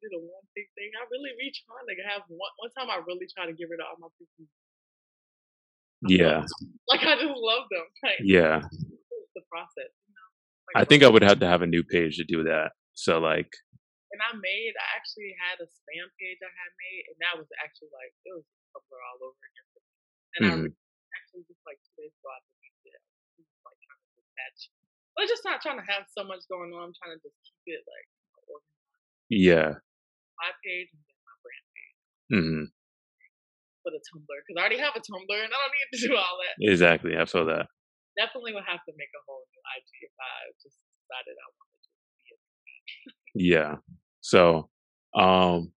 do 0.00 0.08
the 0.10 0.18
one 0.18 0.46
big 0.56 0.66
thing. 0.74 0.90
I 0.96 1.04
really 1.10 1.30
be 1.38 1.52
trying 1.52 1.86
to 1.88 1.94
have 2.08 2.22
one. 2.28 2.50
One 2.58 2.70
time, 2.72 2.88
I 2.90 3.00
really 3.06 3.26
tried 3.36 3.46
to 3.46 3.52
get 3.52 3.68
rid 3.68 3.80
of 3.80 3.86
all 3.90 3.96
my 4.00 4.08
pictures. 4.18 4.48
I 6.04 6.10
yeah. 6.12 6.44
Like 6.88 7.02
I 7.04 7.16
just 7.16 7.34
love 7.36 7.66
them. 7.70 7.86
Like 8.02 8.20
yeah. 8.22 8.60
the 9.34 9.42
process, 9.50 9.92
you 10.06 10.12
know. 10.14 10.28
Like 10.68 10.78
I 10.78 10.84
think 10.84 11.02
I 11.02 11.08
would 11.08 11.22
have 11.22 11.40
to 11.40 11.46
have 11.48 11.62
a 11.62 11.66
new 11.66 11.82
page 11.84 12.16
to 12.18 12.24
do 12.24 12.44
that. 12.44 12.72
So 12.94 13.18
like, 13.18 13.50
and 14.12 14.20
I 14.24 14.32
made. 14.38 14.74
I 14.78 14.86
actually 14.96 15.32
had 15.36 15.60
a 15.60 15.68
spam 15.68 16.08
page 16.20 16.40
I 16.40 16.50
had 16.52 16.72
made, 16.78 17.04
and 17.12 17.18
that 17.24 17.34
was 17.36 17.48
actually 17.60 17.92
like 17.92 18.12
it 18.24 18.32
was 18.34 18.46
Tumblr 18.72 19.00
all 19.12 19.20
over 19.28 19.42
again. 19.42 19.68
And 20.36 20.42
I 20.46 20.52
mhm, 20.52 20.68
re- 20.68 20.78
actually 21.16 21.44
just 21.48 21.62
like 21.68 21.80
two 21.84 21.94
days 22.04 22.14
ago 22.16 22.28
I 22.32 22.40
deleted 22.44 22.94
it. 22.96 23.02
I 23.02 23.40
just 23.40 23.52
like 23.64 23.78
trying 23.84 24.02
to 24.04 24.10
detach. 24.20 24.58
I'm 25.18 25.28
just 25.28 25.44
not 25.44 25.60
trying 25.64 25.80
to 25.80 25.88
have 25.88 26.04
so 26.12 26.22
much 26.24 26.44
going 26.48 26.72
on. 26.76 26.92
I'm 26.92 26.96
trying 26.96 27.16
to 27.16 27.20
just 27.22 27.38
keep 27.44 27.74
it 27.74 27.82
like 27.84 28.08
organized. 28.48 28.68
yeah, 29.28 29.74
my 30.40 30.50
page 30.64 30.88
and 30.92 31.02
then 31.04 31.18
my 31.26 31.36
brand 31.44 31.66
page 31.74 31.98
hmm 32.30 32.64
for 33.88 33.96
the 33.96 34.04
Tumblr 34.12 34.36
because 34.44 34.56
I 34.56 34.60
already 34.60 34.80
have 34.84 34.92
a 34.92 35.00
Tumblr 35.00 35.32
and 35.32 35.48
I 35.48 35.56
don't 35.56 35.72
need 35.72 35.90
to 35.96 36.08
do 36.08 36.16
all 36.16 36.36
that. 36.44 36.54
exactly. 36.60 37.16
I 37.16 37.24
saw 37.24 37.44
that. 37.48 37.66
Definitely 38.20 38.52
would 38.52 38.68
have 38.68 38.84
to 38.84 38.92
make 39.00 39.08
a 39.16 39.22
whole 39.24 39.48
new 39.48 39.62
IG 39.64 39.88
if 40.04 40.12
I 40.20 40.52
just 40.60 40.76
decided 40.76 41.34
I 41.40 41.48
wanted 41.56 41.80
to 41.80 41.90
be 41.96 42.28
a 42.28 43.48
Yeah. 43.56 43.72
So, 44.20 44.68
um, 45.16 45.72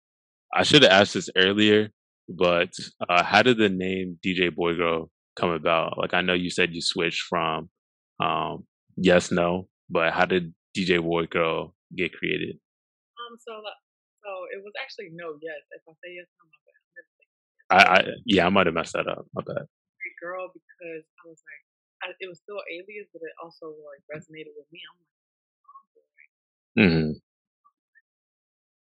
I 0.54 0.64
should 0.64 0.84
have 0.84 0.92
asked 0.92 1.14
this 1.14 1.30
earlier, 1.38 1.90
but 2.28 2.74
uh, 3.08 3.24
how 3.24 3.42
did 3.44 3.58
the 3.58 3.70
name 3.70 4.20
DJ 4.26 4.50
Boygirl 4.52 5.08
come 5.38 5.52
about? 5.52 5.98
Like, 5.98 6.14
I 6.14 6.22
know 6.22 6.34
you 6.34 6.50
said 6.50 6.74
you 6.74 6.82
switched 6.82 7.24
from 7.30 7.70
um, 8.20 8.66
yes, 8.98 9.32
no, 9.32 9.70
but 9.90 10.12
how 10.12 10.26
did 10.26 10.54
DJ 10.76 11.00
Boygirl 11.00 11.72
get 11.96 12.12
created? 12.12 12.58
Um, 13.16 13.38
so 13.40 13.62
so 14.22 14.30
it 14.54 14.62
was 14.62 14.74
actually 14.78 15.10
no, 15.18 15.38
yes. 15.42 15.62
If 15.74 15.82
I 15.90 15.94
say 15.98 16.14
yes, 16.14 16.30
no, 16.38 16.46
my 16.46 16.60
bad. 16.62 16.78
I'm 16.78 16.94
gonna 16.94 17.10
say 17.18 17.26
yes. 17.26 17.61
I, 17.72 17.80
I 17.84 18.00
yeah, 18.28 18.48
I 18.48 18.52
might 18.52 18.68
have 18.68 18.76
messed 18.76 18.94
that 18.94 19.08
up. 19.08 19.26
My 19.34 19.44
bad. 19.48 19.66
a 20.04 20.12
girl 20.22 20.50
because 20.54 21.04
I 21.06 21.24
was 21.30 21.42
like, 21.42 21.64
I, 22.04 22.06
it 22.22 22.28
was 22.30 22.40
still 22.44 22.62
alias, 22.70 23.10
but 23.14 23.24
it 23.26 23.36
also 23.42 23.74
like 23.88 24.04
resonated 24.12 24.54
with 24.58 24.70
me. 24.74 24.82
I'm 24.86 24.98
like, 25.00 25.16
oh 25.68 25.84
boy, 25.96 26.24
hmm 26.78 27.10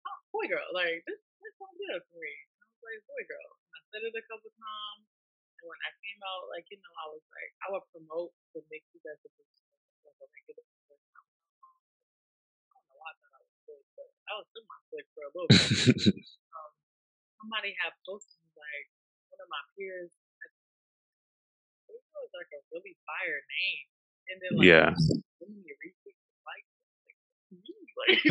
oh, 0.07 0.19
boy, 0.33 0.45
girl, 0.49 0.67
like 0.75 1.03
this, 1.07 1.19
this 1.43 1.53
sounds 1.59 1.77
good 1.79 2.01
for 2.09 2.17
me. 2.19 2.33
I 2.61 2.65
was 2.69 2.81
like, 2.85 3.01
boy, 3.09 3.23
girl. 3.29 3.49
And 3.69 3.73
I 3.77 3.81
said 3.93 4.03
it 4.07 4.15
a 4.17 4.25
couple 4.29 4.51
times, 4.55 5.05
and 5.61 5.65
when 5.67 5.81
I 5.85 5.91
came 6.03 6.21
out, 6.25 6.45
like 6.53 6.67
you 6.71 6.79
know, 6.81 6.93
I 6.99 7.07
was 7.13 7.23
like, 7.33 7.51
I 7.63 7.67
would 7.75 7.85
promote 7.93 8.31
the 8.55 8.61
mixes 8.71 9.03
as 9.05 9.19
if 9.25 9.33
like 10.05 10.17
a 10.23 10.27
regular. 10.29 10.65
I 10.65 10.97
don't 12.75 12.85
know 12.89 12.97
why 12.99 13.11
I 13.11 13.15
thought 13.19 13.35
I 13.37 13.41
was 13.43 13.53
slick, 13.65 13.85
but 13.97 14.09
I 14.29 14.33
was 14.39 14.47
still 14.53 14.65
my 14.67 14.79
slick 14.91 15.07
for 15.15 15.23
a 15.25 15.31
little 15.35 15.51
bit. 15.53 15.69
Um, 16.55 16.71
somebody 17.39 17.71
had 17.79 17.93
posted 18.07 18.35
like 18.39 18.39
one 18.39 18.45
of 18.45 18.48
my 19.49 19.63
peers. 19.75 20.13
This 21.89 22.05
was 22.13 22.31
like 22.37 22.51
a 22.53 22.61
really 22.71 22.93
fire 23.03 23.41
name, 23.41 23.85
and 24.29 24.37
then 24.39 24.51
like 24.61 24.69
yeah. 24.69 24.89
so 24.95 25.45
many 25.49 25.73
retweets 25.81 26.21
and 26.21 26.41
likes. 26.45 26.69
Like, 27.03 27.17
that's 27.49 27.65
me. 27.65 27.77
Like 27.97 28.21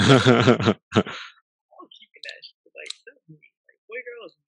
I'm 1.75 1.89
keeping 1.91 2.23
that 2.25 2.41
shit. 2.47 2.71
Like 2.71 2.93
that's 3.05 3.25
me. 3.27 3.43
Like 3.67 3.81
boy, 3.91 4.01
girl 4.01 4.31
is 4.31 4.35
me. 4.39 4.47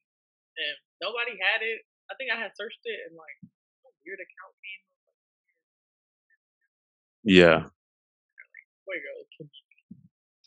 And 0.61 0.75
nobody 1.03 1.35
had 1.37 1.61
it. 1.63 1.83
I 2.07 2.15
think 2.15 2.31
I 2.31 2.39
had 2.39 2.55
searched 2.55 2.83
it 2.83 2.99
and 3.07 3.15
like 3.15 3.37
weird 4.05 4.19
account 4.21 4.53
came 4.61 4.83
up. 4.83 4.97
Like 5.05 5.21
yeah. 7.23 7.57
boy, 8.87 8.97
girl. 8.97 9.21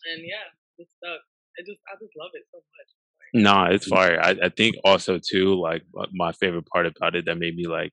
And 0.05 0.21
yeah, 0.21 0.53
it 0.77 0.89
stuck. 1.01 1.23
It 1.57 1.65
just 1.65 1.81
I 1.87 1.97
just 1.97 2.13
love 2.19 2.35
it 2.35 2.45
so 2.51 2.59
much. 2.61 2.91
Like 3.35 3.43
Nah, 3.43 3.67
it's 3.71 3.87
fire. 3.87 4.21
I, 4.21 4.37
I 4.45 4.49
think 4.51 4.77
also 4.85 5.19
too, 5.19 5.61
like 5.61 5.83
my 6.13 6.33
favorite 6.33 6.67
part 6.67 6.87
about 6.87 7.15
it 7.17 7.25
that 7.27 7.39
made 7.39 7.57
me 7.57 7.67
like 7.67 7.93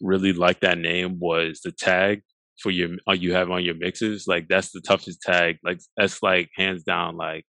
really 0.00 0.32
like 0.32 0.60
that 0.60 0.78
name 0.78 1.18
was 1.20 1.60
the 1.64 1.72
tag 1.72 2.22
for 2.62 2.70
your 2.70 2.90
uh, 3.08 3.12
you 3.12 3.34
have 3.34 3.50
on 3.50 3.64
your 3.64 3.74
mixes. 3.76 4.26
Like 4.26 4.48
that's 4.48 4.72
the 4.72 4.80
toughest 4.80 5.22
tag. 5.22 5.58
Like 5.64 5.80
that's 5.96 6.22
like 6.22 6.50
hands 6.56 6.84
down 6.84 7.16
like 7.16 7.44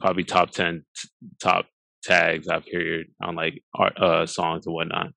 probably 0.00 0.24
top 0.24 0.50
ten 0.50 0.84
t- 0.96 1.08
top 1.42 1.66
tags 2.04 2.48
I've 2.48 2.66
heard 2.72 3.06
on 3.22 3.34
like 3.36 3.62
art, 3.74 3.98
uh 4.00 4.26
songs 4.26 4.66
and 4.66 4.74
whatnot. 4.74 5.10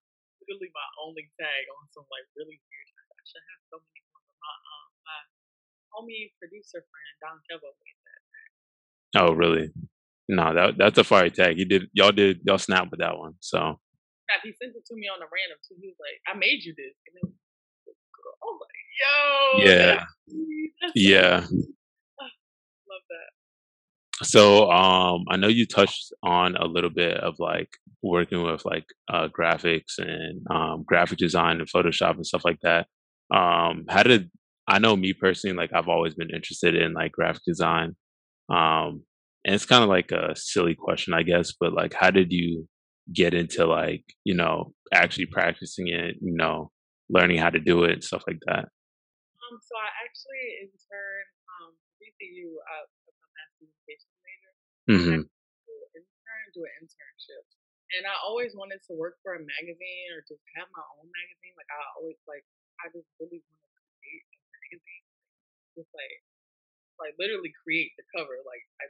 Literally 0.48 0.72
my 0.74 0.90
only 1.08 1.30
tag 1.40 1.64
on 1.78 1.88
some 1.94 2.06
like 2.12 2.28
really 2.38 2.60
weird. 2.60 2.88
I 3.14 3.24
should 3.28 3.46
have 3.54 3.62
so 3.72 3.78
many 3.80 4.02
more. 4.12 4.22
But 4.26 4.38
my 4.42 4.56
um 4.56 4.90
my 5.06 5.20
homie 5.96 6.32
producer 6.40 6.82
friend 6.82 7.14
Don 7.22 7.38
Kevo 7.50 7.70
made 7.84 8.00
that. 8.08 9.22
Oh, 9.22 9.34
really? 9.34 9.70
No, 10.30 10.54
that 10.54 10.78
that's 10.78 11.00
a 11.00 11.04
fire 11.04 11.30
tag. 11.30 11.58
He 11.58 11.66
did 11.66 11.88
y'all 11.92 12.12
did 12.12 12.42
y'all 12.46 12.60
snap 12.60 12.92
with 12.92 13.00
that 13.00 13.18
one. 13.18 13.34
So 13.40 13.80
he 14.44 14.54
sent 14.62 14.76
it 14.76 14.86
to 14.86 14.96
me 14.96 15.08
on 15.08 15.20
a 15.20 15.26
random 15.26 15.58
too. 15.68 15.76
He 15.82 15.88
was 15.88 15.98
like, 16.00 16.22
"I 16.28 16.38
made 16.38 16.64
you 16.64 16.76
this," 16.78 16.94
and 17.08 17.16
it 17.18 17.24
was, 17.24 17.34
oh 18.44 18.60
like, 18.62 19.66
yo, 19.66 19.74
yeah, 19.74 20.06
yeah. 20.94 21.38
Love 22.22 23.06
that. 23.10 24.26
So 24.26 24.70
um, 24.70 25.26
I 25.30 25.38
know 25.38 25.48
you 25.48 25.66
touched 25.66 26.14
on 26.22 26.56
a 26.58 26.66
little 26.66 26.92
bit 26.92 27.18
of 27.18 27.36
like 27.40 27.70
working 28.04 28.44
with 28.44 28.64
like 28.66 28.86
uh, 29.12 29.30
graphics 29.30 29.98
and 29.98 30.46
um, 30.52 30.84
graphic 30.86 31.18
design 31.18 31.60
and 31.60 31.68
Photoshop 31.68 32.16
and 32.16 32.26
stuff 32.26 32.46
like 32.46 32.60
that. 32.62 32.86
Um, 33.34 33.86
how 33.90 34.04
did 34.04 34.30
I 34.68 34.78
know 34.78 34.96
me 34.96 35.14
personally? 35.14 35.58
Like 35.58 35.72
I've 35.74 35.88
always 35.90 36.14
been 36.14 36.30
interested 36.30 36.76
in 36.76 36.94
like 36.94 37.14
graphic 37.14 37.42
design. 37.48 37.96
Um, 38.48 39.04
and 39.46 39.56
it's 39.56 39.66
kind 39.66 39.84
of 39.84 39.90
like 39.90 40.12
a 40.12 40.36
silly 40.36 40.76
question, 40.76 41.14
I 41.14 41.24
guess, 41.24 41.54
but 41.60 41.74
like, 41.74 41.94
how 41.94 42.12
did 42.12 42.32
you 42.32 42.68
get 43.14 43.34
into 43.34 43.66
like 43.66 44.06
you 44.24 44.38
know 44.38 44.70
actually 44.94 45.26
practicing 45.26 45.90
it 45.90 46.14
you 46.22 46.30
know 46.34 46.70
learning 47.10 47.42
how 47.42 47.50
to 47.50 47.58
do 47.60 47.84
it 47.84 47.94
and 47.94 48.04
stuff 48.04 48.24
like 48.28 48.40
that? 48.46 48.70
Um 49.42 49.58
so 49.58 49.74
i 49.82 49.90
actually 50.06 50.46
interned 50.70 51.30
um 51.58 51.74
vcu 51.98 52.54
uh, 52.54 52.86
a 52.86 53.28
mass 53.34 53.52
communication 53.58 54.14
major. 54.22 54.54
Mm-hmm. 54.94 55.22
intern 55.26 56.46
do 56.54 56.62
an 56.66 56.74
internship. 56.86 57.44
And 57.98 58.06
i 58.06 58.14
always 58.22 58.54
wanted 58.54 58.86
to 58.86 58.94
work 58.94 59.18
for 59.26 59.34
a 59.34 59.42
magazine 59.42 60.10
or 60.14 60.22
just 60.30 60.42
have 60.58 60.70
my 60.70 60.86
own 61.02 61.10
magazine 61.10 61.58
like 61.58 61.70
i 61.74 61.82
always 61.98 62.20
like 62.30 62.46
i 62.86 62.94
just 62.94 63.10
really 63.18 63.42
wanted 63.42 63.74
to 63.74 63.84
create 63.98 64.26
a 64.30 64.38
magazine 64.70 65.06
just 65.74 65.90
like 65.98 66.22
like 67.02 67.16
literally 67.18 67.50
create 67.66 67.96
the 67.98 68.06
cover 68.14 68.38
like 68.46 68.62
i 68.84 68.86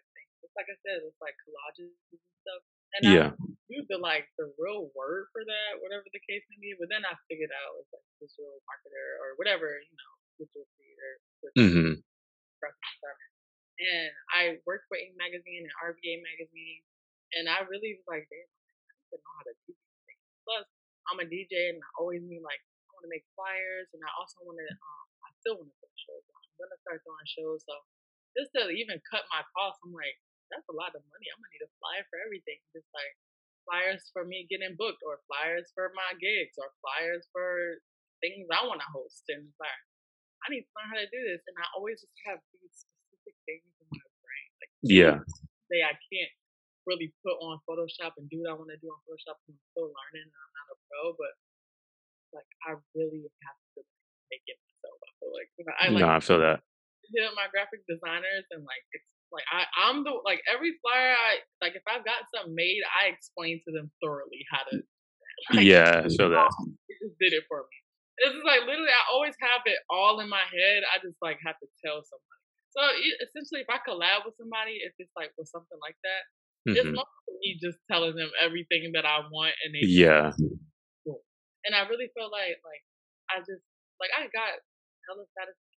like 0.60 0.68
i 0.68 0.78
said 0.84 1.00
it's 1.00 1.24
like 1.24 1.40
collages 1.48 1.96
and 2.12 2.20
stuff 2.44 2.64
and 2.98 3.02
yeah. 3.06 3.30
I 3.38 3.50
knew 3.70 3.86
the 3.86 4.02
like 4.02 4.26
the 4.42 4.50
real 4.58 4.90
word 4.98 5.30
for 5.30 5.46
that, 5.46 5.78
whatever 5.78 6.02
the 6.10 6.24
case 6.26 6.42
may 6.50 6.58
be. 6.58 6.74
But 6.74 6.90
then 6.90 7.06
I 7.06 7.14
figured 7.30 7.54
out 7.54 7.78
it's 7.86 7.94
like 7.94 8.08
digital 8.18 8.58
marketer 8.66 9.08
or 9.22 9.38
whatever, 9.38 9.78
you 9.78 9.94
know, 9.94 10.14
digital 10.42 10.66
creator, 10.74 11.14
mm-hmm. 11.54 11.94
And 13.80 14.12
I 14.36 14.60
worked 14.68 14.92
for 14.92 15.00
Ink 15.00 15.16
Magazine 15.16 15.64
and 15.64 15.72
RVA 15.80 16.20
Magazine, 16.20 16.84
and 17.40 17.48
I 17.48 17.64
really 17.64 17.96
was 17.96 18.04
like, 18.12 18.28
damn, 18.28 18.44
I 18.44 18.92
need 18.92 19.08
to 19.16 19.24
know 19.24 19.34
how 19.40 19.46
to 19.48 19.56
do 19.64 19.72
these 19.72 20.04
things. 20.04 20.26
Plus, 20.44 20.68
I'm 21.08 21.24
a 21.24 21.28
DJ, 21.30 21.72
and 21.72 21.80
I 21.80 21.90
always 21.96 22.20
need 22.20 22.44
like 22.44 22.60
I 22.60 23.00
want 23.00 23.08
to 23.08 23.14
make 23.14 23.24
flyers, 23.40 23.88
and 23.96 24.04
I 24.04 24.12
also 24.20 24.44
want 24.44 24.60
to, 24.60 24.68
um, 24.68 25.08
I 25.24 25.32
still 25.40 25.56
want 25.64 25.72
to 25.72 25.76
throw 25.80 25.96
shows. 25.96 26.26
I'm 26.28 26.44
gonna 26.60 26.76
start 26.84 27.00
throwing 27.08 27.30
shows, 27.32 27.64
so 27.64 27.76
just 28.36 28.52
to 28.60 28.68
even 28.68 29.00
cut 29.08 29.24
my 29.32 29.48
costs, 29.56 29.80
I'm 29.80 29.96
like, 29.96 30.20
that's 30.50 30.68
a 30.70 30.76
lot 30.76 30.94
of 30.98 31.02
money. 31.10 31.28
I'm 31.30 31.40
gonna 31.40 31.54
need 31.54 31.66
a 31.66 31.72
flyer 31.78 32.06
for 32.10 32.18
everything. 32.22 32.60
Just 32.74 32.90
like 32.92 33.14
flyers 33.66 34.10
for 34.14 34.26
me 34.26 34.50
getting 34.50 34.74
booked, 34.76 35.06
or 35.06 35.22
flyers 35.30 35.70
for 35.78 35.94
my 35.94 36.18
gigs, 36.18 36.58
or 36.58 36.74
flyers 36.82 37.30
for 37.30 37.82
things 38.20 38.50
I 38.50 38.66
want 38.66 38.82
to 38.82 38.90
host. 38.92 39.24
And 39.30 39.46
it's 39.46 39.60
like, 39.62 39.82
I 40.44 40.52
need 40.52 40.66
to 40.66 40.72
learn 40.76 40.90
how 40.92 41.00
to 41.00 41.10
do 41.10 41.22
this. 41.30 41.44
And 41.46 41.56
I 41.62 41.66
always 41.78 42.02
just 42.02 42.18
have 42.28 42.42
these 42.58 42.86
specific 42.90 43.38
things 43.46 43.70
in 43.80 43.88
my 43.94 44.10
brain. 44.26 44.50
Like, 44.60 44.74
yeah, 44.82 45.16
say 45.70 45.86
I 45.86 45.96
can't 46.10 46.34
really 46.90 47.14
put 47.22 47.38
on 47.46 47.62
Photoshop 47.70 48.18
and 48.18 48.26
do 48.34 48.42
what 48.42 48.50
I 48.50 48.56
want 48.58 48.74
to 48.74 48.80
do 48.82 48.90
on 48.90 49.00
Photoshop. 49.06 49.38
I'm 49.46 49.56
still 49.72 49.94
learning. 49.94 50.28
And 50.28 50.34
I'm 50.34 50.54
not 50.58 50.74
a 50.74 50.78
pro, 50.90 51.02
but 51.14 51.34
like 52.34 52.50
I 52.66 52.78
really 52.98 53.26
have 53.46 53.60
to 53.78 53.82
make 54.34 54.46
it 54.50 54.58
myself. 54.66 54.98
I 54.98 55.12
feel 55.22 55.32
like 55.34 55.50
I 55.78 55.86
like. 55.94 56.02
No, 56.02 56.10
I 56.10 56.22
feel 56.22 56.42
that. 56.42 56.66
Hit 57.10 57.26
my 57.34 57.50
graphic 57.50 57.82
designers 57.90 58.46
and 58.54 58.62
like 58.62 58.86
like 59.32 59.46
I, 59.52 59.66
I'm 59.86 60.04
the 60.04 60.14
like 60.26 60.42
every 60.50 60.78
flyer 60.82 61.14
I 61.14 61.42
like 61.62 61.78
if 61.78 61.86
I've 61.86 62.06
got 62.06 62.26
something 62.34 62.56
made, 62.56 62.82
I 62.90 63.10
explain 63.14 63.62
to 63.66 63.72
them 63.72 63.92
thoroughly 64.02 64.46
how 64.52 64.64
to. 64.72 64.82
Like, 65.56 65.64
yeah, 65.64 66.04
feel 66.04 66.36
that. 66.36 66.52
It 66.92 67.00
just 67.00 67.16
did 67.16 67.32
it 67.32 67.48
for 67.48 67.64
me. 67.64 67.78
This 68.20 68.36
is 68.36 68.44
like 68.44 68.68
literally, 68.68 68.92
I 68.92 69.08
always 69.08 69.32
have 69.40 69.64
it 69.64 69.80
all 69.88 70.20
in 70.20 70.28
my 70.28 70.44
head. 70.44 70.84
I 70.84 71.00
just 71.00 71.16
like 71.24 71.40
have 71.48 71.56
to 71.64 71.68
tell 71.80 72.04
somebody. 72.04 72.40
So 72.76 72.84
essentially, 73.24 73.64
if 73.64 73.72
I 73.72 73.80
collab 73.80 74.28
with 74.28 74.36
somebody, 74.36 74.84
if 74.84 74.92
it's 75.00 75.16
like 75.16 75.32
with 75.40 75.48
something 75.48 75.80
like 75.80 75.96
that, 76.04 76.22
mm-hmm. 76.68 76.76
it's 76.76 76.92
not 76.92 77.08
me 77.40 77.56
just 77.56 77.80
telling 77.88 78.20
them 78.20 78.28
everything 78.36 78.92
that 79.00 79.08
I 79.08 79.24
want, 79.32 79.56
and 79.64 79.72
they 79.72 79.88
yeah. 79.88 80.36
And 81.64 81.72
I 81.72 81.88
really 81.88 82.12
feel 82.12 82.28
like 82.28 82.60
like 82.68 82.84
I 83.32 83.40
just 83.40 83.64
like 84.04 84.12
I 84.12 84.28
got 84.36 84.60
hella 85.08 85.24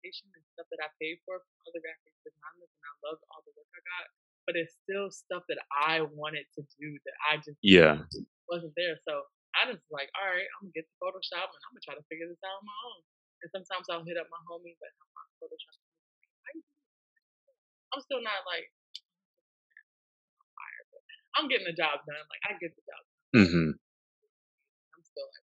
satisfaction 0.03 0.27
and 0.35 0.43
stuff 0.59 0.67
that 0.75 0.83
I 0.83 0.91
paid 0.99 1.23
for 1.23 1.39
from 1.39 1.55
other 1.71 1.79
graphic 1.79 2.15
designers, 2.27 2.71
and 2.71 2.83
I 2.83 2.93
loved 3.07 3.23
all 3.31 3.43
the 3.47 3.55
work 3.55 3.71
I 3.71 3.83
got. 3.87 4.07
But 4.43 4.59
it's 4.59 4.75
still 4.83 5.07
stuff 5.15 5.47
that 5.47 5.63
I 5.71 6.03
wanted 6.03 6.51
to 6.59 6.67
do 6.75 6.89
that 7.07 7.17
I 7.31 7.39
just 7.39 7.59
yeah 7.63 8.03
wasn't 8.51 8.75
there. 8.75 8.99
So 9.07 9.23
I 9.55 9.71
just 9.71 9.87
like, 9.95 10.11
all 10.19 10.27
right, 10.27 10.49
I'm 10.59 10.67
gonna 10.67 10.75
get 10.75 10.91
to 10.91 10.95
Photoshop 10.99 11.47
and 11.47 11.63
I'm 11.63 11.73
gonna 11.79 11.87
try 11.87 11.95
to 11.95 12.07
figure 12.11 12.27
this 12.27 12.43
out 12.43 12.59
on 12.59 12.67
my 12.67 12.79
own. 12.91 13.01
And 13.47 13.51
sometimes 13.55 13.87
I'll 13.87 14.03
hit 14.07 14.19
up 14.19 14.27
my 14.31 14.43
homies 14.51 14.79
like, 14.83 14.95
I'm 14.99 15.31
Photoshop. 15.39 15.79
I'm 17.95 18.03
still 18.03 18.25
not 18.25 18.43
like 18.49 18.67
but 20.91 21.05
I'm 21.37 21.47
getting 21.47 21.69
the 21.69 21.77
job 21.77 22.03
done. 22.03 22.25
Like 22.27 22.43
I 22.49 22.51
get 22.59 22.75
the 22.75 22.83
job 22.83 23.03
done. 23.07 23.47
Mm-hmm. 23.47 23.69
I'm 23.79 25.05
still 25.07 25.29
like 25.29 25.47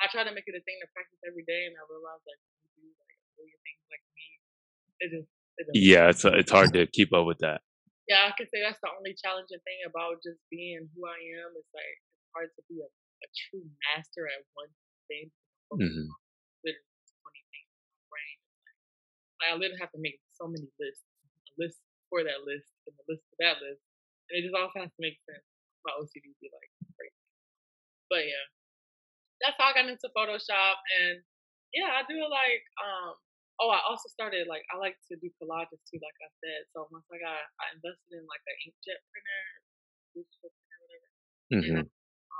I 0.00 0.08
try 0.08 0.24
to 0.24 0.32
make 0.32 0.48
it 0.48 0.56
a 0.56 0.64
thing 0.64 0.80
to 0.80 0.88
practice 0.96 1.20
every 1.28 1.44
day, 1.44 1.68
and 1.68 1.76
I 1.76 1.84
realize 1.84 2.24
like 2.24 2.40
do 3.40 3.48
like 3.48 3.56
a 3.56 3.56
million 3.56 3.60
things 3.64 3.84
like 3.88 4.04
me, 4.12 4.26
it 5.00 5.08
just 5.16 5.30
yeah, 5.72 6.08
it's 6.12 6.24
uh, 6.24 6.36
it's 6.36 6.52
hard 6.52 6.72
to 6.72 6.86
keep 6.88 7.12
up 7.12 7.26
with 7.26 7.40
that. 7.40 7.60
Yeah, 8.08 8.26
I 8.26 8.34
can 8.34 8.48
say 8.50 8.58
that's 8.58 8.80
the 8.82 8.90
only 8.90 9.14
challenging 9.14 9.62
thing 9.62 9.80
about 9.86 10.18
just 10.24 10.40
being 10.50 10.88
who 10.96 11.06
I 11.06 11.18
am. 11.44 11.54
It's 11.54 11.70
like 11.70 11.96
it's 12.00 12.32
hard 12.34 12.50
to 12.50 12.62
be 12.66 12.82
a, 12.82 12.88
a 12.88 13.28
true 13.48 13.64
master 13.86 14.26
at 14.26 14.42
one 14.56 14.72
thing. 15.06 15.30
Mm-hmm. 15.70 16.08
Literally, 16.66 16.98
twenty 17.22 17.42
things 17.54 17.70
in 17.70 17.86
my 17.86 18.02
brain. 18.10 18.36
Like, 19.38 19.48
I 19.48 19.54
literally 19.54 19.82
have 19.82 19.94
to 19.94 20.02
make 20.02 20.18
so 20.34 20.50
many 20.50 20.66
lists, 20.82 21.06
a 21.46 21.54
list 21.60 21.78
for 22.10 22.26
that 22.26 22.42
list, 22.42 22.66
and 22.88 22.96
a 22.98 23.04
list 23.06 23.22
for 23.30 23.38
that 23.46 23.62
list, 23.62 23.82
and 24.30 24.34
it 24.40 24.42
just 24.42 24.56
all 24.58 24.72
has 24.74 24.90
to 24.90 25.00
make 25.02 25.22
sense. 25.28 25.46
My 25.86 25.94
OCD 25.96 26.34
be 26.42 26.50
like 26.50 26.72
crazy. 26.98 27.24
But 28.10 28.26
yeah, 28.26 28.46
that's 29.38 29.54
how 29.54 29.70
I 29.70 29.76
got 29.78 29.86
into 29.86 30.10
Photoshop, 30.10 30.82
and 30.98 31.22
yeah, 31.70 31.94
I 31.94 32.02
do 32.10 32.18
like 32.26 32.64
um 32.82 33.14
Oh, 33.60 33.68
I 33.68 33.80
also 33.84 34.08
started 34.08 34.48
like 34.48 34.64
I 34.72 34.80
like 34.80 34.96
to 35.12 35.20
do 35.20 35.28
collages 35.36 35.84
too, 35.84 36.00
like 36.00 36.16
I 36.24 36.30
said. 36.40 36.64
So 36.72 36.88
once 36.88 37.04
I 37.12 37.20
got 37.20 37.44
I 37.60 37.76
invested 37.76 38.16
in 38.16 38.24
like 38.24 38.40
an 38.48 38.56
inkjet 38.64 39.00
printer, 39.12 39.44
digital 40.16 40.48
printer, 40.48 40.78
whatever. 40.80 41.10
Mm-hmm. 41.52 41.78
And 41.84 41.88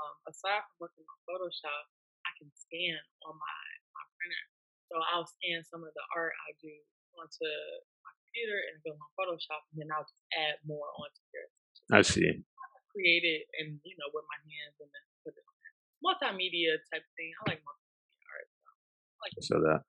um, 0.01 0.15
aside 0.33 0.65
from 0.65 0.89
working 0.89 1.05
on 1.05 1.19
Photoshop, 1.29 1.85
I 2.25 2.33
can 2.41 2.49
scan 2.57 2.97
on 3.29 3.37
my 3.37 3.61
my 3.93 4.05
printer. 4.17 4.45
So 4.89 4.97
I'll 5.13 5.29
scan 5.29 5.61
some 5.69 5.85
of 5.85 5.93
the 5.93 6.05
art 6.17 6.33
I 6.49 6.57
do 6.57 6.73
onto 7.21 7.53
my 8.01 8.13
computer 8.25 8.59
and 8.73 8.81
go 8.81 8.97
on 8.97 9.11
Photoshop, 9.21 9.61
and 9.77 9.85
then 9.85 9.93
I'll 9.93 10.09
just 10.09 10.25
add 10.41 10.57
more 10.65 10.89
onto 10.89 11.21
there. 11.37 11.53
I 11.93 12.01
see. 12.01 12.33
I 12.33 12.81
create 12.97 13.29
it 13.29 13.45
and 13.61 13.77
you 13.85 13.93
know 14.01 14.09
with 14.17 14.25
my 14.25 14.41
hands 14.41 14.81
and 14.81 14.89
then 14.89 15.05
put 15.21 15.37
it 15.37 15.45
on 15.45 15.57
there. 15.61 15.75
Multimedia 16.01 16.81
type 16.89 17.05
thing. 17.21 17.37
I 17.45 17.53
like 17.53 17.61
multimedia 17.61 18.25
art. 18.25 18.49
So 18.57 18.69
I 18.73 19.17
like 19.21 19.33
so 19.45 19.57
that. 19.69 19.81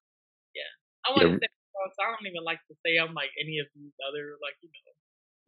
I 1.06 1.12
want 1.12 1.22
to 1.22 1.40
say, 1.40 1.50
so 1.96 2.04
I 2.04 2.12
don't 2.14 2.28
even 2.28 2.44
like 2.44 2.60
to 2.70 2.76
say 2.86 2.98
I'm 2.98 3.14
like 3.14 3.32
any 3.42 3.60
of 3.60 3.68
these 3.76 3.94
other 4.08 4.38
like 4.42 4.56
you 4.62 4.70
know 4.70 4.96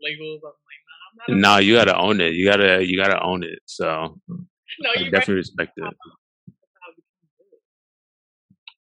labels. 0.02 0.42
I'm 0.44 0.52
like, 0.52 0.82
nah, 0.88 1.34
I'm 1.34 1.42
not. 1.42 1.56
Nah, 1.56 1.58
you 1.60 1.76
gotta 1.76 1.98
own 2.06 2.22
it. 2.22 2.34
You 2.34 2.46
gotta 2.50 2.86
you 2.86 2.98
gotta 2.98 3.22
own 3.22 3.44
it. 3.44 3.60
So 3.66 4.20
no, 4.28 4.90
you 4.98 5.12
definitely 5.12 5.36
respect 5.36 5.74
it. 5.78 5.94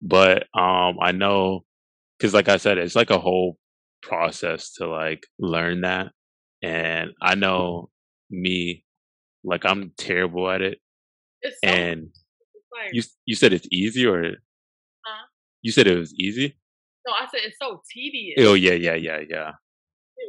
But 0.01 0.43
um, 0.53 0.97
I 1.01 1.11
know 1.11 1.65
because, 2.17 2.33
like 2.33 2.49
I 2.49 2.57
said, 2.57 2.77
it's 2.77 2.95
like 2.95 3.09
a 3.09 3.19
whole 3.19 3.57
process 4.01 4.73
to 4.73 4.87
like 4.87 5.25
learn 5.39 5.81
that, 5.81 6.11
and 6.61 7.11
I 7.21 7.35
know 7.35 7.89
me, 8.29 8.83
like 9.43 9.65
I'm 9.65 9.91
terrible 9.97 10.49
at 10.49 10.61
it. 10.61 10.79
So, 11.43 11.49
and 11.63 12.09
you 12.91 13.03
you 13.25 13.35
said 13.35 13.53
it's 13.53 13.67
easy 13.71 14.05
or 14.05 14.23
huh? 14.23 15.25
You 15.61 15.71
said 15.71 15.87
it 15.87 15.97
was 15.97 16.13
easy. 16.13 16.57
No, 17.07 17.13
I 17.13 17.25
said 17.31 17.39
it's 17.45 17.57
so 17.59 17.81
tedious. 17.89 18.35
Oh 18.39 18.53
yeah, 18.53 18.73
yeah, 18.73 18.95
yeah, 18.95 19.21
yeah. 19.29 19.51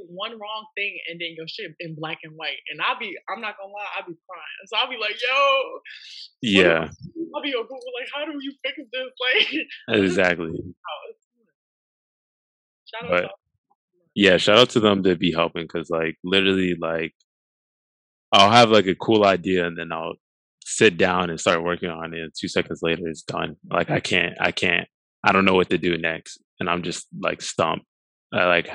One 0.06 0.32
wrong 0.32 0.66
thing 0.76 0.96
and 1.10 1.20
then 1.20 1.34
your 1.36 1.48
shit 1.48 1.72
in 1.80 1.96
black 1.96 2.18
and 2.22 2.34
white, 2.36 2.58
and 2.70 2.80
I'll 2.80 2.98
be, 2.98 3.16
I'm 3.28 3.40
not 3.40 3.56
gonna 3.58 3.72
lie, 3.72 3.86
I'll 3.98 4.06
be 4.06 4.16
crying. 4.28 4.66
So 4.66 4.76
I'll 4.76 4.88
be 4.88 4.96
like, 4.96 5.16
yo, 5.20 5.80
yeah. 6.40 6.88
I'll 7.34 7.42
be 7.42 7.52
on 7.54 7.64
Google 7.64 7.92
like, 7.98 8.08
how 8.14 8.24
do 8.24 8.38
you 8.40 8.52
fix 8.64 8.78
this? 8.78 8.86
Like, 9.88 10.00
exactly. 10.00 10.52
Oh, 10.54 11.12
shout 12.86 13.10
but, 13.10 13.30
Yeah, 14.14 14.36
shout 14.36 14.58
out 14.58 14.70
to 14.70 14.80
them 14.80 15.02
to 15.02 15.16
be 15.16 15.32
helping 15.32 15.64
because, 15.64 15.90
like, 15.90 16.16
literally, 16.22 16.76
like, 16.80 17.14
I'll 18.32 18.52
have 18.52 18.70
like 18.70 18.86
a 18.86 18.94
cool 18.94 19.24
idea 19.24 19.66
and 19.66 19.76
then 19.76 19.90
I'll 19.90 20.14
sit 20.64 20.98
down 20.98 21.30
and 21.30 21.40
start 21.40 21.64
working 21.64 21.88
on 21.90 22.14
it. 22.14 22.20
And 22.20 22.32
two 22.38 22.48
seconds 22.48 22.80
later, 22.82 23.08
it's 23.08 23.22
done. 23.22 23.56
Like 23.68 23.90
I 23.90 24.00
can't, 24.00 24.34
I 24.40 24.52
can't, 24.52 24.86
I 25.24 25.32
don't 25.32 25.44
know 25.46 25.54
what 25.54 25.70
to 25.70 25.78
do 25.78 25.96
next, 25.96 26.38
and 26.60 26.68
I'm 26.68 26.82
just 26.82 27.06
like 27.20 27.42
stumped. 27.42 27.86
I 28.32 28.44
like, 28.44 28.70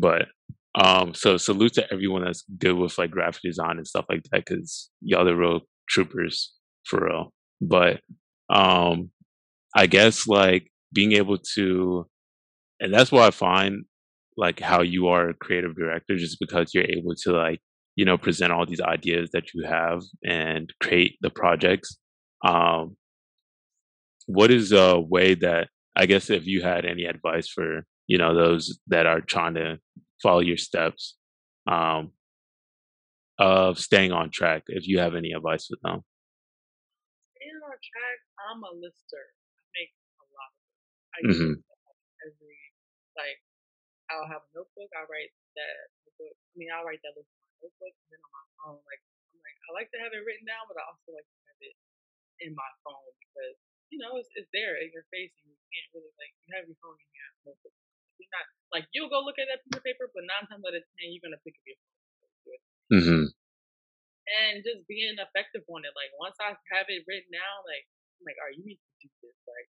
but 0.00 0.26
um, 0.74 1.14
so 1.14 1.36
salute 1.36 1.74
to 1.74 1.92
everyone 1.92 2.24
that's 2.24 2.44
good 2.58 2.76
with 2.76 2.96
like 2.98 3.10
graphic 3.10 3.42
design 3.42 3.76
and 3.76 3.86
stuff 3.86 4.06
like 4.08 4.22
that 4.30 4.44
because 4.44 4.90
y'all 5.00 5.24
the 5.24 5.36
real 5.36 5.60
troopers 5.88 6.52
for 6.84 7.06
real. 7.06 7.32
But 7.60 8.00
um, 8.50 9.10
I 9.76 9.86
guess 9.86 10.26
like 10.26 10.68
being 10.92 11.12
able 11.12 11.38
to, 11.54 12.06
and 12.80 12.92
that's 12.92 13.12
what 13.12 13.22
I 13.22 13.30
find 13.30 13.84
like 14.36 14.60
how 14.60 14.80
you 14.80 15.08
are 15.08 15.28
a 15.28 15.34
creative 15.34 15.76
director, 15.76 16.16
just 16.16 16.38
because 16.40 16.72
you're 16.72 16.84
able 16.84 17.14
to 17.24 17.32
like 17.32 17.60
you 17.96 18.04
know 18.04 18.16
present 18.16 18.52
all 18.52 18.64
these 18.66 18.80
ideas 18.80 19.30
that 19.32 19.52
you 19.54 19.64
have 19.64 20.02
and 20.24 20.72
create 20.80 21.16
the 21.20 21.30
projects. 21.30 21.98
Um, 22.44 22.96
what 24.26 24.50
is 24.50 24.72
a 24.72 24.98
way 24.98 25.34
that 25.34 25.68
I 25.96 26.06
guess 26.06 26.30
if 26.30 26.46
you 26.46 26.62
had 26.62 26.84
any 26.84 27.04
advice 27.04 27.48
for 27.48 27.86
you 28.06 28.18
know 28.18 28.34
those 28.34 28.78
that 28.88 29.06
are 29.06 29.20
trying 29.20 29.54
to 29.54 29.78
follow 30.22 30.40
your 30.40 30.56
steps 30.56 31.16
um, 31.66 32.12
of 33.38 33.78
staying 33.78 34.12
on 34.12 34.30
track, 34.30 34.64
if 34.68 34.86
you 34.86 34.98
have 34.98 35.14
any 35.14 35.32
advice 35.32 35.66
for 35.66 35.76
them. 35.82 36.02
Staying 37.36 37.60
on 37.60 37.76
track, 37.82 38.18
I'm 38.48 38.60
a 38.64 38.72
lister. 38.72 39.24
I 39.58 39.62
make 39.76 39.92
a 40.20 40.26
lot 40.32 40.50
of 40.52 40.60
them. 40.64 40.82
I 41.12 41.18
hmm 41.22 41.52
use 41.52 41.60
every 42.24 42.60
like 43.18 43.40
I'll 44.12 44.28
have 44.30 44.44
a 44.44 44.50
notebook. 44.56 44.90
I 44.96 45.04
write 45.08 45.32
that 45.56 45.76
notebook. 46.06 46.36
I 46.36 46.54
mean, 46.56 46.70
I'll 46.72 46.86
write 46.86 47.02
that 47.04 47.16
list 47.16 47.30
in 47.32 47.42
my 47.44 47.56
notebook 47.68 47.94
and 47.96 48.08
then 48.12 48.22
on 48.24 48.32
my 48.32 48.46
phone. 48.60 48.80
Like 48.88 49.02
I'm 49.32 49.38
like 49.44 49.58
I 49.66 49.70
like 49.76 49.90
to 49.96 50.00
have 50.02 50.12
it 50.16 50.22
written 50.24 50.46
down, 50.48 50.64
but 50.70 50.78
I 50.80 50.84
also 50.88 51.12
like 51.16 51.26
to 51.28 51.38
have 51.50 51.60
it 51.64 51.76
in 52.44 52.52
my 52.56 52.70
phone 52.84 53.12
because 53.20 53.58
you 53.92 54.00
know 54.00 54.16
it's, 54.16 54.32
it's 54.32 54.48
there 54.56 54.80
in 54.80 54.88
your 54.96 55.04
face 55.12 55.30
and 55.44 55.52
you 55.52 55.60
can't 55.68 55.90
really 55.92 56.12
like 56.16 56.32
you 56.42 56.48
have 56.56 56.64
your 56.64 56.80
phone 56.80 56.96
and 56.96 57.10
you 57.12 57.20
have 57.28 57.36
notebook. 57.44 57.76
You're 58.16 58.32
not 58.32 58.46
like 58.72 58.88
you'll 58.96 59.12
go 59.12 59.20
look 59.20 59.36
at 59.36 59.52
that 59.52 59.60
piece 59.68 59.76
of 59.76 59.84
paper, 59.84 60.08
but 60.08 60.24
nine 60.24 60.48
times 60.48 60.64
out 60.64 60.72
of 60.72 60.82
ten 60.96 61.12
you're 61.12 61.20
gonna 61.20 61.40
pick 61.44 61.54
up 61.60 61.64
your 61.68 61.76
phone 61.76 61.92
hmm 62.92 63.24
and 64.22 64.62
just 64.62 64.86
being 64.86 65.18
effective 65.18 65.66
on 65.66 65.82
it. 65.82 65.92
Like 65.98 66.14
once 66.16 66.38
I 66.38 66.54
have 66.54 66.88
it 66.88 67.04
written 67.10 67.32
down, 67.34 67.56
like 67.66 67.84
I'm 68.18 68.24
like, 68.24 68.38
all 68.38 68.48
right, 68.48 68.56
you 68.56 68.64
need 68.64 68.78
to 68.78 68.90
do 69.02 69.10
this. 69.22 69.36
Like 69.44 69.68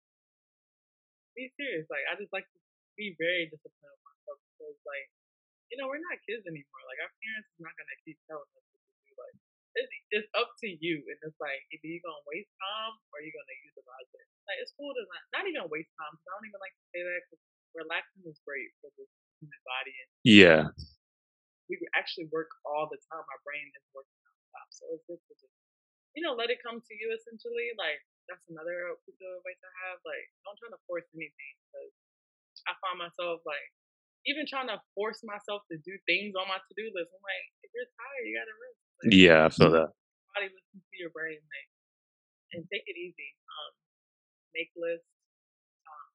be 1.37 1.53
serious. 1.55 1.87
Like 1.93 2.05
I 2.09 2.17
just 2.17 2.33
like 2.33 2.49
to 2.49 2.59
be 2.97 3.15
very 3.21 3.47
disciplined 3.47 3.95
with 3.95 4.05
myself 4.09 4.39
because 4.57 4.79
like 4.89 5.09
you 5.71 5.77
know 5.77 5.87
we're 5.87 6.03
not 6.03 6.19
kids 6.25 6.49
anymore. 6.49 6.83
Like 6.89 7.01
our 7.05 7.13
parents 7.21 7.49
is 7.55 7.61
not 7.63 7.77
gonna 7.77 7.99
keep 8.03 8.19
telling 8.27 8.49
us 8.49 8.65
what 8.67 8.83
to 8.83 8.99
do. 9.05 9.13
Like 9.21 9.37
it's 9.77 9.93
it's 10.13 10.31
up 10.37 10.49
to 10.65 10.69
you, 10.69 11.05
and 11.09 11.19
it's 11.25 11.39
like 11.41 11.61
either 11.73 11.89
you 11.89 12.01
gonna 12.01 12.25
waste 12.29 12.53
time 12.61 12.95
or 13.13 13.21
you're 13.21 13.35
gonna 13.37 13.59
utilize 13.69 14.11
it. 14.17 14.27
Like 14.49 14.59
it's 14.65 14.73
cool 14.77 14.93
to 14.95 15.03
not 15.09 15.23
not 15.41 15.45
even 15.49 15.65
waste 15.69 15.93
time. 15.99 16.13
'cause 16.17 16.27
I 16.29 16.33
don't 16.39 16.49
even 16.49 16.61
like 16.63 16.77
to 16.77 16.87
say 16.95 17.01
that 17.05 17.21
because 17.29 17.43
relaxing 17.77 18.25
is 18.29 18.41
great 18.45 18.73
for 18.81 18.89
the 18.97 19.05
human 19.41 19.61
body 19.65 19.93
and 19.93 20.11
Yeah, 20.25 20.63
we 21.69 21.77
actually 21.95 22.27
work 22.33 22.49
all 22.65 22.89
the 22.89 22.99
time. 23.13 23.25
Our 23.25 23.41
brain 23.45 23.69
is 23.77 23.85
working 23.93 24.17
nonstop. 24.25 24.69
So 24.73 24.83
it's 24.97 25.05
good 25.07 25.21
to 25.21 25.35
just, 25.37 25.55
you 26.17 26.23
know, 26.25 26.33
let 26.35 26.49
it 26.51 26.61
come 26.65 26.81
to 26.81 26.95
you 26.97 27.13
essentially. 27.13 27.73
Like, 27.77 28.01
that's 28.29 28.45
another 28.49 28.97
piece 29.05 29.21
of 29.21 29.31
advice 29.41 29.61
I 29.61 29.73
have. 29.89 29.99
Like, 30.05 30.27
don't 30.45 30.57
try 30.59 30.71
to 30.73 30.81
force 30.89 31.07
anything 31.13 31.55
because 31.69 31.93
I 32.69 32.73
find 32.81 32.99
myself 32.99 33.43
like, 33.45 33.69
even 34.27 34.45
trying 34.49 34.69
to 34.73 34.81
force 34.97 35.21
myself 35.25 35.65
to 35.73 35.79
do 35.81 35.95
things 36.09 36.35
on 36.37 36.49
my 36.49 36.59
to 36.61 36.75
do 36.77 36.89
list. 36.97 37.13
I'm 37.13 37.23
like, 37.25 37.47
if 37.65 37.71
you're 37.77 37.89
tired, 37.97 38.25
you 38.29 38.35
gotta 38.37 38.57
rest. 38.57 38.83
Like, 39.03 39.15
yeah, 39.15 39.47
I 39.47 39.49
feel 39.51 39.71
that. 39.73 39.91
body 40.35 40.49
listen 40.53 40.81
to 40.83 40.97
your 40.99 41.11
brain, 41.15 41.39
like, 41.41 41.69
and 42.55 42.63
take 42.73 42.85
it 42.87 42.97
easy. 42.99 43.31
Um, 43.49 43.73
make 44.55 44.71
lists. 44.77 45.09
Um, 45.87 46.09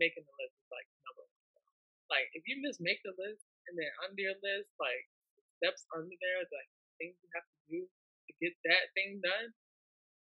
making 0.00 0.24
the 0.24 0.34
list 0.40 0.54
is 0.56 0.70
like 0.72 0.88
number 1.06 1.24
one. 1.26 1.74
Like, 2.12 2.28
if 2.36 2.44
you 2.48 2.60
just 2.64 2.80
make 2.80 3.00
the 3.04 3.14
list 3.18 3.44
and 3.68 3.74
then 3.76 3.90
under 4.06 4.20
your 4.22 4.38
list, 4.44 4.70
like 4.80 5.04
steps 5.60 5.84
under 5.96 6.14
there, 6.22 6.40
like 6.52 6.70
things 7.00 7.16
you 7.20 7.28
have 7.36 7.46
to 7.46 7.58
do 7.68 7.80
to 7.84 8.32
get 8.40 8.54
that 8.68 8.92
thing 8.96 9.20
done. 9.24 9.52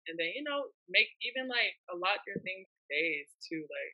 And 0.09 0.17
then, 0.17 0.33
you 0.35 0.43
know, 0.43 0.71
make 0.89 1.13
even 1.23 1.47
like 1.47 1.77
a 1.93 1.97
lot 1.97 2.25
your 2.27 2.41
things 2.41 2.67
days 2.89 3.29
too. 3.45 3.63
Like 3.69 3.93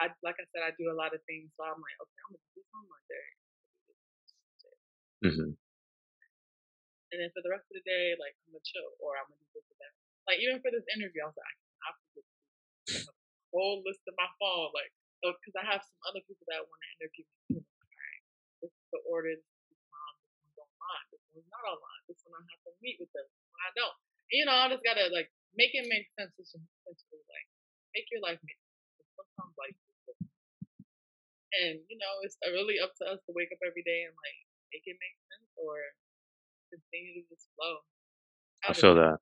I 0.00 0.04
like 0.24 0.36
I 0.40 0.46
said, 0.52 0.64
I 0.66 0.72
do 0.76 0.90
a 0.92 0.96
lot 0.98 1.14
of 1.14 1.22
things, 1.28 1.52
so 1.56 1.64
I'm 1.64 1.80
like, 1.80 1.98
okay, 2.02 2.20
I'm 2.26 2.32
gonna 2.36 2.50
do 2.52 2.60
this 2.60 2.70
on 2.74 2.84
Monday. 2.88 3.26
hmm 5.24 5.65
And 7.14 7.22
then 7.22 7.30
for 7.30 7.42
the 7.42 7.52
rest 7.52 7.66
of 7.70 7.74
the 7.78 7.86
day, 7.86 8.18
like 8.18 8.34
I'm 8.46 8.54
gonna 8.54 8.66
chill 8.66 8.90
or 8.98 9.14
I'm 9.14 9.28
gonna 9.30 9.42
do 9.46 9.62
this 9.62 9.66
or 9.70 9.78
that. 9.78 9.92
Like 10.26 10.38
even 10.42 10.58
for 10.58 10.70
this 10.74 10.86
interview, 10.90 11.22
I 11.22 11.30
was 11.30 11.38
like, 11.38 11.58
I 11.86 11.88
forget 11.94 12.24
to 12.26 12.34
do 12.34 12.96
a 13.06 13.14
whole 13.54 13.78
list 13.86 14.02
of 14.10 14.14
my 14.18 14.26
phone, 14.42 14.74
like 14.74 14.90
oh, 15.22 15.34
because 15.38 15.54
I 15.54 15.64
have 15.66 15.82
some 15.86 16.00
other 16.10 16.22
people 16.26 16.42
that 16.50 16.66
want 16.66 16.80
to 16.82 16.88
interview 16.98 17.24
me 17.26 17.36
too. 17.46 17.62
All 17.62 17.94
right, 17.94 18.22
this 18.62 18.72
is 18.74 18.86
the 18.90 19.00
order. 19.06 19.38
This 19.38 19.46
one's 19.70 20.58
online. 20.58 21.06
This 21.14 21.22
one's 21.30 21.50
not 21.50 21.64
online. 21.64 22.02
This 22.10 22.20
one 22.26 22.42
I 22.42 22.42
have 22.42 22.62
to 22.66 22.72
meet 22.82 22.98
with 22.98 23.10
them. 23.14 23.26
This 23.26 23.46
one 23.54 23.62
I 23.62 23.70
don't. 23.78 23.96
You 24.34 24.44
know, 24.44 24.56
I 24.58 24.66
just 24.66 24.82
gotta 24.82 25.06
like 25.14 25.30
make 25.54 25.72
it 25.78 25.86
make 25.86 26.10
sense. 26.18 26.34
Essentially, 26.34 27.22
like 27.30 27.46
make 27.94 28.10
your 28.10 28.22
life 28.26 28.42
make 28.42 28.58
sense. 28.58 29.14
Sometimes 29.14 29.54
life 29.54 29.78
and 31.56 31.80
you 31.88 31.96
know, 31.96 32.12
it's 32.20 32.36
uh, 32.44 32.52
really 32.52 32.76
up 32.82 32.92
to 33.00 33.04
us 33.08 33.20
to 33.24 33.32
wake 33.32 33.52
up 33.52 33.62
every 33.64 33.84
day 33.86 34.04
and 34.04 34.12
like 34.12 34.38
make 34.72 34.84
it 34.84 34.98
make 35.00 35.16
sense 35.30 35.48
or 35.56 35.78
continue 36.70 37.22
to 37.22 37.28
just 37.28 37.48
flow. 37.56 37.76
I 38.68 38.72
feel 38.72 38.94
that. 38.96 39.18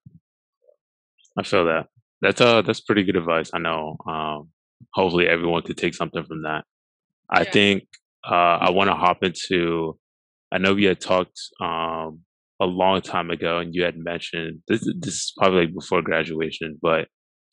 I 1.38 1.42
feel 1.42 1.64
that. 1.66 1.86
That's 2.20 2.40
uh, 2.40 2.62
that's 2.62 2.80
pretty 2.80 3.04
good 3.04 3.16
advice. 3.16 3.50
I 3.52 3.58
know. 3.58 3.96
Um, 4.08 4.48
hopefully, 4.92 5.28
everyone 5.28 5.62
could 5.62 5.76
take 5.76 5.94
something 5.94 6.24
from 6.24 6.42
that. 6.42 6.64
I 7.30 7.42
yeah. 7.42 7.50
think 7.50 7.84
uh, 8.28 8.58
I 8.60 8.70
want 8.70 8.88
to 8.88 8.94
hop 8.94 9.22
into. 9.22 9.98
I 10.52 10.58
know 10.58 10.74
we 10.74 10.84
had 10.84 11.00
talked 11.00 11.40
um, 11.60 12.20
a 12.60 12.66
long 12.66 13.00
time 13.02 13.30
ago, 13.30 13.58
and 13.58 13.74
you 13.74 13.84
had 13.84 13.98
mentioned 13.98 14.60
this. 14.68 14.80
This 15.00 15.14
is 15.14 15.32
probably 15.36 15.66
like 15.66 15.74
before 15.74 16.02
graduation, 16.02 16.78
but 16.80 17.08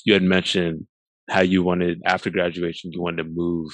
you 0.05 0.13
had 0.13 0.23
mentioned 0.23 0.87
how 1.29 1.41
you 1.41 1.63
wanted 1.63 2.01
after 2.05 2.29
graduation 2.29 2.91
you 2.91 3.01
wanted 3.01 3.23
to 3.23 3.29
move 3.29 3.71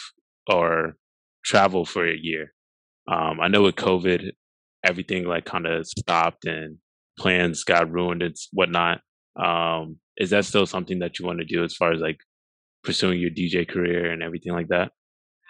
or 0.52 0.96
travel 1.44 1.86
for 1.86 2.08
a 2.08 2.18
year. 2.18 2.54
Um, 3.08 3.40
I 3.42 3.48
know 3.48 3.64
with 3.64 3.76
COVID, 3.76 4.32
everything 4.88 5.26
like 5.26 5.46
kind 5.46 5.68
of 5.68 5.86
stopped 5.88 6.46
and 6.46 6.78
plans 7.20 7.64
got 7.64 7.92
ruined 7.92 8.22
and 8.24 8.36
whatnot. 8.54 9.02
Um, 9.36 10.00
is 10.18 10.32
that 10.32 10.46
still 10.46 10.66
something 10.66 11.00
that 11.00 11.20
you 11.20 11.26
want 11.26 11.40
to 11.40 11.46
do 11.46 11.64
as 11.64 11.76
far 11.76 11.92
as 11.94 12.02
like 12.02 12.20
pursuing 12.84 13.20
your 13.20 13.32
DJ 13.32 13.68
career 13.68 14.12
and 14.12 14.24
everything 14.24 14.54
like 14.54 14.70
that? 14.70 14.92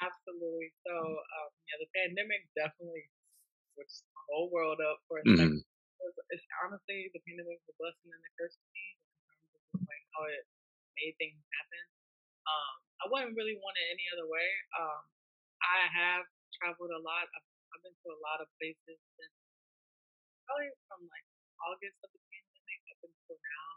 Absolutely. 0.02 0.72
So, 0.86 0.94
um, 0.94 1.50
yeah, 1.70 1.78
the 1.82 1.90
pandemic 1.94 2.42
definitely 2.58 3.10
switched 3.74 4.04
the 4.06 4.22
whole 4.30 4.50
world 4.54 4.80
up 4.82 5.02
for 5.10 5.20
a 5.22 5.26
second. 5.36 5.62
hmm 5.62 5.62
It's, 6.06 6.20
it's 6.34 6.46
honestly 6.64 7.10
the 7.14 7.22
pandemic 7.26 7.58
was 7.66 7.74
a 7.74 7.78
blessing 7.82 8.10
and 8.14 8.22
a 8.22 8.32
curse 8.38 8.56
to 8.56 8.68
me 8.74 8.86
in 8.94 8.98
terms 9.28 9.48
of 9.76 9.82
like 9.90 10.04
how 10.14 10.24
it 10.30 10.46
made 10.98 11.16
things 11.18 11.38
happen. 11.54 11.84
Um, 12.48 12.74
I 13.02 13.06
wouldn't 13.12 13.36
really 13.38 13.58
want 13.60 13.76
it 13.78 13.88
any 13.94 14.06
other 14.16 14.28
way. 14.30 14.48
Um, 14.78 15.02
I 15.62 15.80
have 15.90 16.24
traveled 16.58 16.94
a 16.94 17.02
lot. 17.02 17.26
I've, 17.28 17.50
I've 17.74 17.84
been 17.84 17.96
to 17.96 18.10
a 18.14 18.20
lot 18.24 18.40
of 18.44 18.48
places 18.60 18.98
since 19.18 19.36
probably 20.48 20.72
from 20.88 21.04
like 21.12 21.28
August 21.64 22.00
of 22.06 22.10
the 22.14 22.22
pandemic 22.32 22.80
up 22.94 23.00
until 23.04 23.38
now. 23.38 23.68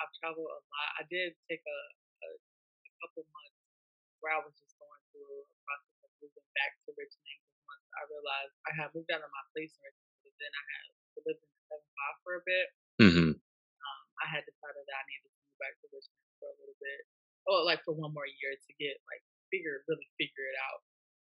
I've 0.00 0.14
traveled 0.22 0.48
a 0.48 0.60
lot. 0.62 0.88
I 0.98 1.04
did 1.10 1.34
take 1.50 1.62
a, 1.66 1.78
a, 2.24 2.28
a 2.38 2.90
couple 3.02 3.26
months 3.34 3.58
where 4.22 4.34
I 4.34 4.40
was 4.42 4.54
just 4.56 4.74
going 4.78 5.02
through 5.10 5.44
a 5.44 5.56
process 5.66 5.98
of 6.06 6.10
moving 6.22 6.48
back 6.54 6.72
to 6.86 6.94
Richmond 6.94 7.38
because 7.42 7.60
once 7.66 7.84
I 7.98 8.02
realized 8.08 8.54
I 8.66 8.72
had 8.78 8.88
moved 8.94 9.10
out 9.10 9.22
of 9.22 9.30
my 9.30 9.44
place 9.54 9.74
in 9.74 9.82
Richmond, 9.82 10.16
but 10.22 10.34
then 10.38 10.52
I 10.54 10.64
had 10.70 10.84
lived 11.26 11.42
in 11.42 11.50
the 11.50 11.62
seven 11.66 11.88
five 11.98 12.16
for 12.22 12.32
a 12.38 12.42
bit. 12.46 12.66
hmm 13.02 13.30
Um, 13.34 14.02
I 14.22 14.26
had 14.30 14.42
decided 14.46 14.82
that 14.86 14.96
I 14.98 15.04
needed 15.10 15.30
to 15.34 15.38
move 15.42 15.58
back 15.58 15.74
to 15.82 15.86
Richmond 15.90 16.26
for 16.38 16.46
a 16.50 16.56
little 16.62 16.78
bit, 16.78 17.00
or 17.50 17.66
like 17.66 17.82
for 17.82 17.94
one 17.98 18.14
more 18.14 18.26
year 18.26 18.54
to 18.54 18.70
get 18.78 18.98
like 19.10 19.22
figure 19.50 19.82
really 19.90 20.06
figure 20.14 20.46
it 20.46 20.58
out. 20.70 20.80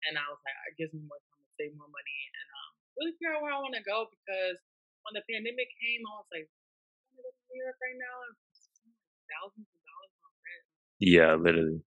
And 0.08 0.16
I 0.18 0.24
was 0.32 0.40
like, 0.42 0.56
it 0.72 0.74
gives 0.80 0.92
me 0.96 1.04
more 1.06 1.20
time 1.30 1.41
save 1.58 1.74
more 1.76 1.90
money 1.90 2.18
and 2.36 2.46
um, 2.60 2.70
really 2.98 3.12
figure 3.18 3.34
out 3.36 3.42
where 3.44 3.54
I 3.54 3.60
want 3.62 3.76
to 3.78 3.84
go 3.84 4.08
because 4.10 4.58
when 5.06 5.14
the 5.18 5.24
pandemic 5.26 5.68
came, 5.80 6.02
I 6.06 6.14
was 6.22 6.30
like, 6.30 6.46
I 6.46 7.16
want 7.16 7.16
to 7.16 7.22
go 7.26 7.30
to 7.32 7.42
New 7.50 7.58
York 7.62 7.78
right 7.82 7.98
now 7.98 8.16
and 8.28 8.34
thousands 9.32 9.68
of 9.68 9.80
dollars 9.82 10.14
on 10.22 10.32
rent 10.44 10.64
Yeah, 11.02 11.32
literally. 11.34 11.80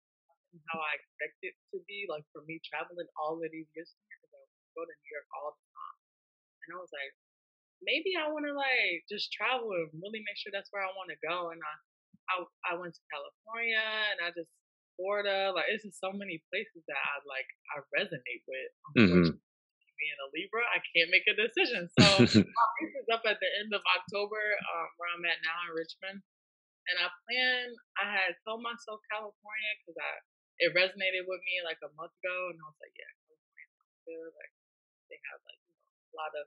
how 0.71 0.79
I 0.81 0.93
expect 0.99 1.37
it 1.43 1.55
to 1.75 1.79
be, 1.87 2.07
like 2.11 2.25
for 2.35 2.43
me 2.47 2.59
traveling 2.65 3.09
all 3.19 3.39
of 3.39 3.47
these 3.51 3.69
years 3.75 3.91
because 4.09 4.31
I 4.33 4.43
go 4.75 4.83
to 4.87 4.95
New 4.95 5.11
York 5.13 5.29
all 5.39 5.55
the 5.55 5.65
time. 5.75 5.99
And 6.65 6.69
I 6.75 6.79
was 6.81 6.93
like, 6.95 7.13
maybe 7.85 8.17
I 8.17 8.31
want 8.33 8.49
to 8.49 8.55
like 8.57 9.05
just 9.11 9.29
travel 9.35 9.69
and 9.77 9.91
really 10.01 10.25
make 10.25 10.39
sure 10.41 10.51
that's 10.55 10.73
where 10.73 10.83
I 10.83 10.93
want 10.97 11.13
to 11.13 11.21
go. 11.21 11.53
And 11.53 11.61
I, 11.61 11.75
I, 12.33 12.37
I 12.71 12.73
went 12.81 12.97
to 12.97 13.03
California 13.13 13.85
and 14.15 14.19
I 14.25 14.33
just 14.33 14.49
Florida. 14.97 15.53
Like 15.53 15.69
it's 15.69 15.85
just 15.85 16.01
so 16.01 16.15
many 16.15 16.41
places 16.49 16.83
that 16.89 16.97
I 16.99 17.15
like 17.29 17.49
I 17.75 17.83
resonate 17.93 18.43
with. 18.49 18.71
hmm 18.97 19.29
being 19.99 20.19
a 20.21 20.29
Libra, 20.35 20.63
I 20.71 20.83
can't 20.93 21.11
make 21.11 21.27
a 21.31 21.37
decision. 21.37 21.89
So 21.99 22.07
my 22.25 22.67
race 22.81 22.97
is 22.99 23.09
up 23.11 23.25
at 23.27 23.39
the 23.39 23.51
end 23.63 23.71
of 23.73 23.83
October, 23.85 24.41
um, 24.41 24.89
where 24.99 25.11
I'm 25.15 25.25
at 25.25 25.41
now 25.43 25.57
in 25.69 25.79
Richmond. 25.79 26.21
And 26.91 26.97
I 27.01 27.09
plan. 27.25 27.73
I 27.97 28.07
had 28.13 28.33
told 28.45 28.61
myself 28.61 29.01
California 29.09 29.73
because 29.81 29.97
I 29.97 30.11
it 30.63 30.71
resonated 30.77 31.25
with 31.27 31.43
me 31.43 31.65
like 31.65 31.81
a 31.83 31.91
month 31.99 32.15
ago, 32.23 32.37
and 32.53 32.61
I 32.61 32.67
was 32.69 32.79
like, 32.79 32.95
yeah, 32.95 33.09
California 33.25 33.69
sounds 33.75 34.01
good. 34.05 34.31
Like 34.37 34.53
they 35.09 35.19
have 35.33 35.41
like 35.49 35.61
you 35.65 35.75
know 35.81 35.89
a 35.97 36.15
lot 36.21 36.33
of 36.37 36.47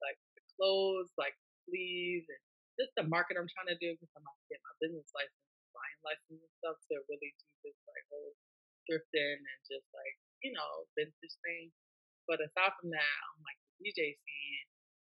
like 0.00 0.18
the 0.38 0.42
clothes, 0.56 1.10
like 1.18 1.34
sleeves, 1.66 2.30
and 2.30 2.42
just 2.80 2.94
the 2.96 3.06
market 3.10 3.36
I'm 3.36 3.50
trying 3.50 3.72
to 3.74 3.78
do 3.82 3.92
because 3.98 4.10
I'm 4.14 4.22
about 4.22 4.38
to 4.38 4.48
get 4.48 4.62
my 4.62 4.74
business 4.80 5.08
license, 5.12 5.50
buying 5.74 6.00
license 6.06 6.40
and 6.40 6.54
stuff 6.62 6.78
to 6.88 6.94
really 7.10 7.30
do 7.36 7.48
this 7.66 7.78
like 7.90 8.04
whole 8.08 8.32
thrifting 8.88 9.40
and 9.40 9.60
just 9.68 9.86
like 9.92 10.14
you 10.40 10.52
know 10.54 10.88
vintage 10.96 11.36
thing. 11.44 11.74
But 12.28 12.40
aside 12.40 12.72
from 12.80 12.90
that, 12.94 13.14
I'm 13.32 13.40
like 13.44 13.58
the 13.60 13.72
DJ 13.84 14.16
scene. 14.16 14.66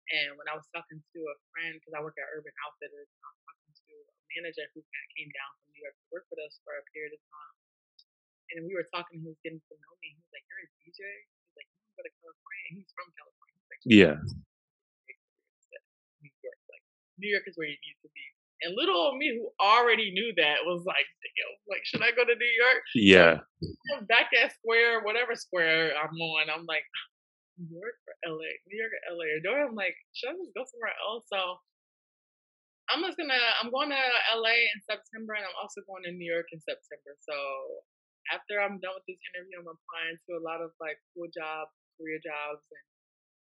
And 0.09 0.41
when 0.41 0.49
I 0.49 0.57
was 0.57 0.65
talking 0.73 1.01
to 1.01 1.19
a 1.29 1.37
friend, 1.53 1.77
because 1.77 1.93
I 1.93 2.01
work 2.01 2.17
at 2.17 2.29
Urban 2.33 2.53
Outfitters, 2.65 3.09
I 3.21 3.29
was 3.29 3.41
talking 3.45 3.73
to 3.77 3.93
a 4.09 4.15
manager 4.37 4.65
who 4.73 4.81
kind 4.81 5.05
of 5.05 5.11
came 5.17 5.31
down 5.37 5.51
from 5.61 5.69
New 5.77 5.83
York 5.85 5.97
to 5.97 6.07
work 6.09 6.27
with 6.33 6.41
us 6.41 6.57
for 6.65 6.73
a 6.81 6.85
period 6.97 7.13
of 7.13 7.21
time. 7.29 7.57
And 8.57 8.65
we 8.65 8.73
were 8.73 8.89
talking, 8.89 9.21
he 9.21 9.29
was 9.29 9.37
getting 9.45 9.61
to 9.61 9.75
know 9.77 9.95
me. 10.01 10.17
He 10.17 10.21
was 10.25 10.33
like, 10.33 10.45
You're 10.49 10.65
a 10.65 10.69
DJ? 10.81 11.01
He's 11.05 11.57
like, 11.61 11.69
You 11.69 11.77
want 11.77 11.93
to 11.93 11.97
go 12.01 12.05
to 12.09 12.13
California? 12.25 12.65
And 12.73 12.75
he's 12.81 12.93
from 12.97 13.09
California. 13.13 13.57
He's 13.61 13.71
like, 13.73 13.85
Yeah. 13.85 14.17
New 16.25 16.33
York. 16.41 16.61
Like, 16.73 16.85
New 17.21 17.31
York 17.37 17.47
is 17.49 17.57
where 17.61 17.69
you 17.69 17.77
need. 17.85 17.98
And 18.63 18.75
little 18.75 18.99
old 18.99 19.19
me, 19.19 19.31
who 19.39 19.47
already 19.63 20.11
knew 20.11 20.35
that, 20.35 20.67
was 20.67 20.83
like, 20.83 21.07
damn, 21.23 21.55
like, 21.71 21.85
should 21.87 22.03
I 22.03 22.11
go 22.11 22.27
to 22.27 22.35
New 22.35 22.55
York? 22.59 22.83
Yeah. 22.95 23.35
back 24.11 24.35
at 24.35 24.51
Square, 24.59 25.07
whatever 25.07 25.39
Square 25.39 25.95
I'm 25.95 26.15
on, 26.19 26.51
I'm 26.51 26.67
like, 26.67 26.83
New 27.59 27.71
York 27.71 27.99
or 28.07 28.15
LA? 28.27 28.51
New 28.67 28.79
York 28.79 28.95
or 28.95 29.03
LA? 29.15 29.27
Or 29.39 29.41
do 29.43 29.51
I'm 29.55 29.79
like, 29.79 29.95
should 30.11 30.31
I 30.31 30.39
just 30.39 30.55
go 30.59 30.67
somewhere 30.67 30.95
else? 31.07 31.27
So 31.31 31.39
I'm 32.91 33.03
just 33.07 33.19
gonna, 33.19 33.39
I'm 33.63 33.71
going 33.71 33.95
to 33.95 34.05
LA 34.35 34.59
in 34.75 34.81
September 34.83 35.39
and 35.39 35.47
I'm 35.47 35.59
also 35.59 35.83
going 35.87 36.07
to 36.07 36.15
New 36.15 36.27
York 36.27 36.51
in 36.51 36.59
September. 36.59 37.15
So 37.23 37.35
after 38.35 38.59
I'm 38.59 38.81
done 38.83 38.97
with 38.97 39.07
this 39.07 39.21
interview, 39.35 39.61
I'm 39.61 39.71
applying 39.71 40.19
to 40.19 40.31
a 40.39 40.43
lot 40.43 40.65
of 40.65 40.75
like 40.83 40.99
cool 41.13 41.29
jobs, 41.31 41.73
career 41.97 42.19
jobs, 42.21 42.63
and 42.73 42.87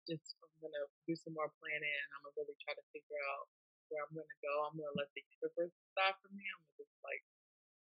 just 0.06 0.38
I'm 0.42 0.54
gonna 0.62 0.86
do 1.06 1.14
some 1.18 1.34
more 1.34 1.50
planning 1.58 1.82
and 1.90 2.10
I'm 2.16 2.22
gonna 2.26 2.38
really 2.42 2.58
try 2.62 2.74
to 2.74 2.84
figure 2.94 3.22
out 3.36 3.46
where 3.88 4.02
I'm 4.04 4.12
gonna 4.14 4.40
go. 4.42 4.54
I'm 4.66 4.76
gonna 4.76 4.96
let 4.98 5.10
the 5.14 5.22
universe 5.40 5.72
decide 5.72 6.16
for 6.20 6.30
me. 6.34 6.42
I'm 6.42 6.60
gonna 6.62 6.86
just 6.86 6.96
like 7.02 7.22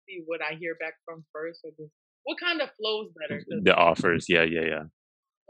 see 0.04 0.24
what 0.28 0.40
I 0.44 0.56
hear 0.56 0.76
back 0.76 1.00
from 1.04 1.24
first, 1.32 1.64
or 1.64 1.72
just 1.76 1.92
what 2.24 2.40
kind 2.40 2.60
of 2.60 2.72
flows 2.76 3.12
better. 3.16 3.40
The 3.44 3.76
offers, 3.76 4.28
yeah, 4.28 4.44
yeah, 4.44 4.64
yeah. 4.64 4.86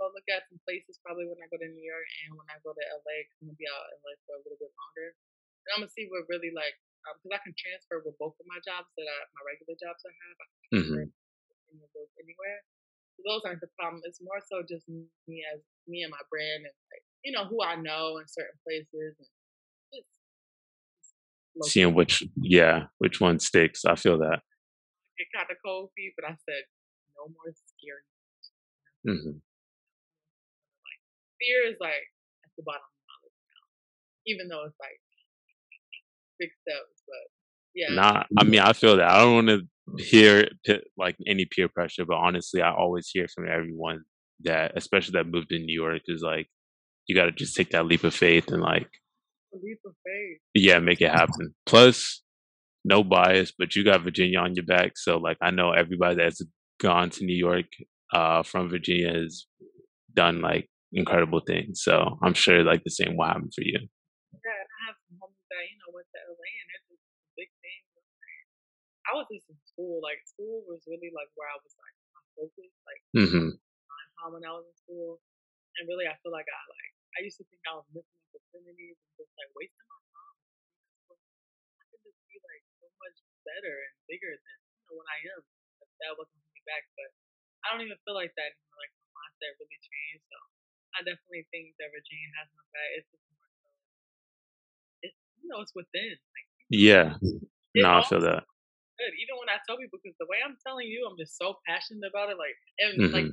I'll 0.03 0.11
look 0.11 0.27
at 0.27 0.45
some 0.51 0.59
places 0.67 0.99
probably 1.07 1.31
when 1.31 1.39
I 1.39 1.47
go 1.49 1.57
to 1.57 1.71
New 1.71 1.87
York 1.87 2.09
and 2.27 2.35
when 2.35 2.49
I 2.51 2.59
go 2.67 2.75
to 2.75 2.83
LA. 2.83 3.17
Cause 3.31 3.39
I'm 3.43 3.55
gonna 3.55 3.61
be 3.61 3.69
out 3.71 3.87
in 3.89 3.99
LA 4.03 4.13
for 4.27 4.35
a 4.37 4.43
little 4.43 4.61
bit 4.61 4.73
longer, 4.75 5.09
and 5.15 5.71
I'm 5.75 5.81
gonna 5.87 5.95
see 5.95 6.11
what 6.11 6.27
really 6.27 6.51
like 6.51 6.75
because 7.05 7.31
um, 7.31 7.37
I 7.37 7.41
can 7.45 7.55
transfer 7.55 8.01
with 8.01 8.17
both 8.17 8.35
of 8.41 8.47
my 8.49 8.59
jobs 8.65 8.89
that 8.97 9.07
I, 9.07 9.19
my 9.37 9.43
regular 9.45 9.77
jobs 9.77 10.03
I 10.03 10.13
have. 10.13 10.37
I 10.41 10.47
can 10.49 10.59
transfer 10.73 11.05
mm-hmm. 11.05 11.93
those 11.93 12.13
anywhere. 12.17 12.59
So 13.15 13.21
those 13.29 13.45
aren't 13.47 13.63
the 13.63 13.71
problem. 13.79 14.03
It's 14.03 14.25
more 14.25 14.43
so 14.43 14.65
just 14.67 14.89
me 14.91 15.45
as 15.55 15.63
me 15.87 16.03
and 16.03 16.11
my 16.11 16.25
brand 16.33 16.67
and 16.67 16.77
like 16.91 17.05
you 17.23 17.33
know 17.33 17.47
who 17.47 17.63
I 17.63 17.77
know 17.77 18.19
in 18.19 18.27
certain 18.29 18.59
places 18.67 19.17
and 19.21 19.31
seeing 21.63 21.95
which 21.95 22.23
yeah 22.41 22.85
which 22.99 23.21
one 23.21 23.39
sticks. 23.39 23.85
I 23.85 23.95
feel 23.95 24.19
that. 24.19 24.41
It 25.17 25.29
kind 25.35 25.47
of 25.51 25.57
cold 25.65 25.91
feet, 25.97 26.13
but 26.17 26.27
I 26.27 26.35
said 26.35 26.65
no 27.17 27.33
more 27.33 27.55
scary. 27.55 28.05
Mm-hmm. 29.07 29.37
Like 29.39 31.01
fear 31.41 31.71
is 31.71 31.77
like 31.81 32.09
at 32.45 32.51
the 32.57 32.65
bottom 32.65 32.83
of 32.83 33.05
my 33.07 33.17
list 33.23 33.39
now, 33.47 33.67
even 34.27 34.49
though 34.49 34.65
it's 34.67 34.81
like 34.81 35.01
big 36.39 36.51
steps, 36.63 37.03
but 37.07 37.25
yeah. 37.75 37.95
Nah, 37.95 38.25
I 38.39 38.45
mean 38.45 38.61
I 38.61 38.73
feel 38.73 38.97
that. 38.97 39.09
I 39.09 39.21
don't 39.21 39.35
want 39.35 39.49
to 39.49 39.69
hear 39.99 40.49
like 40.97 41.17
any 41.27 41.45
peer 41.45 41.69
pressure, 41.69 42.05
but 42.05 42.17
honestly, 42.17 42.63
I 42.63 42.73
always 42.73 43.09
hear 43.13 43.29
from 43.29 43.47
everyone 43.49 44.05
that, 44.43 44.73
especially 44.77 45.13
that 45.13 45.27
moved 45.27 45.51
to 45.51 45.59
New 45.59 45.75
York, 45.75 46.03
is 46.07 46.23
like 46.23 46.49
you 47.07 47.15
got 47.15 47.27
to 47.27 47.33
just 47.33 47.57
take 47.57 47.71
that 47.71 47.87
leap 47.87 48.05
of 48.05 48.15
faith 48.15 48.49
and 48.49 48.63
like 48.63 48.89
leap 49.63 49.79
of 49.87 49.93
faith. 50.05 50.39
Yeah, 50.55 50.79
make 50.79 51.01
it 51.01 51.11
happen. 51.11 51.55
Plus, 51.67 52.23
no 52.85 53.03
bias, 53.03 53.53
but 53.57 53.75
you 53.75 53.85
got 53.85 54.03
Virginia 54.03 54.39
on 54.39 54.55
your 54.55 54.65
back. 54.65 54.93
So 54.97 55.19
like 55.19 55.39
I 55.41 55.51
know 55.51 55.73
everybody 55.73 56.17
that's 56.17 56.43
gone 56.81 57.11
to 57.11 57.25
New 57.25 57.37
York 57.37 57.67
uh, 58.13 58.43
from 58.43 58.69
Virginia 58.69 59.13
has 59.13 59.47
done 60.13 60.41
like 60.41 60.69
incredible 60.93 61.41
things. 61.47 61.83
So 61.83 62.19
I'm 62.23 62.35
sure 62.35 62.63
like 62.63 62.85
the 62.85 62.93
same 62.93 63.17
will 63.17 63.27
happen 63.27 63.51
for 63.55 63.65
you. 63.65 63.81
Yeah, 63.81 64.61
I 64.61 64.79
have 64.93 64.97
homies 65.17 65.47
that 65.49 65.65
you 65.65 65.77
know 65.81 65.91
went 65.97 66.07
to 66.13 66.21
LA 66.29 66.51
and 66.61 66.69
it's 66.77 66.87
just 66.93 67.03
a 67.03 67.17
big 67.41 67.51
thing. 67.65 67.81
I 69.09 69.17
was 69.17 69.27
just 69.33 69.49
in 69.49 69.59
school. 69.65 70.01
Like 70.05 70.21
school 70.29 70.65
was 70.69 70.85
really 70.85 71.13
like 71.13 71.29
where 71.35 71.49
I 71.49 71.57
was 71.61 71.73
like 71.77 71.97
my 72.13 72.25
focus. 72.37 72.73
Like 72.85 73.03
mm-hmm. 73.17 73.49
time 74.21 74.33
when 74.33 74.45
I 74.45 74.53
was 74.53 74.69
in 74.69 74.77
school, 74.77 75.21
and 75.81 75.89
really 75.89 76.09
I 76.09 76.17
feel 76.21 76.33
like 76.33 76.49
I 76.49 76.61
like 76.69 76.94
I 77.15 77.23
used 77.23 77.39
to 77.39 77.47
think 77.47 77.63
I 77.71 77.79
was 77.79 77.87
missing 77.95 78.19
opportunities 78.31 78.99
and 78.99 79.13
just 79.15 79.31
like 79.39 79.51
wasting 79.55 79.87
my 79.87 80.01
time. 80.11 80.37
I 81.79 81.85
could 81.95 82.03
just 82.03 82.19
be 82.27 82.37
like 82.43 82.65
so 82.83 82.91
much 82.99 83.19
better 83.47 83.75
and 83.75 83.95
bigger 84.11 84.35
than 84.35 84.57
you 84.67 84.81
know 84.91 84.95
what 84.99 85.07
I 85.07 85.19
am. 85.35 85.41
That 86.03 86.19
wasn't 86.19 86.35
holding 86.43 86.59
me 86.59 86.63
back, 86.67 86.85
but 86.99 87.11
I 87.63 87.67
don't 87.71 87.87
even 87.87 87.99
feel 88.03 88.19
like 88.19 88.35
that 88.35 88.51
anymore. 88.51 88.83
Like 88.83 88.93
my 88.99 89.07
mindset 89.15 89.55
really 89.63 89.79
changed. 89.79 90.27
So 90.27 90.39
I 90.99 91.07
definitely 91.07 91.47
think 91.55 91.79
that 91.79 91.95
Virginia 91.95 92.31
has 92.43 92.51
my 92.51 92.67
back. 92.75 92.91
It's 92.99 93.09
just 93.15 93.25
more 93.31 93.47
so, 93.63 93.67
it's 95.07 95.19
you 95.39 95.47
know, 95.47 95.63
it's 95.63 95.75
within. 95.79 96.19
Like 96.19 96.49
yeah, 96.75 97.15
no, 97.79 97.89
I 97.99 98.03
feel 98.03 98.23
that. 98.27 98.43
Good. 98.99 99.15
Even 99.19 99.35
when 99.43 99.51
I 99.51 99.59
tell 99.67 99.75
people, 99.79 99.99
because 99.99 100.15
the 100.23 100.31
way 100.31 100.39
I'm 100.39 100.55
telling 100.63 100.87
you, 100.87 101.03
I'm 101.07 101.19
just 101.19 101.35
so 101.35 101.59
passionate 101.67 102.07
about 102.07 102.31
it. 102.31 102.39
Like, 102.39 102.55
and 102.79 102.93
mm-hmm. 102.95 103.15
like 103.15 103.31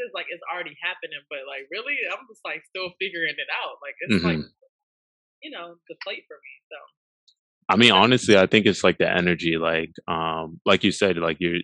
is 0.00 0.10
like 0.16 0.26
it's 0.32 0.44
already 0.48 0.74
happening, 0.80 1.20
but 1.28 1.44
like 1.44 1.68
really, 1.68 1.96
I'm 2.08 2.24
just 2.26 2.40
like 2.42 2.64
still 2.64 2.90
figuring 2.96 3.36
it 3.36 3.50
out. 3.52 3.76
Like 3.84 3.96
it's 4.00 4.16
mm-hmm. 4.18 4.28
like 4.28 4.42
you 5.44 5.52
know 5.52 5.76
the 5.88 5.96
plate 6.02 6.24
for 6.24 6.40
me. 6.40 6.54
So 6.72 6.78
I 7.70 7.76
mean, 7.76 7.92
honestly, 7.92 8.36
I 8.36 8.46
think 8.46 8.66
it's 8.66 8.82
like 8.82 8.98
the 8.98 9.08
energy, 9.08 9.56
like, 9.56 9.92
um, 10.08 10.60
like 10.66 10.82
you 10.82 10.90
said, 10.90 11.16
like 11.18 11.36
you're, 11.38 11.60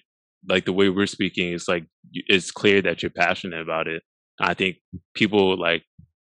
like 0.49 0.65
the 0.65 0.73
way 0.73 0.89
we're 0.89 1.07
speaking, 1.07 1.53
it's 1.53 1.67
like 1.67 1.85
it's 2.13 2.53
clear 2.53 2.81
that 2.83 3.03
you're 3.03 3.11
passionate 3.11 3.61
about 3.61 3.89
it. 3.89 4.03
I 4.41 4.55
think 4.55 4.77
people 5.15 5.59
like 5.59 5.83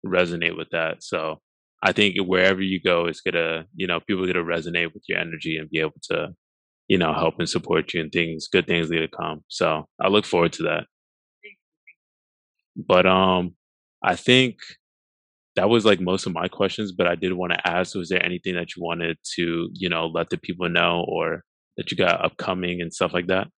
resonate 0.07 0.57
with 0.57 0.69
that. 0.73 1.03
So 1.03 1.41
I 1.83 1.93
think 1.93 2.17
wherever 2.17 2.63
you 2.63 2.81
go, 2.83 3.07
it's 3.07 3.21
gonna, 3.21 3.65
you 3.75 3.87
know, 3.87 4.01
people 4.01 4.25
are 4.25 4.33
gonna 4.33 4.45
resonate 4.45 4.95
with 4.95 5.03
your 5.07 5.19
energy 5.19 5.59
and 5.59 5.69
be 5.69 5.81
able 5.81 6.01
to, 6.11 6.29
you 6.89 6.97
know, 6.97 7.13
help 7.13 7.35
and 7.39 7.49
support 7.49 7.93
you 7.93 8.01
and 8.01 8.11
things, 8.11 8.49
good 8.51 8.67
things 8.67 8.91
are 8.91 8.95
gonna 8.95 9.09
come. 9.09 9.43
So 9.49 9.85
I 10.01 10.09
look 10.09 10.25
forward 10.25 10.55
to 10.55 10.63
that. 10.63 10.87
But 12.79 13.07
um, 13.07 13.55
I 14.03 14.15
think 14.15 14.59
that 15.59 15.69
was 15.69 15.85
like 15.85 15.99
most 15.99 16.27
of 16.27 16.33
my 16.33 16.47
questions, 16.47 16.95
but 16.95 17.11
I 17.11 17.19
did 17.19 17.35
want 17.35 17.51
to 17.53 17.59
ask, 17.67 17.99
was 17.99 18.09
there 18.09 18.23
anything 18.23 18.55
that 18.55 18.79
you 18.79 18.83
wanted 18.87 19.19
to, 19.35 19.69
you 19.75 19.91
know, 19.91 20.07
let 20.07 20.31
the 20.31 20.39
people 20.39 20.71
know 20.71 21.03
or 21.11 21.43
that 21.77 21.91
you 21.91 21.99
got 21.99 22.25
upcoming 22.25 22.81
and 22.81 22.95
stuff 22.95 23.11
like 23.13 23.27
that? 23.27 23.51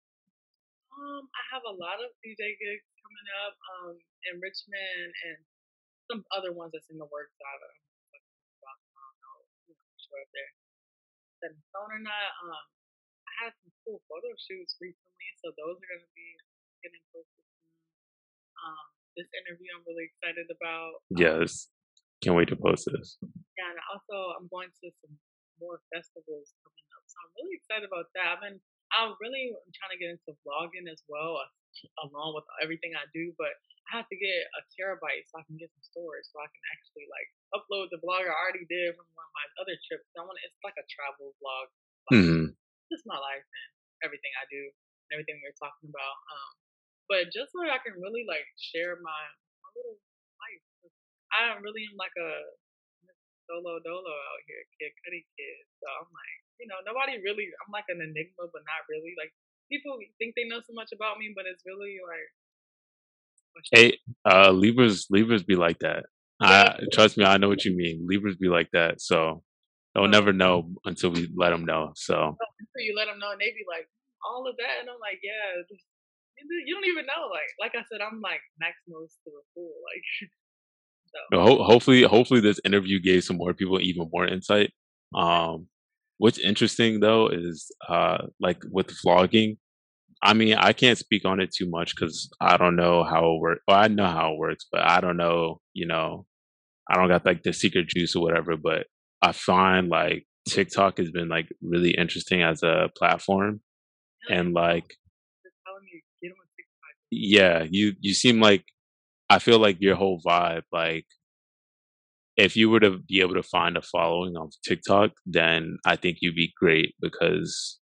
Um, 0.96 1.24
I 1.28 1.44
have 1.52 1.64
a 1.68 1.76
lot 1.76 2.00
of 2.00 2.16
DJ 2.24 2.56
gigs 2.56 2.88
coming 3.04 3.28
up 3.44 3.56
um, 3.76 4.00
in 4.32 4.40
Richmond 4.40 5.12
and 5.28 5.38
some 6.08 6.24
other 6.32 6.56
ones 6.56 6.72
that's 6.72 6.88
in 6.88 6.96
the 6.96 7.10
works. 7.12 7.36
I 7.36 7.52
don't 7.60 7.68
know, 7.68 7.80
sure 10.00 10.24
if 10.24 10.32
they're 10.32 10.56
set 11.44 11.52
in 11.52 11.60
stone 11.68 11.92
or 12.00 12.00
not. 12.00 12.30
Um, 12.48 12.64
I 13.28 13.32
had 13.44 13.52
some 13.60 13.76
cool 13.84 14.00
photo 14.08 14.32
shoots 14.40 14.80
recently, 14.80 15.28
so 15.44 15.52
those 15.52 15.76
are 15.76 15.90
going 15.92 16.04
to 16.04 16.14
be 16.16 16.30
getting 16.80 17.04
posted 17.12 17.44
soon. 17.44 17.76
Um, 18.64 18.99
this 19.18 19.30
interview 19.34 19.70
I'm 19.74 19.86
really 19.88 20.10
excited 20.10 20.48
about. 20.50 21.02
Um, 21.10 21.18
yes. 21.18 21.70
Can't 22.20 22.36
wait 22.36 22.52
to 22.52 22.60
post 22.60 22.90
this. 22.92 23.16
Yeah, 23.56 23.72
and 23.72 23.80
also 23.88 24.36
I'm 24.36 24.52
going 24.52 24.68
to 24.68 24.88
some 25.00 25.16
more 25.64 25.80
festivals 25.88 26.52
coming 26.64 26.88
up, 26.96 27.04
so 27.08 27.16
I'm 27.24 27.32
really 27.40 27.56
excited 27.56 27.88
about 27.88 28.12
that. 28.16 28.28
I've 28.36 28.44
been, 28.44 28.60
I 28.92 29.08
really 29.24 29.56
trying 29.76 29.96
to 29.96 30.00
get 30.00 30.12
into 30.16 30.36
vlogging 30.44 30.92
as 30.92 31.00
well, 31.08 31.40
along 32.04 32.36
with 32.36 32.48
everything 32.60 32.92
I 32.96 33.08
do. 33.16 33.32
But 33.40 33.56
I 33.92 34.04
have 34.04 34.08
to 34.12 34.18
get 34.20 34.52
a 34.56 34.62
terabyte 34.76 35.32
so 35.32 35.40
I 35.40 35.48
can 35.48 35.56
get 35.56 35.72
some 35.72 35.86
storage, 35.88 36.28
so 36.28 36.44
I 36.44 36.50
can 36.52 36.64
actually 36.76 37.08
like 37.08 37.30
upload 37.56 37.88
the 37.92 38.04
vlog 38.04 38.28
I 38.28 38.36
already 38.36 38.68
did 38.68 39.00
from 39.00 39.08
one 39.16 39.24
of 39.24 39.34
my 39.36 39.48
other 39.64 39.76
trips. 39.88 40.08
I 40.16 40.24
want 40.24 40.40
it's 40.44 40.60
like 40.60 40.76
a 40.76 40.88
travel 40.92 41.32
vlog. 41.40 41.68
Like, 42.12 42.20
mm-hmm. 42.20 42.46
Just 42.92 43.08
my 43.08 43.20
life 43.20 43.48
and 43.48 43.70
everything 44.04 44.34
I 44.42 44.46
do 44.52 44.60
and 44.68 45.10
everything 45.16 45.40
we 45.40 45.48
are 45.48 45.60
talking 45.62 45.88
about. 45.88 46.16
Um, 46.36 46.52
but 47.10 47.34
just 47.34 47.52
so 47.52 47.66
I 47.66 47.82
can 47.82 47.98
really 48.00 48.24
like 48.30 48.46
share 48.56 48.96
my, 49.02 49.24
my 49.66 49.70
little 49.76 49.98
life 50.38 50.64
I 51.34 51.54
am 51.54 51.62
really 51.62 51.86
am 51.90 51.98
like 51.98 52.14
a 52.18 52.32
solo 53.50 53.82
dolo 53.82 54.14
out 54.14 54.42
here, 54.46 54.62
kid, 54.78 54.94
Cudi 55.02 55.26
kid. 55.38 55.58
So 55.82 55.86
I'm 55.90 56.10
like, 56.10 56.38
you 56.62 56.68
know, 56.70 56.78
nobody 56.86 57.18
really. 57.22 57.50
I'm 57.66 57.74
like 57.74 57.90
an 57.90 58.02
enigma, 58.02 58.50
but 58.50 58.66
not 58.66 58.86
really. 58.90 59.14
Like 59.18 59.34
people 59.70 59.98
think 60.18 60.34
they 60.38 60.46
know 60.46 60.62
so 60.62 60.74
much 60.74 60.90
about 60.94 61.18
me, 61.18 61.34
but 61.34 61.46
it's 61.50 61.66
really 61.66 61.98
like. 62.02 62.30
Hey, 63.74 63.98
uh, 64.30 64.52
Libras, 64.52 65.08
Libras 65.10 65.44
be 65.44 65.56
like 65.56 65.80
that. 65.80 66.06
I 66.40 66.80
trust 66.94 67.18
me, 67.18 67.26
I 67.26 67.38
know 67.38 67.50
what 67.50 67.66
you 67.66 67.76
mean. 67.76 68.06
Libras 68.08 68.38
be 68.38 68.48
like 68.48 68.70
that, 68.72 69.02
so 69.02 69.44
they'll 69.94 70.08
never 70.08 70.32
know 70.32 70.72
until 70.86 71.12
we 71.12 71.28
let 71.36 71.50
them 71.50 71.66
know. 71.66 71.92
So 71.96 72.16
until 72.16 72.86
you 72.86 72.96
let 72.96 73.06
them 73.06 73.20
know, 73.20 73.32
and 73.32 73.42
they 73.42 73.52
be 73.52 73.66
like, 73.68 73.90
all 74.24 74.48
of 74.48 74.56
that, 74.56 74.80
and 74.80 74.88
I'm 74.88 75.02
like, 75.02 75.20
yeah, 75.20 75.60
you 76.66 76.74
don't 76.74 76.86
even 76.88 77.06
know. 77.06 77.28
Like, 77.30 77.50
like 77.60 77.76
I 77.76 77.84
said, 77.92 78.02
I'm 78.02 78.22
like 78.22 78.42
maximalist 78.62 79.18
to 79.24 79.32
the 79.32 79.44
full. 79.54 79.72
Like, 79.90 80.30
so 81.34 81.40
ho- 81.40 81.64
hopefully, 81.64 82.04
hopefully, 82.04 82.40
this 82.40 82.60
interview 82.66 83.00
gave 83.00 83.24
some 83.24 83.38
more 83.38 83.54
people 83.54 83.80
even 83.82 84.10
more 84.12 84.28
insight. 84.28 84.72
Um, 85.16 85.68
what's 86.18 86.38
interesting 86.38 87.00
though 87.00 87.28
is 87.30 87.72
uh, 87.88 88.28
like 88.40 88.62
with 88.72 88.88
vlogging. 89.06 89.58
I 90.22 90.34
mean, 90.34 90.56
I 90.56 90.74
can't 90.74 90.98
speak 90.98 91.24
on 91.24 91.40
it 91.40 91.54
too 91.56 91.70
much 91.70 91.96
because 91.96 92.30
I 92.42 92.58
don't 92.58 92.76
know 92.76 93.06
how 93.06 93.36
it 93.36 93.40
works. 93.40 93.62
Well, 93.68 93.78
I 93.80 93.88
know 93.88 94.06
how 94.06 94.34
it 94.34 94.38
works, 94.38 94.66
but 94.70 94.82
I 94.82 95.00
don't 95.00 95.16
know. 95.16 95.62
You 95.74 95.88
know, 95.88 96.26
I 96.90 96.96
don't 96.98 97.08
got 97.08 97.26
like 97.26 97.44
the 97.44 97.54
secret 97.54 97.88
juice 97.88 98.16
or 98.16 98.22
whatever. 98.22 98.58
But 98.58 98.88
I 99.22 99.32
find 99.32 99.88
like 99.88 100.26
TikTok 100.48 100.98
has 100.98 101.10
been 101.12 101.30
like 101.30 101.48
really 101.62 101.92
interesting 101.92 102.42
as 102.44 102.64
a 102.64 102.90
platform, 102.98 103.62
and 104.30 104.54
like 104.54 104.84
they're 105.44 105.54
telling 105.66 105.86
me 105.86 106.04
get 106.22 106.32
on 106.32 106.48
TikTok. 106.58 106.96
Yeah, 107.12 107.66
you 107.70 107.94
you 108.00 108.14
seem 108.14 108.40
like 108.42 108.66
I 109.30 109.40
feel 109.40 109.60
like 109.60 109.78
your 109.82 109.96
whole 109.96 110.22
vibe, 110.26 110.64
like 110.72 111.06
if 112.38 112.56
you 112.56 112.70
were 112.70 112.80
to 112.80 113.00
be 113.08 113.22
able 113.22 113.36
to 113.36 113.44
find 113.44 113.78
a 113.78 113.82
following 113.82 114.36
on 114.38 114.50
TikTok, 114.66 115.12
then 115.26 115.78
I 115.86 115.96
think 115.96 116.20
you'd 116.22 116.36
be 116.36 116.54
great 116.58 116.96
because 117.02 117.80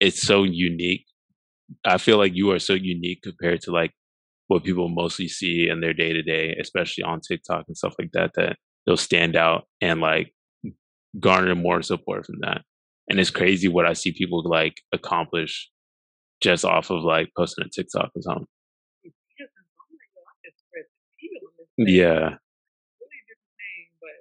it's 0.00 0.22
so 0.22 0.44
unique. 0.44 1.06
I 1.84 1.98
feel 1.98 2.18
like 2.18 2.34
you 2.34 2.50
are 2.52 2.58
so 2.60 2.74
unique 2.74 3.22
compared 3.22 3.60
to 3.62 3.72
like 3.72 3.92
what 4.48 4.64
people 4.64 4.88
mostly 4.88 5.28
see 5.28 5.68
in 5.68 5.80
their 5.80 5.94
day 5.94 6.12
to 6.12 6.22
day, 6.22 6.56
especially 6.60 7.04
on 7.04 7.20
TikTok 7.20 7.64
and 7.68 7.76
stuff 7.76 7.94
like 7.98 8.10
that, 8.14 8.32
that 8.36 8.56
they'll 8.86 8.96
stand 8.96 9.36
out 9.36 9.66
and 9.80 10.00
like 10.00 10.32
garner 11.20 11.54
more 11.54 11.82
support 11.82 12.26
from 12.26 12.36
that. 12.42 12.62
And 13.08 13.20
it's 13.20 13.30
crazy 13.30 13.68
what 13.68 13.86
I 13.86 13.94
see 13.94 14.12
people 14.12 14.42
like 14.48 14.74
accomplish 14.92 15.70
just 16.40 16.64
off 16.64 16.90
of 16.90 17.02
like 17.04 17.30
posting 17.36 17.66
a 17.66 17.68
TikTok 17.70 18.10
or 18.14 18.22
something. 18.22 18.46
Yes, 19.38 19.48
and 19.56 19.66
so 19.66 19.78
I'm 19.80 19.90
like, 19.96 20.10
yo, 20.14 20.22
I 20.22 20.34
can 20.44 20.52
spread 20.56 20.84
the 20.86 21.67
thing. 21.84 21.94
Yeah. 21.94 22.38
Really 23.00 23.22
different 23.28 23.54
thing, 23.58 23.84
but 24.00 24.16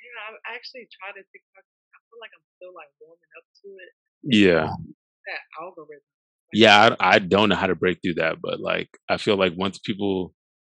yeah, 0.00 0.16
I 0.28 0.52
I 0.52 0.56
actually 0.56 0.88
tried 0.92 1.16
a 1.20 1.24
TikTok. 1.32 1.64
I 1.64 1.98
feel 2.10 2.20
like 2.20 2.32
I'm 2.36 2.46
still 2.56 2.74
like 2.74 2.90
warming 3.00 3.32
up 3.38 3.46
to 3.62 3.68
it. 3.80 3.92
Yeah. 4.24 4.66
That 5.26 5.42
algorithm, 5.60 6.02
like, 6.02 6.02
Yeah, 6.52 6.96
I, 7.00 7.16
I 7.16 7.18
don't 7.18 7.48
know 7.48 7.56
how 7.56 7.66
to 7.68 7.74
break 7.76 8.00
through 8.02 8.14
that, 8.16 8.40
but 8.42 8.60
like 8.60 8.90
I 9.08 9.16
feel 9.18 9.36
like 9.36 9.54
once 9.56 9.78
people 9.78 10.34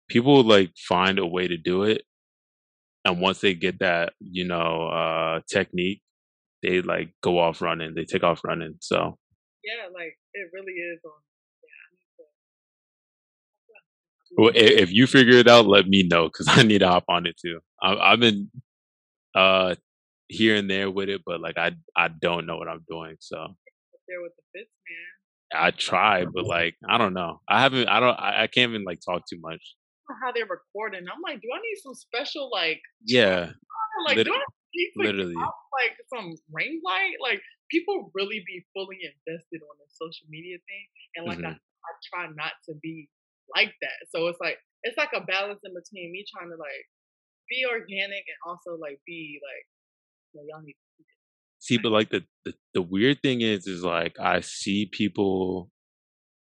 people 0.10 0.44
like 0.44 0.72
find 0.78 1.20
a 1.20 1.26
way 1.28 1.48
to 1.48 1.58
do 1.58 1.84
it, 1.84 2.04
and 3.06 3.20
once 3.22 3.42
they 3.42 3.54
get 3.54 3.80
that, 3.80 4.14
you 4.20 4.46
know, 4.46 4.88
uh 4.88 5.42
technique, 5.52 6.02
they 6.64 6.82
like 6.82 7.14
go 7.22 7.40
off 7.40 7.62
running. 7.62 7.96
They 7.96 8.06
take 8.06 8.24
off 8.24 8.42
running. 8.46 8.76
So 8.82 9.18
yeah, 9.64 9.88
like 9.94 10.18
it 10.34 10.50
really 10.54 10.74
is 10.74 11.00
on. 11.06 11.22
Well, 14.38 14.52
if 14.56 14.92
you 14.92 15.08
figure 15.08 15.36
it 15.38 15.48
out, 15.48 15.68
let 15.68 15.88
me 15.88 16.04
know 16.04 16.28
because 16.28 16.48
I 16.52 16.64
need 16.64 16.80
to 16.80 16.88
hop 16.90 17.06
on 17.10 17.26
it 17.26 17.36
too. 17.44 17.60
I, 17.82 17.96
I've 17.96 18.20
been 18.20 18.50
uh 19.36 19.76
here 20.28 20.56
and 20.56 20.70
there 20.70 20.90
with 20.90 21.10
it, 21.10 21.22
but 21.26 21.42
like 21.42 21.58
I 21.58 21.72
I 21.98 22.08
don't 22.10 22.46
know 22.46 22.58
what 22.58 22.68
I'm 22.68 22.86
doing. 22.90 23.16
So 23.20 23.38
there 24.08 24.22
with 24.22 24.34
the 24.36 24.44
fits, 24.60 24.72
man. 24.90 25.64
I 25.64 25.72
try, 25.72 26.26
but 26.26 26.46
like 26.46 26.76
I 26.90 26.98
don't 26.98 27.14
know. 27.14 27.42
I 27.48 27.62
haven't. 27.62 27.88
I 27.88 28.00
don't. 28.00 28.16
I, 28.20 28.44
I 28.44 28.48
can't 28.48 28.72
even 28.72 28.84
like 28.84 29.00
talk 29.06 29.24
too 29.30 29.40
much. 29.42 29.62
I 30.10 30.14
How 30.24 30.32
they're 30.32 30.46
recording? 30.46 31.02
I'm 31.08 31.22
like, 31.24 31.42
do 31.42 31.48
I 31.54 31.60
need 31.62 31.78
some 31.82 31.94
special 31.96 32.50
like? 32.52 32.82
Yeah, 33.06 33.52
Like, 34.08 34.18
do 34.18 34.34
I 34.34 34.44
need 34.76 34.92
like, 34.98 35.06
literally. 35.06 35.36
like 35.36 35.96
some 36.14 36.36
ring 36.52 36.82
light? 36.84 37.16
Like, 37.22 37.42
people 37.72 38.12
really 38.14 38.44
be 38.46 38.66
fully 38.74 38.98
invested 39.06 39.62
on 39.62 39.76
the 39.80 39.88
social 39.90 40.28
media 40.30 40.58
thing, 40.58 40.86
and 41.16 41.26
like 41.28 41.40
I, 41.46 41.52
Mhm. 41.54 41.60
I 41.60 41.92
try 42.10 42.28
not 42.36 42.54
to 42.70 42.76
be 42.82 43.10
like 43.56 43.74
that. 43.82 44.08
So 44.10 44.28
it's 44.28 44.40
like 44.40 44.58
it's 44.84 44.98
like 44.98 45.12
a 45.16 45.22
balance 45.22 45.60
in 45.64 45.74
between 45.74 46.12
me 46.12 46.26
trying 46.32 46.50
to 46.50 46.58
like 46.58 46.86
be 47.50 47.66
organic 47.70 48.24
and 48.28 48.40
also 48.46 48.78
like 48.80 49.00
be 49.06 49.40
like, 49.42 50.46
y'all 50.48 50.62
need 50.62 50.74
to 50.74 50.78
see. 50.98 51.06
See, 51.60 51.78
but 51.78 51.92
like 51.92 52.10
the, 52.10 52.24
the 52.46 52.54
the 52.74 52.82
weird 52.82 53.22
thing 53.22 53.42
is, 53.42 53.68
is 53.68 53.84
like 53.84 54.20
I 54.20 54.42
see 54.42 54.90
people, 54.92 55.70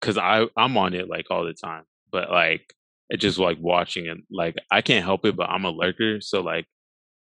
cause 0.01 0.19
I 0.19 0.47
I'm 0.57 0.77
on 0.77 0.95
it 0.95 1.09
like 1.09 1.27
all 1.31 1.45
the 1.45 1.55
time, 1.55 1.85
but 2.13 2.31
like 2.31 2.75
it's 3.09 3.23
just 3.23 3.39
like 3.39 3.57
watching 3.61 4.07
it. 4.07 4.19
Like 4.31 4.57
I 4.71 4.83
can't 4.83 5.05
help 5.05 5.25
it, 5.25 5.37
but 5.37 5.49
I'm 5.49 5.65
a 5.65 5.71
lurker, 5.71 6.21
so 6.21 6.43
like 6.43 6.67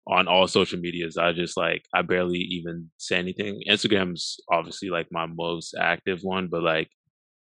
on 0.08 0.28
all 0.28 0.46
social 0.46 0.78
medias, 0.78 1.18
I 1.18 1.32
just 1.32 1.56
like 1.56 1.84
I 1.94 2.02
barely 2.02 2.38
even 2.38 2.90
say 2.96 3.16
anything. 3.18 3.62
Instagram's 3.68 4.38
obviously 4.50 4.88
like 4.88 5.08
my 5.10 5.26
most 5.26 5.74
active 5.78 6.20
one, 6.22 6.48
but 6.50 6.62
like 6.62 6.88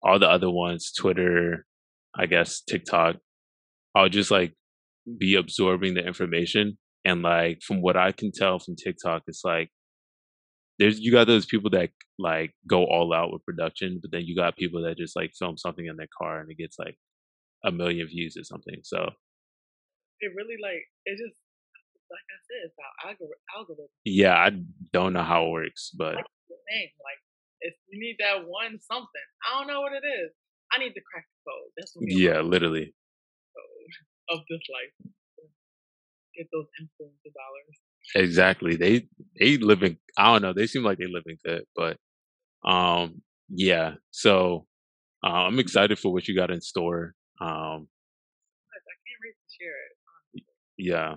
all 0.02 0.20
the 0.20 0.30
other 0.30 0.50
ones, 0.50 0.92
Twitter, 0.92 1.66
I 2.18 2.26
guess 2.28 2.62
TikTok, 2.62 3.16
I'll 3.96 4.10
just 4.10 4.32
like 4.32 4.54
be 5.18 5.36
absorbing 5.36 5.94
the 5.96 6.06
information. 6.06 6.78
And 7.06 7.22
like 7.22 7.62
from 7.66 7.82
what 7.82 7.98
I 7.98 8.12
can 8.12 8.32
tell 8.34 8.60
from 8.60 8.76
TikTok, 8.76 9.24
it's 9.28 9.42
like 9.44 9.70
there's 10.80 11.00
you 11.00 11.12
got 11.12 11.28
those 11.28 11.46
people 11.46 11.70
that 11.72 11.90
like 12.18 12.52
go 12.68 12.84
all 12.86 13.14
out 13.14 13.32
with 13.34 13.46
production, 13.46 14.00
but 14.02 14.12
then 14.12 14.22
you 14.26 14.36
got 14.36 14.56
people 14.56 14.84
that 14.84 14.98
just 14.98 15.16
like 15.16 15.32
film 15.38 15.58
something 15.58 15.86
in 15.86 15.98
their 15.98 16.08
car 16.22 16.40
and 16.40 16.50
it 16.50 16.58
gets 16.58 16.78
like 16.80 16.96
a 17.66 17.72
million 17.72 18.08
views 18.08 18.36
or 18.38 18.44
something. 18.44 18.80
So 18.84 19.10
It 20.20 20.32
really 20.36 20.56
like 20.62 20.84
it 21.06 21.18
just 21.18 21.36
like 22.12 22.28
I 22.30 22.38
said, 22.46 22.62
it's 22.66 22.76
our 22.78 23.12
algor- 23.12 23.58
algorithm. 23.58 23.88
yeah, 24.06 24.36
I 24.36 24.52
don't 24.92 25.14
know 25.14 25.24
how 25.24 25.48
it 25.48 25.52
works, 25.52 25.90
but 25.98 26.16
Like 26.16 26.26
the 26.48 26.56
thing, 26.70 26.90
like 27.04 27.22
if 27.62 27.74
you 27.90 28.00
need 28.00 28.18
that 28.20 28.46
one 28.48 28.78
something, 28.80 29.28
I 29.46 29.58
don't 29.60 29.68
know 29.68 29.82
what 29.82 29.94
it 29.94 30.06
is. 30.06 30.32
I 30.74 30.80
need 30.80 30.94
to 30.94 31.02
crack 31.12 31.26
the 31.30 31.52
code. 31.52 31.72
That's 31.78 31.92
what 31.96 32.06
yeah, 32.10 32.42
literally. 32.42 32.86
code 32.86 34.40
of 34.40 34.40
this 34.50 34.62
life. 34.70 35.12
Get 36.36 36.48
those 36.52 36.66
influencer 36.82 37.32
dollars. 37.34 37.78
Exactly. 38.16 38.76
They 38.76 39.08
they 39.40 39.58
live 39.58 39.84
in 39.84 39.98
I 40.18 40.34
don't 40.34 40.42
know, 40.42 40.54
they 40.54 40.68
seem 40.68 40.84
like 40.84 40.98
they 40.98 41.08
live 41.08 41.24
in 41.28 41.38
good, 41.46 41.64
but 41.76 41.98
um 42.70 43.22
yeah. 43.50 43.96
So 44.12 44.66
uh, 45.24 45.46
I'm 45.48 45.60
excited 45.60 46.00
for 46.00 46.12
what 46.12 46.28
you 46.28 46.36
got 46.36 46.52
in 46.52 46.62
store. 46.62 47.14
Um 47.40 47.88
I 48.72 48.80
can't 49.06 49.22
wait 49.24 49.36
to 49.36 49.56
share 49.60 49.76
it. 50.34 50.44
yeah. 50.78 51.16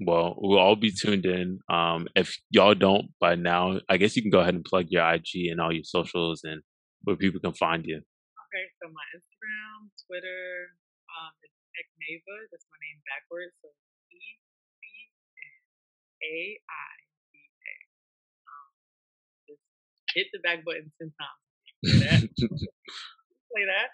Well, 0.00 0.34
we'll 0.38 0.58
all 0.58 0.76
be 0.76 0.92
tuned 0.92 1.26
in. 1.26 1.58
Um 1.68 2.08
if 2.16 2.36
y'all 2.50 2.74
don't 2.74 3.08
by 3.20 3.34
now, 3.34 3.80
I 3.88 3.98
guess 3.98 4.16
you 4.16 4.22
can 4.22 4.30
go 4.30 4.40
ahead 4.40 4.54
and 4.54 4.64
plug 4.64 4.86
your 4.88 5.06
IG 5.12 5.50
and 5.50 5.60
all 5.60 5.72
your 5.72 5.84
socials 5.84 6.40
and 6.44 6.62
where 7.02 7.16
people 7.16 7.40
can 7.40 7.52
find 7.52 7.84
you. 7.84 8.00
Okay, 8.54 8.70
so 8.78 8.86
my 8.86 9.02
Instagram, 9.10 9.90
Twitter, 10.06 10.70
um, 11.10 11.34
is 11.42 11.50
ecnaiva. 11.74 12.46
That's 12.54 12.62
my 12.70 12.78
name 12.86 13.02
backwards. 13.02 13.50
So 13.58 13.66
E 14.14 14.22
C 14.78 14.86
A 16.22 16.38
I 16.62 16.94
V 17.34 17.36
A. 17.50 17.74
Um, 18.46 18.70
just 19.50 19.66
hit 20.14 20.30
the 20.30 20.38
back 20.46 20.62
button 20.62 20.86
ten 21.02 21.10
times. 21.18 21.42
Play 23.50 23.66
that. 23.74 23.90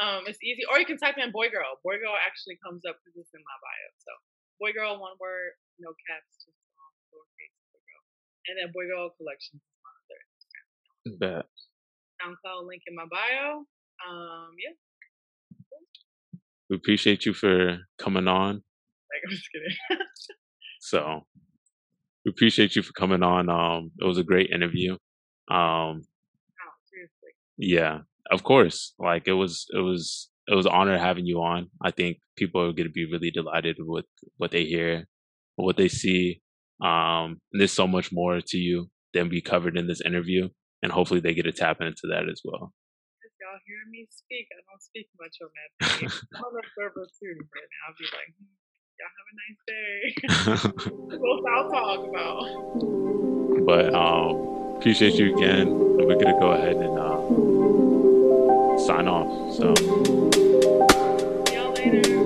Um, 0.00 0.24
it's 0.24 0.40
easy. 0.40 0.64
Or 0.72 0.80
you 0.80 0.88
can 0.88 0.96
type 0.96 1.20
in 1.20 1.28
boy 1.28 1.52
girl. 1.52 1.76
Boy 1.84 2.00
girl 2.00 2.16
actually 2.16 2.56
comes 2.64 2.88
up 2.88 2.96
because 3.04 3.12
it's 3.12 3.34
in 3.36 3.44
my 3.44 3.58
bio. 3.60 3.88
So 4.08 4.12
boy 4.56 4.72
girl, 4.72 4.96
one 4.96 5.20
word, 5.20 5.52
no 5.76 5.92
caps, 6.08 6.48
just 6.48 6.56
um, 6.80 6.92
lowercase 7.12 7.60
boy 7.76 7.84
girl. 7.84 8.04
And 8.48 8.54
then 8.56 8.72
boy 8.72 8.88
girl 8.88 9.12
collections 9.20 9.60
is 9.60 9.76
my 9.84 9.92
other 10.00 10.20
Instagram. 10.32 10.64
Bet. 11.20 11.46
SoundCloud 12.24 12.64
link 12.64 12.88
in 12.88 12.96
my 12.96 13.04
bio. 13.04 13.68
Um, 14.06 14.50
yeah, 14.62 14.74
We 16.70 16.76
appreciate 16.76 17.26
you 17.26 17.32
for 17.34 17.78
coming 17.98 18.28
on. 18.28 18.54
like 18.54 19.22
I'm 19.24 19.30
just 19.30 19.48
kidding. 19.52 19.98
So 20.80 21.26
we 22.24 22.30
appreciate 22.30 22.76
you 22.76 22.82
for 22.82 22.92
coming 22.92 23.22
on. 23.22 23.48
Um 23.50 23.90
it 24.00 24.04
was 24.04 24.18
a 24.18 24.22
great 24.24 24.50
interview. 24.50 24.92
Um 25.50 26.06
no, 26.58 26.66
seriously. 26.90 27.32
Yeah, 27.58 28.00
of 28.30 28.42
course. 28.44 28.94
Like 28.98 29.26
it 29.28 29.32
was, 29.32 29.66
it 29.74 29.80
was, 29.80 30.30
it 30.46 30.54
was 30.54 30.66
an 30.66 30.72
honor 30.72 30.98
having 30.98 31.26
you 31.26 31.42
on. 31.42 31.70
I 31.82 31.90
think 31.90 32.18
people 32.36 32.60
are 32.62 32.72
going 32.72 32.86
to 32.88 32.92
be 32.92 33.10
really 33.10 33.30
delighted 33.30 33.76
with 33.80 34.06
what 34.36 34.50
they 34.52 34.64
hear, 34.64 35.06
what 35.56 35.76
they 35.76 35.88
see. 35.88 36.40
Um, 36.80 37.40
and 37.52 37.60
there's 37.60 37.72
so 37.72 37.86
much 37.86 38.12
more 38.12 38.40
to 38.40 38.58
you 38.58 38.88
than 39.14 39.28
we 39.28 39.40
covered 39.40 39.76
in 39.76 39.86
this 39.88 40.00
interview, 40.00 40.48
and 40.82 40.92
hopefully 40.92 41.20
they 41.20 41.34
get 41.34 41.42
to 41.44 41.52
tap 41.52 41.80
into 41.80 42.06
that 42.10 42.28
as 42.30 42.40
well. 42.44 42.72
Y'all 43.48 43.60
hear 43.64 43.80
me 43.90 44.04
speak, 44.10 44.44
I 44.52 44.60
don't 44.68 44.82
speak 44.82 45.08
much 45.18 45.40
on 45.40 45.48
that. 45.56 45.70
I'm 46.36 46.44
on 46.44 46.62
server 46.76 47.06
too, 47.18 47.34
but 47.48 47.64
I'll 47.86 47.96
be 47.96 48.04
like, 48.12 48.28
hmm, 48.36 48.52
y'all 49.00 49.08
have 49.16 49.28
a 49.32 49.36
nice 49.40 49.60
day. 49.72 50.00
What 51.18 51.48
I'll 51.50 51.70
talk 51.70 52.00
about. 52.06 52.44
but 53.64 53.94
um, 53.94 54.76
appreciate 54.76 55.14
you 55.14 55.34
again. 55.34 55.78
We're 55.96 56.16
gonna 56.16 56.38
go 56.38 56.50
ahead 56.50 56.76
and 56.76 56.98
uh, 56.98 57.20
sign 58.86 59.08
off. 59.08 59.54
So. 59.56 59.74
See 61.46 61.54
y'all 61.54 61.72
later. 61.72 62.17